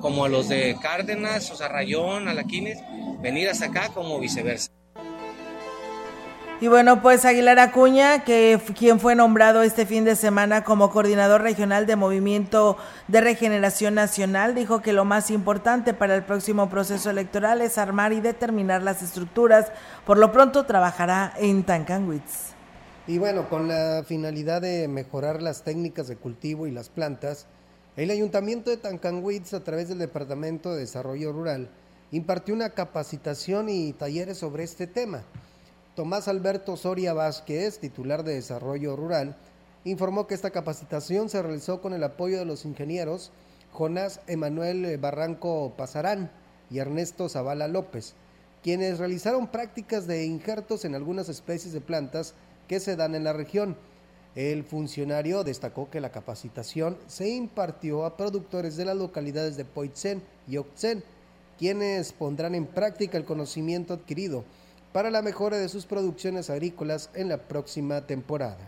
como 0.00 0.28
los 0.28 0.48
de 0.48 0.74
Cárdenas, 0.80 1.50
o 1.50 1.56
sea, 1.56 1.68
Rayón, 1.68 2.26
Alaquines, 2.26 2.78
venir 3.20 3.50
hasta 3.50 3.66
acá 3.66 3.90
como 3.90 4.18
viceversa. 4.18 4.70
Y 6.62 6.68
bueno, 6.68 7.00
pues 7.00 7.24
Aguilar 7.24 7.58
Acuña, 7.58 8.22
que 8.22 8.60
quien 8.78 9.00
fue 9.00 9.14
nombrado 9.14 9.62
este 9.62 9.86
fin 9.86 10.04
de 10.04 10.14
semana 10.14 10.62
como 10.62 10.90
coordinador 10.90 11.40
regional 11.40 11.86
de 11.86 11.96
Movimiento 11.96 12.76
de 13.08 13.22
Regeneración 13.22 13.94
Nacional, 13.94 14.54
dijo 14.54 14.82
que 14.82 14.92
lo 14.92 15.06
más 15.06 15.30
importante 15.30 15.94
para 15.94 16.14
el 16.14 16.22
próximo 16.22 16.68
proceso 16.68 17.08
electoral 17.08 17.62
es 17.62 17.78
armar 17.78 18.12
y 18.12 18.20
determinar 18.20 18.82
las 18.82 19.00
estructuras. 19.00 19.72
Por 20.04 20.18
lo 20.18 20.32
pronto 20.32 20.66
trabajará 20.66 21.32
en 21.38 21.62
Tancanwitz. 21.64 22.50
Y 23.06 23.16
bueno, 23.16 23.48
con 23.48 23.66
la 23.66 24.04
finalidad 24.06 24.60
de 24.60 24.86
mejorar 24.86 25.40
las 25.40 25.64
técnicas 25.64 26.08
de 26.08 26.16
cultivo 26.16 26.66
y 26.66 26.72
las 26.72 26.90
plantas, 26.90 27.46
el 27.96 28.10
Ayuntamiento 28.10 28.68
de 28.68 28.76
Tancanwitz, 28.76 29.54
a 29.54 29.64
través 29.64 29.88
del 29.88 29.98
Departamento 29.98 30.74
de 30.74 30.80
Desarrollo 30.80 31.32
Rural, 31.32 31.70
impartió 32.10 32.54
una 32.54 32.68
capacitación 32.68 33.70
y 33.70 33.94
talleres 33.94 34.36
sobre 34.36 34.64
este 34.64 34.86
tema. 34.86 35.22
Tomás 36.00 36.28
Alberto 36.28 36.78
Soria 36.78 37.12
Vázquez, 37.12 37.78
titular 37.78 38.24
de 38.24 38.32
Desarrollo 38.32 38.96
Rural, 38.96 39.36
informó 39.84 40.26
que 40.26 40.32
esta 40.32 40.48
capacitación 40.48 41.28
se 41.28 41.42
realizó 41.42 41.82
con 41.82 41.92
el 41.92 42.02
apoyo 42.02 42.38
de 42.38 42.46
los 42.46 42.64
ingenieros 42.64 43.30
Jonás 43.70 44.22
Emanuel 44.26 44.96
Barranco 44.96 45.74
Pasarán 45.76 46.30
y 46.70 46.78
Ernesto 46.78 47.28
Zavala 47.28 47.68
López, 47.68 48.14
quienes 48.62 48.98
realizaron 48.98 49.48
prácticas 49.48 50.06
de 50.06 50.24
injertos 50.24 50.86
en 50.86 50.94
algunas 50.94 51.28
especies 51.28 51.74
de 51.74 51.82
plantas 51.82 52.32
que 52.66 52.80
se 52.80 52.96
dan 52.96 53.14
en 53.14 53.24
la 53.24 53.34
región. 53.34 53.76
El 54.34 54.64
funcionario 54.64 55.44
destacó 55.44 55.90
que 55.90 56.00
la 56.00 56.12
capacitación 56.12 56.96
se 57.08 57.28
impartió 57.28 58.06
a 58.06 58.16
productores 58.16 58.78
de 58.78 58.86
las 58.86 58.96
localidades 58.96 59.58
de 59.58 59.66
Poitzen 59.66 60.22
y 60.48 60.56
Oxen, 60.56 61.04
quienes 61.58 62.14
pondrán 62.14 62.54
en 62.54 62.64
práctica 62.64 63.18
el 63.18 63.26
conocimiento 63.26 63.92
adquirido 63.92 64.44
para 64.92 65.10
la 65.10 65.22
mejora 65.22 65.58
de 65.58 65.68
sus 65.68 65.86
producciones 65.86 66.50
agrícolas 66.50 67.10
en 67.14 67.28
la 67.28 67.38
próxima 67.38 68.00
temporada. 68.02 68.58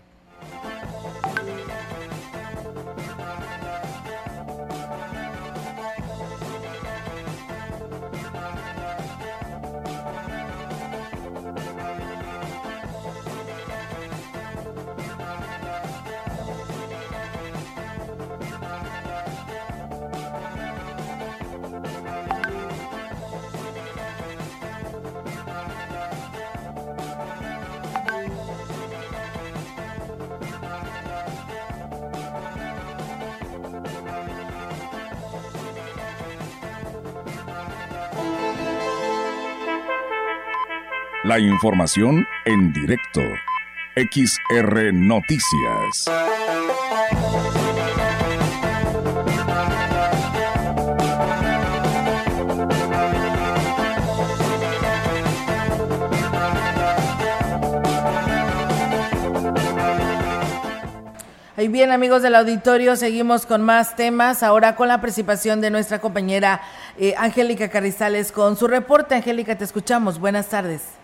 La 41.24 41.38
información 41.38 42.26
en 42.44 42.72
directo. 42.72 43.20
XR 43.94 44.92
Noticias. 44.92 46.10
Y 61.56 61.68
bien, 61.68 61.92
amigos 61.92 62.22
del 62.22 62.34
auditorio, 62.34 62.96
seguimos 62.96 63.46
con 63.46 63.62
más 63.62 63.94
temas. 63.94 64.42
Ahora 64.42 64.74
con 64.74 64.88
la 64.88 65.00
participación 65.00 65.60
de 65.60 65.70
nuestra 65.70 66.00
compañera 66.00 66.62
eh, 66.98 67.14
Angélica 67.16 67.68
Carrizales 67.68 68.32
con 68.32 68.56
su 68.56 68.66
reporte. 68.66 69.14
Angélica, 69.14 69.56
te 69.56 69.62
escuchamos. 69.62 70.18
Buenas 70.18 70.48
tardes. 70.48 71.01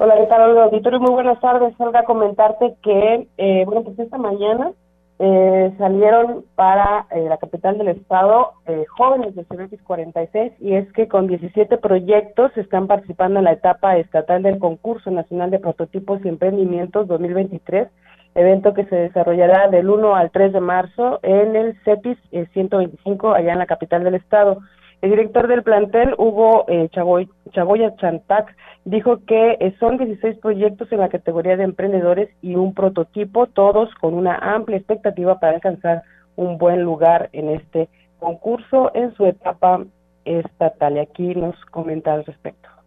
Hola, 0.00 0.14
¿qué 0.16 0.26
tal, 0.26 0.56
auditorio? 0.56 1.00
Muy 1.00 1.10
buenas 1.10 1.40
tardes. 1.40 1.76
Salga 1.76 2.00
a 2.00 2.04
comentarte 2.04 2.76
que, 2.84 3.26
eh, 3.36 3.64
bueno, 3.66 3.82
pues 3.82 3.98
esta 3.98 4.16
mañana 4.16 4.70
eh, 5.18 5.74
salieron 5.76 6.44
para 6.54 7.06
eh, 7.10 7.26
la 7.28 7.36
capital 7.36 7.78
del 7.78 7.88
estado 7.88 8.52
jóvenes 8.96 9.34
de 9.34 9.44
CBX 9.44 9.82
46 9.82 10.52
y 10.60 10.74
es 10.74 10.92
que 10.92 11.08
con 11.08 11.26
17 11.26 11.78
proyectos 11.78 12.56
están 12.56 12.86
participando 12.86 13.40
en 13.40 13.46
la 13.46 13.52
etapa 13.54 13.96
estatal 13.96 14.44
del 14.44 14.60
concurso 14.60 15.10
nacional 15.10 15.50
de 15.50 15.58
prototipos 15.58 16.20
y 16.24 16.28
emprendimientos 16.28 17.08
2023, 17.08 17.88
evento 18.36 18.74
que 18.74 18.84
se 18.84 18.94
desarrollará 18.94 19.66
del 19.66 19.90
1 19.90 20.14
al 20.14 20.30
3 20.30 20.52
de 20.52 20.60
marzo 20.60 21.18
en 21.24 21.56
el 21.56 21.76
CEPIS 21.82 22.18
125 22.52 23.32
allá 23.32 23.52
en 23.52 23.58
la 23.58 23.66
capital 23.66 24.04
del 24.04 24.14
estado. 24.14 24.58
El 25.00 25.10
director 25.10 25.46
del 25.46 25.62
plantel, 25.62 26.14
Hugo 26.18 26.64
eh, 26.66 26.88
Chagoya 26.90 27.94
Chantac, 27.96 28.54
dijo 28.84 29.24
que 29.26 29.56
eh, 29.60 29.74
son 29.78 29.96
16 29.96 30.38
proyectos 30.38 30.90
en 30.90 30.98
la 30.98 31.08
categoría 31.08 31.56
de 31.56 31.64
emprendedores 31.64 32.30
y 32.42 32.56
un 32.56 32.74
prototipo, 32.74 33.46
todos 33.46 33.94
con 34.00 34.14
una 34.14 34.34
amplia 34.36 34.78
expectativa 34.78 35.38
para 35.38 35.54
alcanzar 35.54 36.02
un 36.34 36.58
buen 36.58 36.82
lugar 36.82 37.30
en 37.32 37.50
este 37.50 37.88
concurso 38.18 38.90
en 38.94 39.14
su 39.14 39.26
etapa 39.26 39.84
estatal. 40.24 40.96
Y 40.96 40.98
aquí 40.98 41.34
nos 41.34 41.54
comenta 41.66 42.12
al 42.14 42.24
respecto 42.24 42.77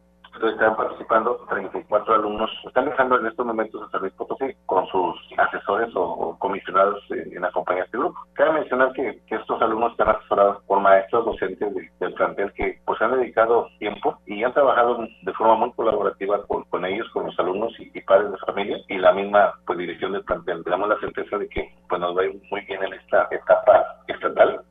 están 0.50 0.76
participando 0.76 1.46
34 1.50 2.16
alumnos, 2.16 2.50
están 2.66 2.86
dejando 2.86 3.20
en 3.20 3.28
estos 3.28 3.46
momentos 3.46 3.82
a 3.84 3.90
San 3.92 4.02
Luis 4.02 4.14
Potosí 4.14 4.46
con 4.66 4.86
sus 4.88 5.16
asesores 5.38 5.90
o, 5.96 6.38
comisionados 6.40 7.04
en, 7.12 7.44
acompañar 7.44 7.86
este 7.86 7.98
grupo. 7.98 8.18
Cabe 8.34 8.54
mencionar 8.54 8.94
que, 8.94 9.22
estos 9.30 9.62
alumnos 9.62 9.92
están 9.92 10.10
asesorados 10.10 10.64
por 10.66 10.80
maestros 10.82 11.26
docentes 11.26 11.74
del 12.00 12.14
plantel 12.14 12.52
que 12.54 12.80
pues 12.86 13.02
han 13.02 13.12
dedicado 13.12 13.68
tiempo 13.80 14.18
y 14.26 14.44
han 14.44 14.54
trabajado 14.54 15.08
de 15.22 15.34
forma 15.34 15.56
muy 15.56 15.72
colaborativa 15.74 16.46
con, 16.48 16.64
con 16.66 16.86
ellos, 16.86 17.10
con 17.12 17.26
los 17.26 17.40
alumnos 17.40 17.74
y, 17.80 18.02
padres 18.02 18.32
de 18.32 18.38
familia 18.40 18.78
y 18.88 18.98
la 18.98 19.14
misma 19.14 19.54
pues 19.66 19.80
dirección 19.80 20.12
del 20.12 20.24
plantel. 20.24 20.64
Damos 20.64 20.90
la 20.90 21.00
certeza 21.00 21.38
de 21.38 21.48
que 21.48 21.74
pues 21.88 22.00
nos 22.02 22.16
va 22.16 22.22
a 22.22 22.26
ir 22.26 22.42
muy 22.52 22.62
bien 22.62 22.84
en 22.84 22.94
esta 22.94 23.28
etapa 23.32 23.96
estatal 24.08 24.62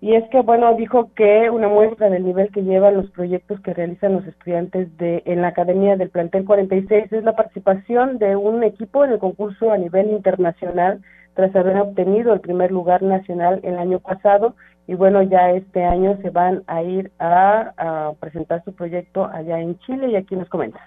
y 0.00 0.14
es 0.14 0.28
que, 0.30 0.42
bueno, 0.42 0.74
dijo 0.74 1.10
que 1.14 1.50
una 1.50 1.68
muestra 1.68 2.08
del 2.08 2.24
nivel 2.24 2.52
que 2.52 2.62
llevan 2.62 2.94
los 2.94 3.10
proyectos 3.10 3.60
que 3.60 3.74
realizan 3.74 4.12
los 4.12 4.26
estudiantes 4.26 4.96
de 4.96 5.22
en 5.26 5.42
la 5.42 5.48
Academia 5.48 5.96
del 5.96 6.10
Plantel 6.10 6.44
46 6.44 7.12
es 7.12 7.24
la 7.24 7.34
participación 7.34 8.18
de 8.18 8.36
un 8.36 8.62
equipo 8.62 9.04
en 9.04 9.12
el 9.12 9.18
concurso 9.18 9.72
a 9.72 9.78
nivel 9.78 10.10
internacional 10.10 11.02
tras 11.34 11.54
haber 11.56 11.76
obtenido 11.78 12.32
el 12.32 12.40
primer 12.40 12.70
lugar 12.70 13.02
nacional 13.02 13.58
el 13.64 13.76
año 13.76 13.98
pasado. 13.98 14.54
Y 14.86 14.94
bueno, 14.94 15.22
ya 15.22 15.50
este 15.50 15.84
año 15.84 16.16
se 16.22 16.30
van 16.30 16.62
a 16.68 16.82
ir 16.82 17.10
a, 17.18 17.72
a 17.76 18.12
presentar 18.20 18.62
su 18.64 18.74
proyecto 18.74 19.26
allá 19.26 19.58
en 19.60 19.78
Chile 19.80 20.10
y 20.10 20.16
aquí 20.16 20.36
nos 20.36 20.48
comenta 20.48 20.80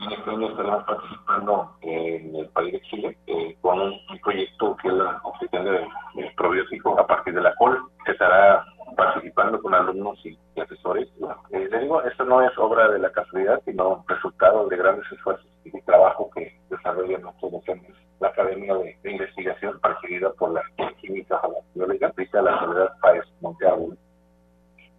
en 0.00 0.12
este 0.12 0.30
año 0.30 0.48
estaremos 0.48 0.84
participando 0.84 1.76
en 1.82 2.36
el 2.36 2.48
país 2.50 2.72
de 2.72 2.80
Chile 2.82 3.18
eh, 3.26 3.56
con 3.60 3.80
un, 3.80 3.98
proyecto 4.22 4.76
que 4.76 4.88
es 4.88 4.94
la 4.94 5.20
obtención 5.24 5.64
de, 5.64 5.88
de, 6.14 6.30
probióticos 6.36 6.98
a 6.98 7.06
partir 7.06 7.34
de 7.34 7.40
la 7.40 7.54
col. 7.56 7.78
Se 8.04 8.12
estará 8.12 8.64
participando 8.96 9.60
con 9.60 9.74
alumnos 9.74 10.18
y, 10.24 10.38
asesores. 10.60 11.08
Eh, 11.50 11.68
les 11.70 11.82
digo, 11.82 12.02
esto 12.02 12.24
no 12.24 12.42
es 12.42 12.56
obra 12.58 12.88
de 12.88 12.98
la 12.98 13.10
casualidad, 13.12 13.60
sino 13.64 14.04
resultado 14.08 14.68
de 14.68 14.76
grandes 14.76 15.10
esfuerzos 15.12 15.46
y 15.64 15.70
de 15.70 15.80
trabajo 15.82 16.30
que 16.34 16.58
desarrollan 16.68 17.22
nuestros 17.22 17.52
docentes. 17.52 17.94
La 18.20 18.28
Academia 18.28 18.74
de, 18.74 18.98
Investigación, 19.04 19.78
presidida 19.80 20.30
por 20.32 20.52
la 20.52 20.62
Química 21.00 21.40
la 21.42 21.86
Biológica, 21.86 22.42
la 22.42 22.58
Soledad 22.58 22.92
Páez 23.00 23.24
Monteagudo 23.40 23.96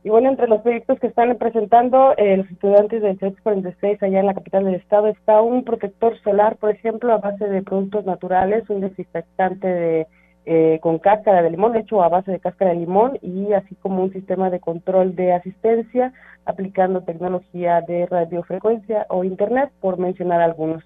y 0.04 0.10
bueno, 0.10 0.30
entre 0.30 0.47
los 0.47 0.62
proyectos 0.62 0.97
que 1.00 1.08
están 1.08 1.36
presentando 1.38 2.14
eh, 2.16 2.38
los 2.38 2.50
estudiantes 2.50 3.02
del 3.02 3.20
CEX 3.20 3.41
46 3.41 4.02
allá 4.02 4.20
en 4.22 4.28
la 4.28 4.34
capital 4.34 4.64
del 4.64 4.76
estado 4.76 5.08
está 5.08 5.41
un 5.41 5.66
protector 5.66 6.18
solar, 6.22 6.56
por 6.56 6.70
ejemplo, 6.72 7.12
a 7.12 7.18
base 7.18 7.45
de 7.45 7.62
productos 7.62 8.06
naturales, 8.06 8.70
un 8.70 8.80
desinfectante 8.80 9.68
de, 9.68 10.08
eh, 10.45 10.80
con 10.82 11.00
cáscara 11.00 11.41
de 11.41 11.52
limón, 11.52 11.76
hecho 11.76 12.02
a 12.02 12.08
base 12.08 12.32
de 12.32 12.39
cáscara 12.39 12.72
de 12.72 12.78
limón, 12.78 13.20
y 13.22 13.52
así 13.52 13.76
como 13.76 14.02
un 14.02 14.14
sistema 14.14 14.50
de 14.50 14.62
control 14.62 15.18
de 15.18 15.34
asistencia 15.34 16.14
aplicando 16.45 17.04
tecnología 17.04 17.82
de 17.82 18.06
radiofrecuencia 18.06 19.06
o 19.10 19.26
internet, 19.26 19.70
por 19.82 20.00
mencionar 20.00 20.39
algunos. 20.39 20.82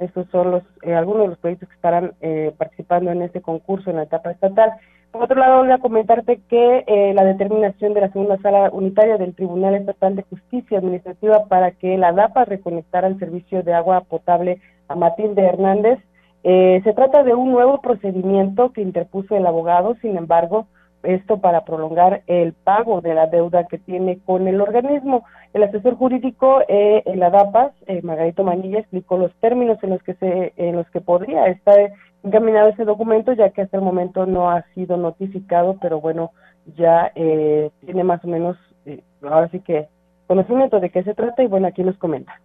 Estos 0.00 0.26
son 0.30 0.50
los 0.50 0.64
eh, 0.82 0.92
algunos 0.92 1.22
de 1.22 1.28
los 1.28 1.38
proyectos 1.38 1.68
que 1.68 1.76
estarán 1.76 2.14
participando 2.58 3.12
en 3.12 3.22
este 3.22 3.40
concurso 3.40 3.90
en 3.90 3.96
la 3.96 4.02
etapa 4.02 4.32
estatal. 4.32 4.72
Por 5.16 5.24
otro 5.24 5.40
lado, 5.40 5.60
voy 5.60 5.70
a 5.70 5.78
comentarte 5.78 6.42
que 6.46 6.84
eh, 6.86 7.14
la 7.14 7.24
determinación 7.24 7.94
de 7.94 8.02
la 8.02 8.12
segunda 8.12 8.36
sala 8.42 8.68
unitaria 8.70 9.16
del 9.16 9.34
Tribunal 9.34 9.74
Estatal 9.74 10.14
de 10.14 10.24
Justicia 10.24 10.76
Administrativa 10.76 11.46
para 11.46 11.70
que 11.70 11.96
la 11.96 12.12
DAPA 12.12 12.44
reconectara 12.44 13.08
el 13.08 13.18
servicio 13.18 13.62
de 13.62 13.72
agua 13.72 14.02
potable 14.02 14.60
a 14.88 14.94
Matilde 14.94 15.40
Hernández, 15.40 16.00
eh, 16.44 16.82
se 16.84 16.92
trata 16.92 17.22
de 17.22 17.34
un 17.34 17.50
nuevo 17.50 17.80
procedimiento 17.80 18.74
que 18.74 18.82
interpuso 18.82 19.34
el 19.34 19.46
abogado, 19.46 19.96
sin 20.02 20.18
embargo, 20.18 20.66
esto 21.02 21.38
para 21.38 21.64
prolongar 21.64 22.22
el 22.26 22.52
pago 22.52 23.00
de 23.00 23.14
la 23.14 23.26
deuda 23.26 23.66
que 23.66 23.78
tiene 23.78 24.18
con 24.24 24.48
el 24.48 24.60
organismo. 24.60 25.24
El 25.52 25.62
asesor 25.62 25.96
jurídico 25.96 26.60
eh, 26.68 27.02
en 27.06 27.20
la 27.20 27.72
eh, 27.86 28.00
Margarito 28.02 28.44
Manilla, 28.44 28.80
explicó 28.80 29.16
los 29.16 29.34
términos 29.36 29.78
en 29.82 29.90
los 29.90 30.02
que 30.02 30.14
se, 30.14 30.52
en 30.56 30.76
los 30.76 30.88
que 30.90 31.00
podría 31.00 31.46
estar 31.46 31.78
encaminado 32.22 32.68
ese 32.68 32.84
documento, 32.84 33.32
ya 33.32 33.50
que 33.50 33.62
hasta 33.62 33.76
el 33.76 33.82
momento 33.82 34.26
no 34.26 34.50
ha 34.50 34.62
sido 34.74 34.96
notificado, 34.96 35.78
pero 35.80 36.00
bueno, 36.00 36.32
ya 36.76 37.12
eh, 37.14 37.70
tiene 37.84 38.04
más 38.04 38.24
o 38.24 38.28
menos, 38.28 38.56
eh, 38.84 39.02
ahora 39.22 39.48
sí 39.50 39.60
que 39.60 39.88
conocimiento 40.26 40.80
de 40.80 40.90
qué 40.90 41.04
se 41.04 41.14
trata 41.14 41.42
y 41.42 41.46
bueno, 41.46 41.68
aquí 41.68 41.84
nos 41.84 41.96
comenta 41.98 42.40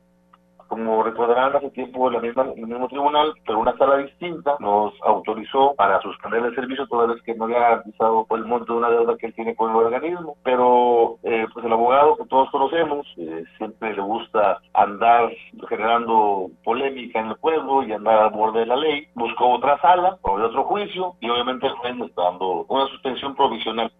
como 0.71 1.03
recordarán 1.03 1.53
hace 1.53 1.69
tiempo 1.71 2.09
la 2.09 2.21
misma, 2.21 2.43
el 2.55 2.65
mismo 2.65 2.87
tribunal, 2.87 3.33
pero 3.45 3.59
una 3.59 3.75
sala 3.75 3.97
distinta, 3.97 4.55
nos 4.61 4.93
autorizó 5.01 5.75
para 5.75 6.01
suspender 6.01 6.45
el 6.45 6.55
servicio 6.55 6.87
toda 6.87 7.07
vez 7.07 7.21
que 7.23 7.35
no 7.35 7.43
había 7.43 7.59
garantizado 7.59 8.25
el 8.29 8.45
monto 8.45 8.71
de 8.71 8.79
una 8.79 8.89
deuda 8.89 9.17
que 9.17 9.25
él 9.25 9.33
tiene 9.33 9.53
con 9.53 9.71
el 9.71 9.75
organismo. 9.75 10.37
Pero 10.43 11.17
eh, 11.23 11.45
pues 11.53 11.65
el 11.65 11.73
abogado 11.73 12.15
que 12.15 12.25
todos 12.27 12.49
conocemos 12.51 13.05
eh, 13.17 13.43
siempre 13.57 13.93
le 13.93 14.01
gusta 14.01 14.61
andar 14.73 15.29
generando 15.67 16.49
polémica 16.63 17.19
en 17.19 17.27
el 17.27 17.35
pueblo 17.35 17.83
y 17.83 17.91
andar 17.91 18.19
al 18.19 18.29
borde 18.29 18.61
de 18.61 18.67
la 18.67 18.77
ley. 18.77 19.07
Buscó 19.13 19.49
otra 19.49 19.77
sala, 19.81 20.19
de 20.23 20.43
otro 20.43 20.63
juicio 20.63 21.15
y 21.19 21.29
obviamente 21.29 21.67
el 21.67 21.73
juez 21.73 21.99
está 21.99 22.23
dando 22.23 22.65
una 22.69 22.87
suspensión 22.87 23.35
provisional 23.35 23.91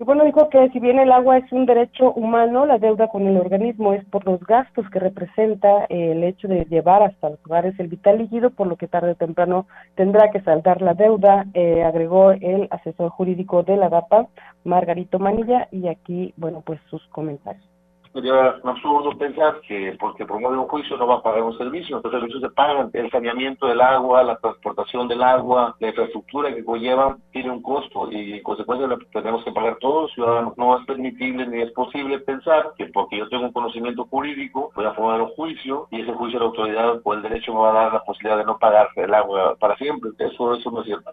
y 0.00 0.04
bueno, 0.04 0.24
dijo 0.24 0.48
que 0.48 0.68
si 0.70 0.80
bien 0.80 0.98
el 0.98 1.12
agua 1.12 1.38
es 1.38 1.52
un 1.52 1.66
derecho 1.66 2.12
humano, 2.12 2.66
la 2.66 2.78
deuda 2.78 3.06
con 3.08 3.26
el 3.28 3.36
organismo 3.36 3.92
es 3.92 4.04
por 4.06 4.26
los 4.26 4.40
gastos 4.40 4.88
que 4.90 4.98
representa 4.98 5.84
el 5.88 6.24
hecho 6.24 6.48
de 6.48 6.64
llevar 6.64 7.04
hasta 7.04 7.30
los 7.30 7.38
hogares 7.46 7.78
el 7.78 7.86
vital 7.86 8.18
líquido, 8.18 8.50
por 8.50 8.66
lo 8.66 8.76
que 8.76 8.88
tarde 8.88 9.12
o 9.12 9.14
temprano 9.14 9.66
tendrá 9.94 10.30
que 10.32 10.40
saldar 10.40 10.82
la 10.82 10.94
deuda, 10.94 11.46
eh, 11.54 11.84
agregó 11.84 12.32
el 12.32 12.66
asesor 12.72 13.10
jurídico 13.10 13.62
de 13.62 13.76
la 13.76 13.88
DAPA, 13.88 14.26
Margarito 14.64 15.20
Manilla, 15.20 15.68
y 15.70 15.86
aquí, 15.86 16.34
bueno, 16.36 16.62
pues 16.66 16.80
sus 16.90 17.06
comentarios 17.08 17.73
sería 18.14 18.60
un 18.62 18.70
absurdo 18.70 19.18
pensar 19.18 19.60
que 19.66 19.96
porque 19.98 20.24
promueve 20.24 20.56
un 20.56 20.68
juicio 20.68 20.96
no 20.96 21.06
va 21.06 21.16
a 21.16 21.22
pagar 21.22 21.42
un 21.42 21.58
servicio. 21.58 22.00
Los 22.02 22.12
servicios 22.12 22.40
se 22.40 22.50
pagan. 22.50 22.90
El 22.92 23.10
saneamiento 23.10 23.66
del 23.66 23.80
agua, 23.80 24.22
la 24.22 24.36
transportación 24.36 25.08
del 25.08 25.22
agua, 25.22 25.74
la 25.80 25.88
infraestructura 25.88 26.54
que 26.54 26.64
conlleva 26.64 27.18
tiene 27.32 27.50
un 27.50 27.60
costo 27.60 28.10
y 28.12 28.34
en 28.34 28.42
consecuencia 28.42 28.88
tenemos 29.12 29.44
que 29.44 29.52
pagar 29.52 29.76
todos 29.80 30.02
los 30.02 30.12
ciudadanos. 30.12 30.56
No 30.56 30.78
es 30.78 30.86
permitible 30.86 31.46
ni 31.46 31.62
es 31.62 31.72
posible 31.72 32.20
pensar 32.20 32.72
que 32.78 32.86
porque 32.86 33.18
yo 33.18 33.28
tengo 33.28 33.46
un 33.46 33.52
conocimiento 33.52 34.06
jurídico 34.06 34.70
voy 34.76 34.86
a 34.86 34.94
formar 34.94 35.20
un 35.20 35.30
juicio 35.30 35.88
y 35.90 36.00
ese 36.00 36.12
juicio 36.12 36.38
la 36.38 36.46
autoridad 36.46 37.00
o 37.02 37.14
el 37.14 37.22
derecho 37.22 37.52
me 37.52 37.60
va 37.60 37.70
a 37.70 37.84
dar 37.84 37.92
la 37.94 38.04
posibilidad 38.04 38.38
de 38.38 38.44
no 38.44 38.58
pagar 38.58 38.88
el 38.94 39.12
agua 39.12 39.56
para 39.58 39.76
siempre. 39.76 40.10
Eso, 40.18 40.54
eso 40.54 40.70
no 40.70 40.80
es 40.80 40.86
cierto. 40.86 41.10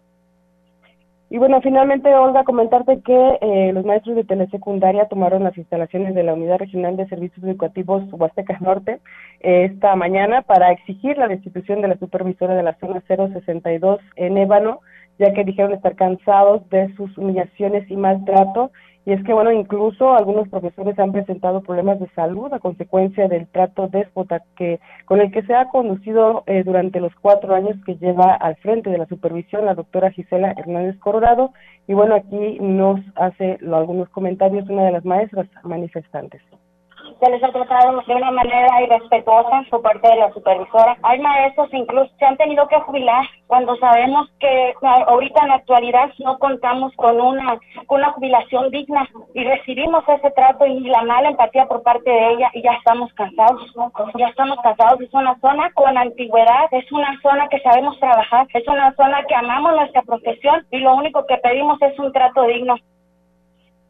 Y 1.34 1.38
bueno, 1.38 1.62
finalmente, 1.62 2.14
Olga, 2.14 2.44
comentarte 2.44 3.00
que 3.06 3.38
eh, 3.40 3.72
los 3.72 3.86
maestros 3.86 4.18
de 4.18 4.26
telesecundaria 4.26 5.08
tomaron 5.08 5.46
las 5.46 5.58
instalaciones 5.58 6.14
de 6.14 6.24
la 6.24 6.34
Unidad 6.34 6.58
Regional 6.58 6.98
de 6.98 7.08
Servicios 7.08 7.42
Educativos 7.46 8.04
Huastecas 8.12 8.60
Norte 8.60 9.00
eh, 9.40 9.70
esta 9.72 9.96
mañana 9.96 10.42
para 10.42 10.74
exigir 10.74 11.18
la 11.18 11.30
destitución 11.30 11.82
de 11.82 11.88
la 11.88 11.98
supervisora 12.00 12.54
de 12.54 12.64
la 12.64 12.78
zona 12.80 13.02
062 13.08 14.02
en 14.18 14.38
Ébano, 14.38 14.82
ya 15.20 15.32
que 15.32 15.46
dijeron 15.46 15.72
estar 15.72 15.96
cansados 15.96 16.70
de 16.70 16.94
sus 16.96 17.18
humillaciones 17.18 17.90
y 17.90 17.96
maltrato 17.96 18.74
y 19.06 19.14
es 19.14 19.24
que, 19.24 19.34
bueno, 19.34 19.52
incluso 19.52 20.14
algunos 20.14 20.48
profesores 20.50 20.98
han 21.00 21.12
presentado 21.12 21.62
problemas 21.62 22.00
de 22.00 22.08
salud 22.10 22.54
a 22.54 22.60
consecuencia 22.60 23.28
del 23.28 23.48
trato 23.48 23.88
déspota 23.88 24.44
que, 24.56 24.80
con 25.06 25.22
el 25.22 25.32
que 25.32 25.42
se 25.44 25.56
ha 25.56 25.70
conducido 25.70 26.44
eh, 26.46 26.64
durante 26.64 27.00
los 27.00 27.14
cuatro 27.16 27.56
años 27.56 27.76
que 27.84 27.96
lleva 27.96 28.34
al 28.36 28.58
frente 28.58 28.92
de 28.92 29.00
la 29.00 29.08
supervisión 29.08 29.66
la 29.66 29.74
doctora 29.74 30.12
Gisela 30.12 30.54
Hernández 30.56 31.00
Coronado. 31.00 31.52
Y 31.88 31.94
bueno, 31.94 32.14
aquí 32.14 32.60
nos 32.60 33.00
hace 33.16 33.58
algunos 33.74 34.08
comentarios 34.10 34.70
una 34.70 34.86
de 34.86 34.92
las 34.92 35.06
maestras 35.06 35.48
manifestantes 35.64 36.42
se 37.22 37.30
les 37.30 37.44
ha 37.44 37.52
tratado 37.52 38.02
de 38.02 38.16
una 38.16 38.32
manera 38.32 38.82
irrespetuosa 38.82 39.64
por 39.70 39.84
parte 39.84 40.08
de 40.08 40.16
la 40.16 40.34
supervisora. 40.34 40.98
Hay 41.04 41.20
maestros 41.20 41.70
incluso 41.72 42.12
se 42.18 42.26
han 42.26 42.36
tenido 42.36 42.68
que 42.68 42.80
jubilar 42.80 43.24
cuando 43.46 43.76
sabemos 43.76 44.28
que 44.40 44.74
ahorita 44.82 45.42
en 45.44 45.50
la 45.50 45.56
actualidad 45.56 46.10
no 46.18 46.40
contamos 46.40 46.92
con 46.96 47.22
una, 47.22 47.60
con 47.86 48.00
una 48.00 48.12
jubilación 48.14 48.72
digna 48.72 49.08
y 49.36 49.44
recibimos 49.44 50.04
ese 50.10 50.32
trato 50.32 50.66
y 50.66 50.80
la 50.80 51.04
mala 51.04 51.30
empatía 51.30 51.68
por 51.68 51.84
parte 51.84 52.10
de 52.10 52.34
ella 52.34 52.50
y 52.54 52.64
ya 52.64 52.72
estamos 52.72 53.14
cansados, 53.14 53.72
ya 54.18 54.28
estamos 54.28 54.58
cansados. 54.64 55.00
Es 55.02 55.14
una 55.14 55.40
zona 55.42 55.72
con 55.74 55.96
antigüedad, 55.96 56.70
es 56.72 56.92
una 56.92 57.20
zona 57.22 57.48
que 57.50 57.60
sabemos 57.60 58.00
trabajar, 58.00 58.48
es 58.52 58.68
una 58.68 58.96
zona 58.96 59.24
que 59.26 59.36
amamos 59.36 59.74
nuestra 59.76 60.02
profesión 60.02 60.66
y 60.72 60.80
lo 60.80 60.96
único 60.96 61.24
que 61.28 61.38
pedimos 61.38 61.80
es 61.84 61.98
un 62.00 62.12
trato 62.12 62.46
digno. 62.46 62.76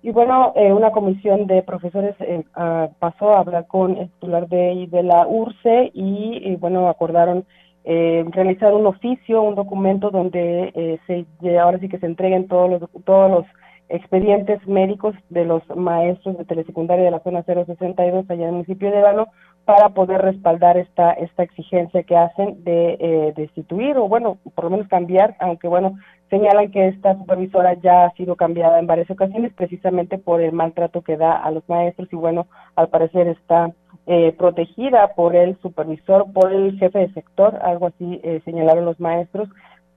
Y 0.03 0.11
bueno, 0.11 0.53
eh, 0.55 0.73
una 0.73 0.91
comisión 0.91 1.45
de 1.45 1.61
profesores 1.61 2.15
eh, 2.21 2.43
ah, 2.55 2.89
pasó 2.99 3.33
a 3.33 3.39
hablar 3.39 3.67
con 3.67 3.97
el 3.97 4.09
titular 4.09 4.47
de, 4.47 4.87
de 4.89 5.03
la 5.03 5.27
URCE 5.27 5.91
y, 5.93 6.55
bueno, 6.55 6.89
acordaron 6.89 7.45
eh, 7.83 8.25
realizar 8.29 8.73
un 8.73 8.87
oficio, 8.87 9.43
un 9.43 9.55
documento 9.55 10.09
donde 10.09 10.99
se 11.07 11.59
ahora 11.59 11.79
sí 11.79 11.89
que 11.89 11.99
se 11.99 12.05
entreguen 12.05 12.47
todos 12.47 12.69
los 12.69 13.03
todos 13.05 13.31
los 13.31 13.45
expedientes 13.89 14.65
médicos 14.67 15.15
de 15.29 15.45
los 15.45 15.63
maestros 15.75 16.37
de 16.37 16.45
telesecundaria 16.45 17.05
de 17.05 17.11
la 17.11 17.23
zona 17.23 17.43
062 17.43 18.29
allá 18.29 18.43
en 18.43 18.47
el 18.47 18.51
municipio 18.53 18.91
de 18.91 18.99
Ébano 18.99 19.27
para 19.65 19.89
poder 19.89 20.21
respaldar 20.21 20.77
esta 20.77 21.11
esta 21.11 21.43
exigencia 21.43 22.03
que 22.03 22.17
hacen 22.17 22.63
de 22.63 23.33
destituir 23.35 23.97
o 23.97 24.07
bueno, 24.07 24.37
por 24.55 24.65
lo 24.65 24.71
menos 24.71 24.87
cambiar, 24.87 25.35
aunque 25.39 25.67
bueno, 25.67 25.97
señalan 26.31 26.71
que 26.71 26.87
esta 26.87 27.15
supervisora 27.17 27.73
ya 27.75 28.05
ha 28.05 28.13
sido 28.13 28.35
cambiada 28.35 28.79
en 28.79 28.87
varias 28.87 29.11
ocasiones 29.11 29.53
precisamente 29.53 30.17
por 30.17 30.41
el 30.41 30.53
maltrato 30.53 31.01
que 31.01 31.17
da 31.17 31.33
a 31.33 31.51
los 31.51 31.67
maestros 31.67 32.07
y 32.11 32.15
bueno, 32.15 32.47
al 32.75 32.87
parecer 32.87 33.27
está 33.27 33.71
eh, 34.07 34.33
protegida 34.37 35.13
por 35.13 35.35
el 35.35 35.59
supervisor, 35.61 36.31
por 36.33 36.51
el 36.51 36.79
jefe 36.79 36.99
de 36.99 37.13
sector, 37.13 37.59
algo 37.61 37.87
así 37.87 38.19
eh, 38.23 38.41
señalaron 38.45 38.85
los 38.85 38.99
maestros. 38.99 39.49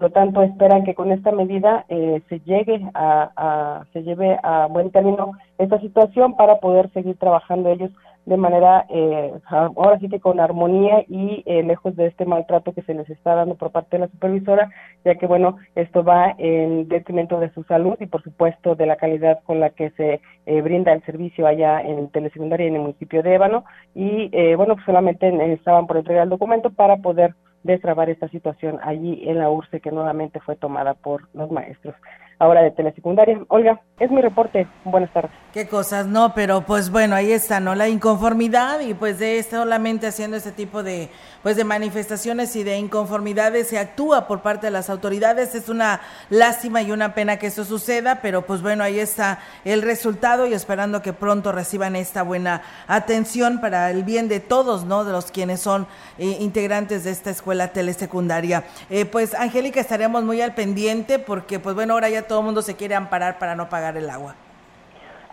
Por 0.05 0.13
tanto, 0.13 0.43
esperan 0.43 0.85
que 0.85 0.95
con 0.95 1.11
esta 1.13 1.33
medida 1.33 1.87
eh, 1.89 2.21
se 2.29 2.39
llegue 2.41 2.79
a, 2.93 3.87
se 3.95 4.03
lleve 4.03 4.39
a 4.43 4.67
buen 4.67 4.91
término 4.91 5.33
esta 5.57 5.81
situación 5.81 6.37
para 6.37 6.57
poder 6.57 6.91
seguir 6.91 7.17
trabajando 7.17 7.71
ellos 7.71 7.91
de 8.27 8.37
manera, 8.37 8.85
eh, 8.91 9.33
ahora 9.51 9.99
sí 10.01 10.11
que 10.11 10.21
con 10.21 10.41
armonía 10.41 11.07
y 11.09 11.43
eh, 11.47 11.63
lejos 11.63 11.97
de 11.97 12.09
este 12.09 12.27
maltrato 12.27 12.75
que 12.75 12.83
se 12.83 12.93
les 12.93 13.09
está 13.09 13.35
dando 13.35 13.55
por 13.55 13.71
parte 13.71 13.97
de 13.97 14.01
la 14.01 14.09
supervisora, 14.09 14.71
ya 15.07 15.15
que, 15.15 15.27
bueno, 15.27 15.57
esto 15.75 16.05
va 16.05 16.35
en 16.37 16.87
detrimento 16.87 17.41
de 17.41 17.51
su 17.55 17.63
salud 17.63 17.97
y, 17.99 18.05
por 18.05 18.23
supuesto, 18.23 18.75
de 18.75 18.85
la 18.85 18.97
calidad 18.97 19.41
con 19.45 19.59
la 19.59 19.71
que 19.71 19.89
se 19.93 20.21
eh, 20.45 20.61
brinda 20.61 20.93
el 20.93 21.03
servicio 21.05 21.47
allá 21.47 21.81
en 21.81 22.11
telesecundaria 22.11 22.67
en 22.67 22.75
el 22.75 22.83
municipio 22.83 23.23
de 23.23 23.37
Ébano. 23.37 23.65
Y, 23.95 24.29
bueno, 24.55 24.75
pues 24.75 24.85
solamente 24.85 25.31
estaban 25.55 25.87
por 25.87 25.97
entregar 25.97 26.25
el 26.25 26.31
documento 26.31 26.69
para 26.69 26.99
poder 26.99 27.35
destrabar 27.65 28.11
esta 28.11 28.29
situación 28.29 28.79
allí 28.83 29.23
en 29.27 29.39
la 29.39 29.51
URSE 29.51 29.81
que 29.81 29.91
nuevamente 29.91 30.39
fue 30.41 30.55
tomada 30.55 30.95
por 30.95 31.29
los 31.35 31.51
maestros. 31.51 31.97
Ahora 32.39 32.63
de 32.63 32.71
telesecundaria. 32.71 33.41
Olga, 33.49 33.81
es 33.99 34.11
mi 34.11 34.21
reporte. 34.21 34.67
Buenas 34.85 35.13
tardes. 35.13 35.31
Qué 35.53 35.69
cosas, 35.69 36.07
no, 36.07 36.35
pero 36.35 36.63
pues 36.63 36.91
bueno, 36.91 37.15
ahí 37.15 37.31
está, 37.31 37.61
¿no? 37.61 37.77
La 37.77 37.89
inconformidad 37.89 38.81
y 38.81 38.93
pues 38.93 39.21
de 39.21 39.41
solamente 39.43 40.09
haciendo 40.09 40.37
este 40.37 40.51
tipo 40.51 40.83
de 40.83 41.11
pues 41.45 41.57
de 41.57 41.63
manifestaciones 41.63 42.57
y 42.57 42.65
de 42.65 42.79
inconformidades 42.79 43.69
se 43.69 43.79
actúa 43.79 44.27
por 44.27 44.43
parte 44.43 44.67
de 44.67 44.71
las 44.73 44.91
autoridades. 44.91 45.55
Es 45.55 45.69
una 45.69 46.01
lástima 46.29 46.83
y 46.83 46.91
una 46.91 47.15
pena 47.15 47.39
que 47.39 47.47
esto 47.47 47.65
suceda, 47.65 48.21
pero 48.21 48.43
pues 48.43 48.63
bueno, 48.63 48.83
ahí 48.83 48.99
está 48.99 49.39
el 49.65 49.83
resultado 49.83 50.47
y 50.47 50.55
esperando 50.55 51.03
que 51.03 51.13
pronto 51.13 51.53
reciban 51.53 51.95
esta 51.95 52.23
buena 52.23 52.63
atención 52.89 53.61
para 53.61 53.91
el 53.91 54.03
bien 54.03 54.27
de 54.29 54.41
todos, 54.41 54.85
¿no? 54.85 55.05
De 55.05 55.13
los 55.13 55.31
quienes 55.31 55.61
son 55.61 55.87
eh, 56.19 56.39
integrantes 56.41 57.05
de 57.05 57.11
esta 57.11 57.31
escuela 57.31 57.69
telesecundaria. 57.69 58.65
Eh, 58.91 59.05
pues 59.05 59.35
Angélica, 59.35 59.81
estaremos 59.81 60.25
muy 60.25 60.41
al 60.41 60.55
pendiente 60.55 61.19
porque 61.19 61.61
pues 61.61 61.75
bueno, 61.75 61.95
ahora 61.95 62.09
ya 62.09 62.24
todo 62.27 62.41
el 62.41 62.45
mundo 62.47 62.63
se 62.63 62.77
quiere 62.77 62.95
amparar 62.95 63.39
para 63.39 63.55
no 63.55 63.69
pagar 63.69 63.97
el 63.97 64.11
agua. 64.11 64.35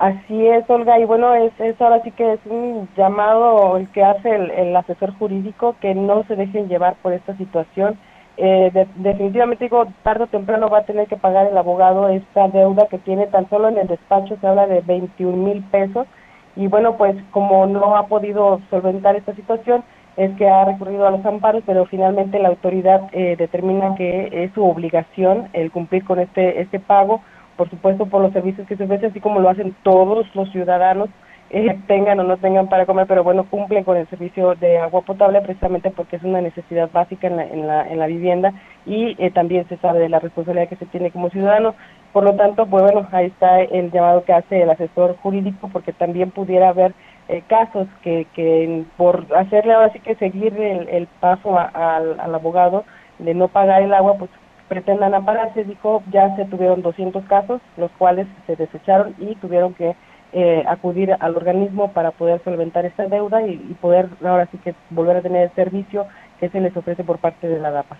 Así 0.01 0.47
es, 0.47 0.67
Olga, 0.67 0.97
y 0.97 1.05
bueno, 1.05 1.35
es, 1.35 1.51
es 1.59 1.79
ahora 1.79 2.01
sí 2.01 2.09
que 2.09 2.33
es 2.33 2.39
un 2.45 2.89
llamado 2.97 3.77
el 3.77 3.87
que 3.91 4.03
hace 4.03 4.33
el, 4.33 4.75
asesor 4.75 5.13
jurídico 5.19 5.75
que 5.79 5.93
no 5.93 6.23
se 6.23 6.35
dejen 6.35 6.67
llevar 6.67 6.95
por 7.03 7.13
esta 7.13 7.37
situación. 7.37 7.99
Eh, 8.37 8.71
definitivamente 8.95 9.65
digo, 9.65 9.85
tarde 10.01 10.23
o 10.23 10.27
temprano 10.27 10.69
va 10.69 10.79
a 10.79 10.85
tener 10.85 11.07
que 11.07 11.17
pagar 11.17 11.45
el 11.45 11.55
abogado 11.55 12.09
esta 12.09 12.47
deuda 12.47 12.87
que 12.87 12.97
tiene 12.97 13.27
tan 13.27 13.47
solo 13.49 13.69
en 13.69 13.77
el 13.77 13.87
despacho, 13.87 14.37
se 14.41 14.47
habla 14.47 14.65
de 14.65 14.81
21 14.81 15.37
mil 15.37 15.61
pesos, 15.65 16.07
y 16.55 16.65
bueno, 16.65 16.97
pues 16.97 17.15
como 17.29 17.67
no 17.67 17.95
ha 17.95 18.07
podido 18.07 18.59
solventar 18.71 19.15
esta 19.15 19.35
situación, 19.35 19.83
es 20.17 20.31
que 20.37 20.49
ha 20.49 20.65
recurrido 20.65 21.07
a 21.07 21.11
los 21.11 21.25
amparos, 21.25 21.63
pero 21.65 21.85
finalmente 21.85 22.39
la 22.39 22.49
autoridad 22.49 23.09
eh, 23.13 23.35
determina 23.37 23.95
que 23.95 24.29
es 24.31 24.53
su 24.53 24.63
obligación 24.63 25.47
el 25.53 25.71
cumplir 25.71 26.03
con 26.03 26.19
este, 26.19 26.61
este 26.61 26.79
pago 26.79 27.21
por 27.61 27.69
supuesto 27.69 28.07
por 28.07 28.23
los 28.23 28.33
servicios 28.33 28.67
que 28.67 28.75
se 28.75 28.85
ofrecen, 28.85 29.11
así 29.11 29.19
como 29.19 29.39
lo 29.39 29.47
hacen 29.47 29.75
todos 29.83 30.25
los 30.33 30.51
ciudadanos, 30.51 31.09
eh, 31.51 31.77
tengan 31.85 32.19
o 32.19 32.23
no 32.23 32.37
tengan 32.37 32.69
para 32.69 32.87
comer, 32.87 33.05
pero 33.05 33.23
bueno, 33.23 33.43
cumplen 33.43 33.83
con 33.83 33.97
el 33.97 34.07
servicio 34.07 34.55
de 34.55 34.79
agua 34.79 35.01
potable 35.01 35.41
precisamente 35.41 35.91
porque 35.91 36.15
es 36.15 36.23
una 36.23 36.41
necesidad 36.41 36.89
básica 36.91 37.27
en 37.27 37.37
la, 37.37 37.43
en 37.43 37.67
la, 37.67 37.87
en 37.87 37.99
la 37.99 38.07
vivienda 38.07 38.53
y 38.85 39.15
eh, 39.23 39.29
también 39.31 39.67
se 39.67 39.77
sabe 39.77 39.99
de 39.99 40.09
la 40.09 40.19
responsabilidad 40.19 40.69
que 40.69 40.77
se 40.77 40.85
tiene 40.87 41.11
como 41.11 41.29
ciudadano. 41.29 41.75
Por 42.13 42.23
lo 42.23 42.35
tanto, 42.35 42.65
pues 42.65 42.83
bueno, 42.83 43.07
ahí 43.11 43.27
está 43.27 43.61
el 43.61 43.91
llamado 43.91 44.23
que 44.23 44.33
hace 44.33 44.61
el 44.63 44.69
asesor 44.69 45.17
jurídico 45.17 45.69
porque 45.71 45.93
también 45.93 46.31
pudiera 46.31 46.69
haber 46.69 46.93
eh, 47.31 47.43
casos 47.47 47.87
que, 48.03 48.27
que 48.33 48.83
por 48.97 49.25
hacerle 49.35 49.73
ahora 49.73 49.91
sí 49.93 49.99
que 49.99 50.15
seguir 50.15 50.53
el, 50.59 50.89
el 50.89 51.07
paso 51.19 51.57
al, 51.57 52.19
al 52.19 52.35
abogado 52.35 52.83
de 53.19 53.33
no 53.33 53.47
pagar 53.47 53.81
el 53.81 53.93
agua, 53.93 54.15
pues 54.17 54.29
pretendan 54.67 55.13
ampararse, 55.13 55.63
dijo, 55.63 56.03
ya 56.11 56.35
se 56.35 56.45
tuvieron 56.45 56.81
200 56.81 57.23
casos, 57.25 57.61
los 57.77 57.89
cuales 57.91 58.27
se 58.47 58.55
desecharon 58.57 59.15
y 59.17 59.35
tuvieron 59.35 59.73
que 59.73 59.95
eh, 60.33 60.63
acudir 60.67 61.15
al 61.19 61.35
organismo 61.37 61.93
para 61.93 62.11
poder 62.11 62.41
solventar 62.43 62.85
esta 62.85 63.05
deuda 63.07 63.41
y, 63.47 63.51
y, 63.53 63.77
poder 63.81 64.09
ahora 64.25 64.47
sí 64.51 64.57
que 64.57 64.75
volver 64.89 65.17
a 65.17 65.21
tener 65.21 65.43
el 65.43 65.55
servicio 65.55 66.07
que 66.39 66.49
se 66.49 66.59
les 66.59 66.75
ofrece 66.75 67.03
por 67.03 67.19
parte 67.19 67.47
de 67.47 67.59
la 67.59 67.71
DAPA. 67.71 67.97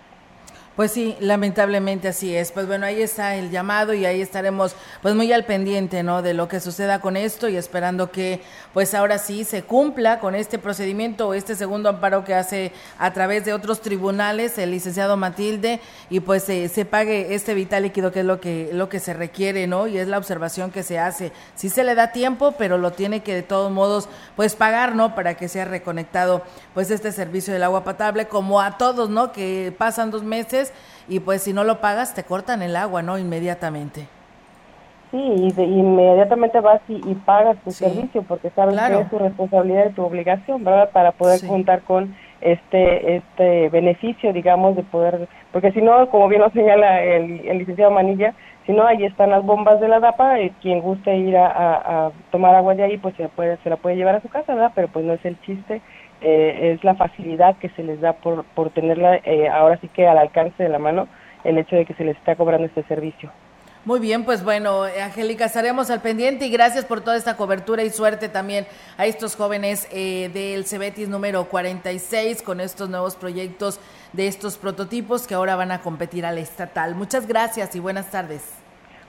Pues 0.76 0.94
sí, 0.94 1.18
lamentablemente 1.20 2.08
así 2.08 2.34
es. 2.34 2.54
Pues 2.54 2.66
bueno, 2.66 2.86
ahí 2.86 3.02
está 3.02 3.36
el 3.36 3.52
llamado 3.52 3.94
y 3.94 4.06
ahí 4.06 4.22
estaremos 4.22 4.74
pues 5.02 5.14
muy 5.16 5.32
al 5.34 5.44
pendiente, 5.44 6.02
¿no? 6.02 6.22
De 6.22 6.34
lo 6.34 6.48
que 6.48 6.62
suceda 6.62 7.02
con 7.02 7.18
esto 7.18 7.50
y 7.50 7.58
esperando 7.58 8.10
que 8.10 8.42
pues 8.74 8.94
ahora 8.94 9.18
sí 9.18 9.44
se 9.44 9.64
cumpla 9.64 10.22
con 10.22 10.34
este 10.34 10.60
procedimiento 10.60 11.28
o 11.28 11.34
este 11.34 11.56
segundo 11.56 11.90
amparo 11.90 12.24
que 12.24 12.36
hace 12.36 12.72
a 12.98 13.12
través 13.12 13.44
de 13.44 13.52
otros 13.52 13.82
tribunales 13.82 14.58
el 14.58 14.72
licenciado 14.72 15.18
Matilde 15.18 15.82
y 16.10 16.22
pues 16.22 16.44
se 16.44 16.86
pague 16.90 17.36
este 17.36 17.54
vital 17.54 17.84
líquido 17.84 18.14
que 18.14 18.22
es 18.22 18.26
lo 18.26 18.40
que 18.40 18.70
lo 18.72 18.88
que 18.88 19.02
se 19.02 19.14
requiere, 19.14 19.68
¿no? 19.68 19.88
Y 19.88 19.98
es 19.98 20.08
la 20.08 20.18
observación 20.18 20.72
que 20.72 20.84
se 20.84 20.98
hace. 20.98 21.34
Sí 21.56 21.68
se 21.68 21.84
le 21.84 21.96
da 21.96 22.14
tiempo, 22.14 22.54
pero 22.58 22.78
lo 22.78 22.92
tiene 22.92 23.24
que 23.24 23.36
de 23.36 23.44
todos 23.44 23.72
modos 23.72 24.08
pues 24.38 24.56
pagar, 24.56 24.96
¿no? 24.96 25.16
Para 25.16 25.34
que 25.34 25.50
sea 25.50 25.66
reconectado 25.66 26.44
pues 26.74 26.92
este 26.92 27.12
servicio 27.12 27.52
del 27.52 27.64
agua 27.64 27.84
potable 27.84 28.28
como 28.30 28.62
a 28.62 28.78
todos, 28.78 29.10
¿no? 29.10 29.34
Que 29.34 29.76
pasan 29.78 30.12
dos 30.12 30.24
meses 30.24 30.61
y 31.08 31.20
pues 31.20 31.44
si 31.44 31.54
no 31.54 31.64
lo 31.64 31.80
pagas 31.82 32.14
te 32.14 32.24
cortan 32.24 32.62
el 32.62 32.76
agua, 32.76 33.02
¿no? 33.02 33.18
Inmediatamente. 33.18 34.08
Sí, 35.12 35.18
y 35.18 35.62
inmediatamente 35.62 36.62
vas 36.62 36.80
y, 36.88 37.16
pagas 37.26 37.58
tu 37.66 37.72
servicio 37.72 38.24
porque 38.24 38.50
sabes 38.52 38.80
que 38.80 39.02
es 39.02 39.10
tu 39.10 39.20
responsabilidad 39.20 39.90
y 39.90 39.94
tu 39.94 40.04
obligación, 40.04 40.64
¿verdad? 40.64 40.90
Para 40.92 41.12
poder 41.12 41.46
contar 41.46 41.82
con 41.82 42.16
este 42.40 43.18
este 43.18 43.68
beneficio, 43.70 44.32
digamos, 44.32 44.78
de 44.78 44.84
poder, 44.84 45.28
porque 45.52 45.74
si 45.74 45.82
no, 45.82 46.10
como 46.10 46.30
bien 46.30 46.42
lo 46.42 46.50
señala 46.52 47.04
el, 47.04 47.58
licenciado 47.58 47.92
Manilla, 47.92 48.34
si 48.66 48.72
no, 48.72 48.88
ahí 48.88 49.04
están 49.04 49.32
las 49.32 49.44
bombas 49.44 49.82
de 49.82 49.90
la 49.90 50.00
DAPA, 50.00 50.40
y 50.40 50.50
quien 50.62 50.80
guste 50.80 51.14
ir 51.18 51.36
a, 51.36 52.12
tomar 52.32 52.56
agua 52.56 52.76
de 52.76 52.84
ahí, 52.84 52.98
pues 52.98 53.14
se, 53.16 53.28
puede, 53.28 53.58
se 53.58 53.70
la 53.70 53.76
puede 53.76 53.98
llevar 53.98 54.16
a 54.16 54.22
su 54.22 54.30
casa, 54.30 54.54
¿verdad? 54.56 54.72
Pero 54.74 54.88
pues 54.88 55.04
no 55.04 55.12
es 55.12 55.26
el 55.26 55.40
chiste 55.42 55.82
eh, 56.22 56.74
es 56.74 56.84
la 56.84 56.96
facilidad 56.96 57.58
que 57.58 57.70
se 57.70 57.84
les 57.84 58.00
da 58.02 58.14
por, 58.14 58.44
por 58.56 58.70
tenerla 58.70 59.18
eh, 59.24 59.50
ahora 59.50 59.78
sí 59.82 59.88
que 59.88 60.08
al 60.08 60.18
alcance 60.18 60.62
de 60.62 60.70
la 60.70 60.80
mano 60.80 61.08
el 61.44 61.58
hecho 61.58 61.76
de 61.76 61.86
que 61.86 61.94
se 61.96 62.04
les 62.04 62.16
está 62.18 62.36
cobrando 62.36 62.68
este 62.68 62.84
servicio. 62.84 63.32
Muy 63.84 64.00
bien, 64.00 64.26
pues 64.26 64.44
bueno, 64.44 64.84
Angélica, 64.84 65.46
estaremos 65.46 65.90
al 65.90 66.02
pendiente 66.02 66.46
y 66.46 66.52
gracias 66.52 66.86
por 66.86 67.02
toda 67.02 67.18
esta 67.18 67.36
cobertura 67.36 67.82
y 67.84 67.90
suerte 67.90 68.30
también 68.30 68.68
a 68.96 69.08
estos 69.08 69.36
jóvenes 69.36 69.90
eh, 69.92 70.30
del 70.32 70.66
Cebetis 70.66 71.10
número 71.10 71.46
46 71.46 72.44
con 72.44 72.60
estos 72.60 72.90
nuevos 72.90 73.16
proyectos 73.16 73.80
de 74.14 74.28
estos 74.28 74.60
prototipos 74.60 75.26
que 75.26 75.34
ahora 75.34 75.56
van 75.56 75.72
a 75.72 75.80
competir 75.80 76.28
al 76.28 76.38
estatal. 76.38 76.94
Muchas 76.94 77.28
gracias 77.28 77.76
y 77.76 77.80
buenas 77.80 78.12
tardes. 78.12 78.56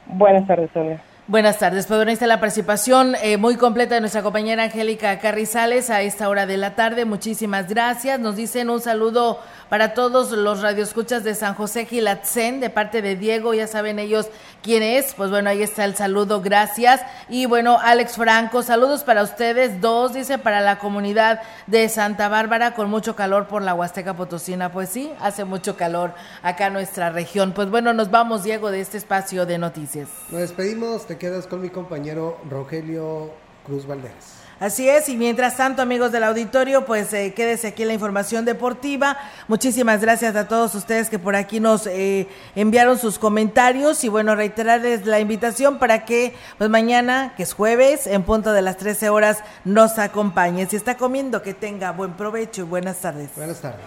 Buenas 0.06 0.46
tardes, 0.46 0.70
Sonia. 0.72 1.02
Buenas 1.32 1.58
tardes, 1.58 1.88
bueno, 1.88 2.12
la 2.26 2.40
participación 2.40 3.14
eh, 3.22 3.38
muy 3.38 3.56
completa 3.56 3.94
de 3.94 4.02
nuestra 4.02 4.22
compañera 4.22 4.64
Angélica 4.64 5.18
Carrizales 5.18 5.88
a 5.88 6.02
esta 6.02 6.28
hora 6.28 6.44
de 6.44 6.58
la 6.58 6.74
tarde. 6.74 7.06
Muchísimas 7.06 7.70
gracias. 7.70 8.20
Nos 8.20 8.36
dicen 8.36 8.68
un 8.68 8.82
saludo 8.82 9.40
para 9.70 9.94
todos 9.94 10.32
los 10.32 10.60
radioescuchas 10.60 11.24
de 11.24 11.34
San 11.34 11.54
José 11.54 11.86
Gilatzen 11.86 12.60
de 12.60 12.68
parte 12.68 13.00
de 13.00 13.16
Diego, 13.16 13.54
ya 13.54 13.66
saben 13.66 13.98
ellos 13.98 14.28
quién 14.62 14.82
es. 14.82 15.14
Pues 15.14 15.30
bueno, 15.30 15.48
ahí 15.48 15.62
está 15.62 15.86
el 15.86 15.96
saludo, 15.96 16.42
gracias. 16.42 17.00
Y 17.30 17.46
bueno, 17.46 17.78
Alex 17.80 18.16
Franco, 18.16 18.62
saludos 18.62 19.02
para 19.02 19.22
ustedes, 19.22 19.80
dos, 19.80 20.12
dice, 20.12 20.36
para 20.36 20.60
la 20.60 20.78
comunidad 20.78 21.40
de 21.66 21.88
Santa 21.88 22.28
Bárbara 22.28 22.74
con 22.74 22.90
mucho 22.90 23.16
calor 23.16 23.46
por 23.46 23.62
la 23.62 23.72
Huasteca 23.72 24.14
Potosina. 24.14 24.70
Pues 24.70 24.90
sí, 24.90 25.10
hace 25.18 25.46
mucho 25.46 25.78
calor 25.78 26.12
acá 26.42 26.68
nuestra 26.68 27.08
región. 27.08 27.52
Pues 27.52 27.70
bueno, 27.70 27.94
nos 27.94 28.10
vamos, 28.10 28.44
Diego, 28.44 28.70
de 28.70 28.82
este 28.82 28.98
espacio 28.98 29.46
de 29.46 29.56
noticias. 29.56 30.10
Nos 30.28 30.42
despedimos, 30.42 31.06
te 31.06 31.16
quedas 31.22 31.46
con 31.46 31.60
mi 31.60 31.70
compañero 31.70 32.36
Rogelio 32.50 33.30
Cruz 33.64 33.86
Valderas. 33.86 34.42
Así 34.58 34.88
es, 34.88 35.08
y 35.08 35.16
mientras 35.16 35.56
tanto, 35.56 35.80
amigos 35.80 36.10
del 36.10 36.24
auditorio, 36.24 36.84
pues 36.84 37.12
eh, 37.12 37.32
quédese 37.32 37.68
aquí 37.68 37.84
la 37.84 37.92
información 37.92 38.44
deportiva. 38.44 39.16
Muchísimas 39.46 40.00
gracias 40.00 40.34
a 40.34 40.48
todos 40.48 40.74
ustedes 40.74 41.08
que 41.08 41.20
por 41.20 41.36
aquí 41.36 41.60
nos 41.60 41.86
eh, 41.86 42.26
enviaron 42.56 42.98
sus 42.98 43.20
comentarios 43.20 44.02
y 44.02 44.08
bueno, 44.08 44.34
reiterarles 44.34 45.06
la 45.06 45.20
invitación 45.20 45.78
para 45.78 46.04
que 46.04 46.34
pues 46.58 46.68
mañana, 46.68 47.34
que 47.36 47.44
es 47.44 47.54
jueves, 47.54 48.08
en 48.08 48.24
punto 48.24 48.52
de 48.52 48.62
las 48.62 48.76
13 48.76 49.08
horas, 49.08 49.44
nos 49.64 50.00
acompañen. 50.00 50.68
Si 50.68 50.74
está 50.74 50.96
comiendo, 50.96 51.40
que 51.40 51.54
tenga 51.54 51.92
buen 51.92 52.14
provecho 52.14 52.62
y 52.62 52.64
buenas 52.64 52.98
tardes. 52.98 53.30
Buenas 53.36 53.60
tardes. 53.60 53.86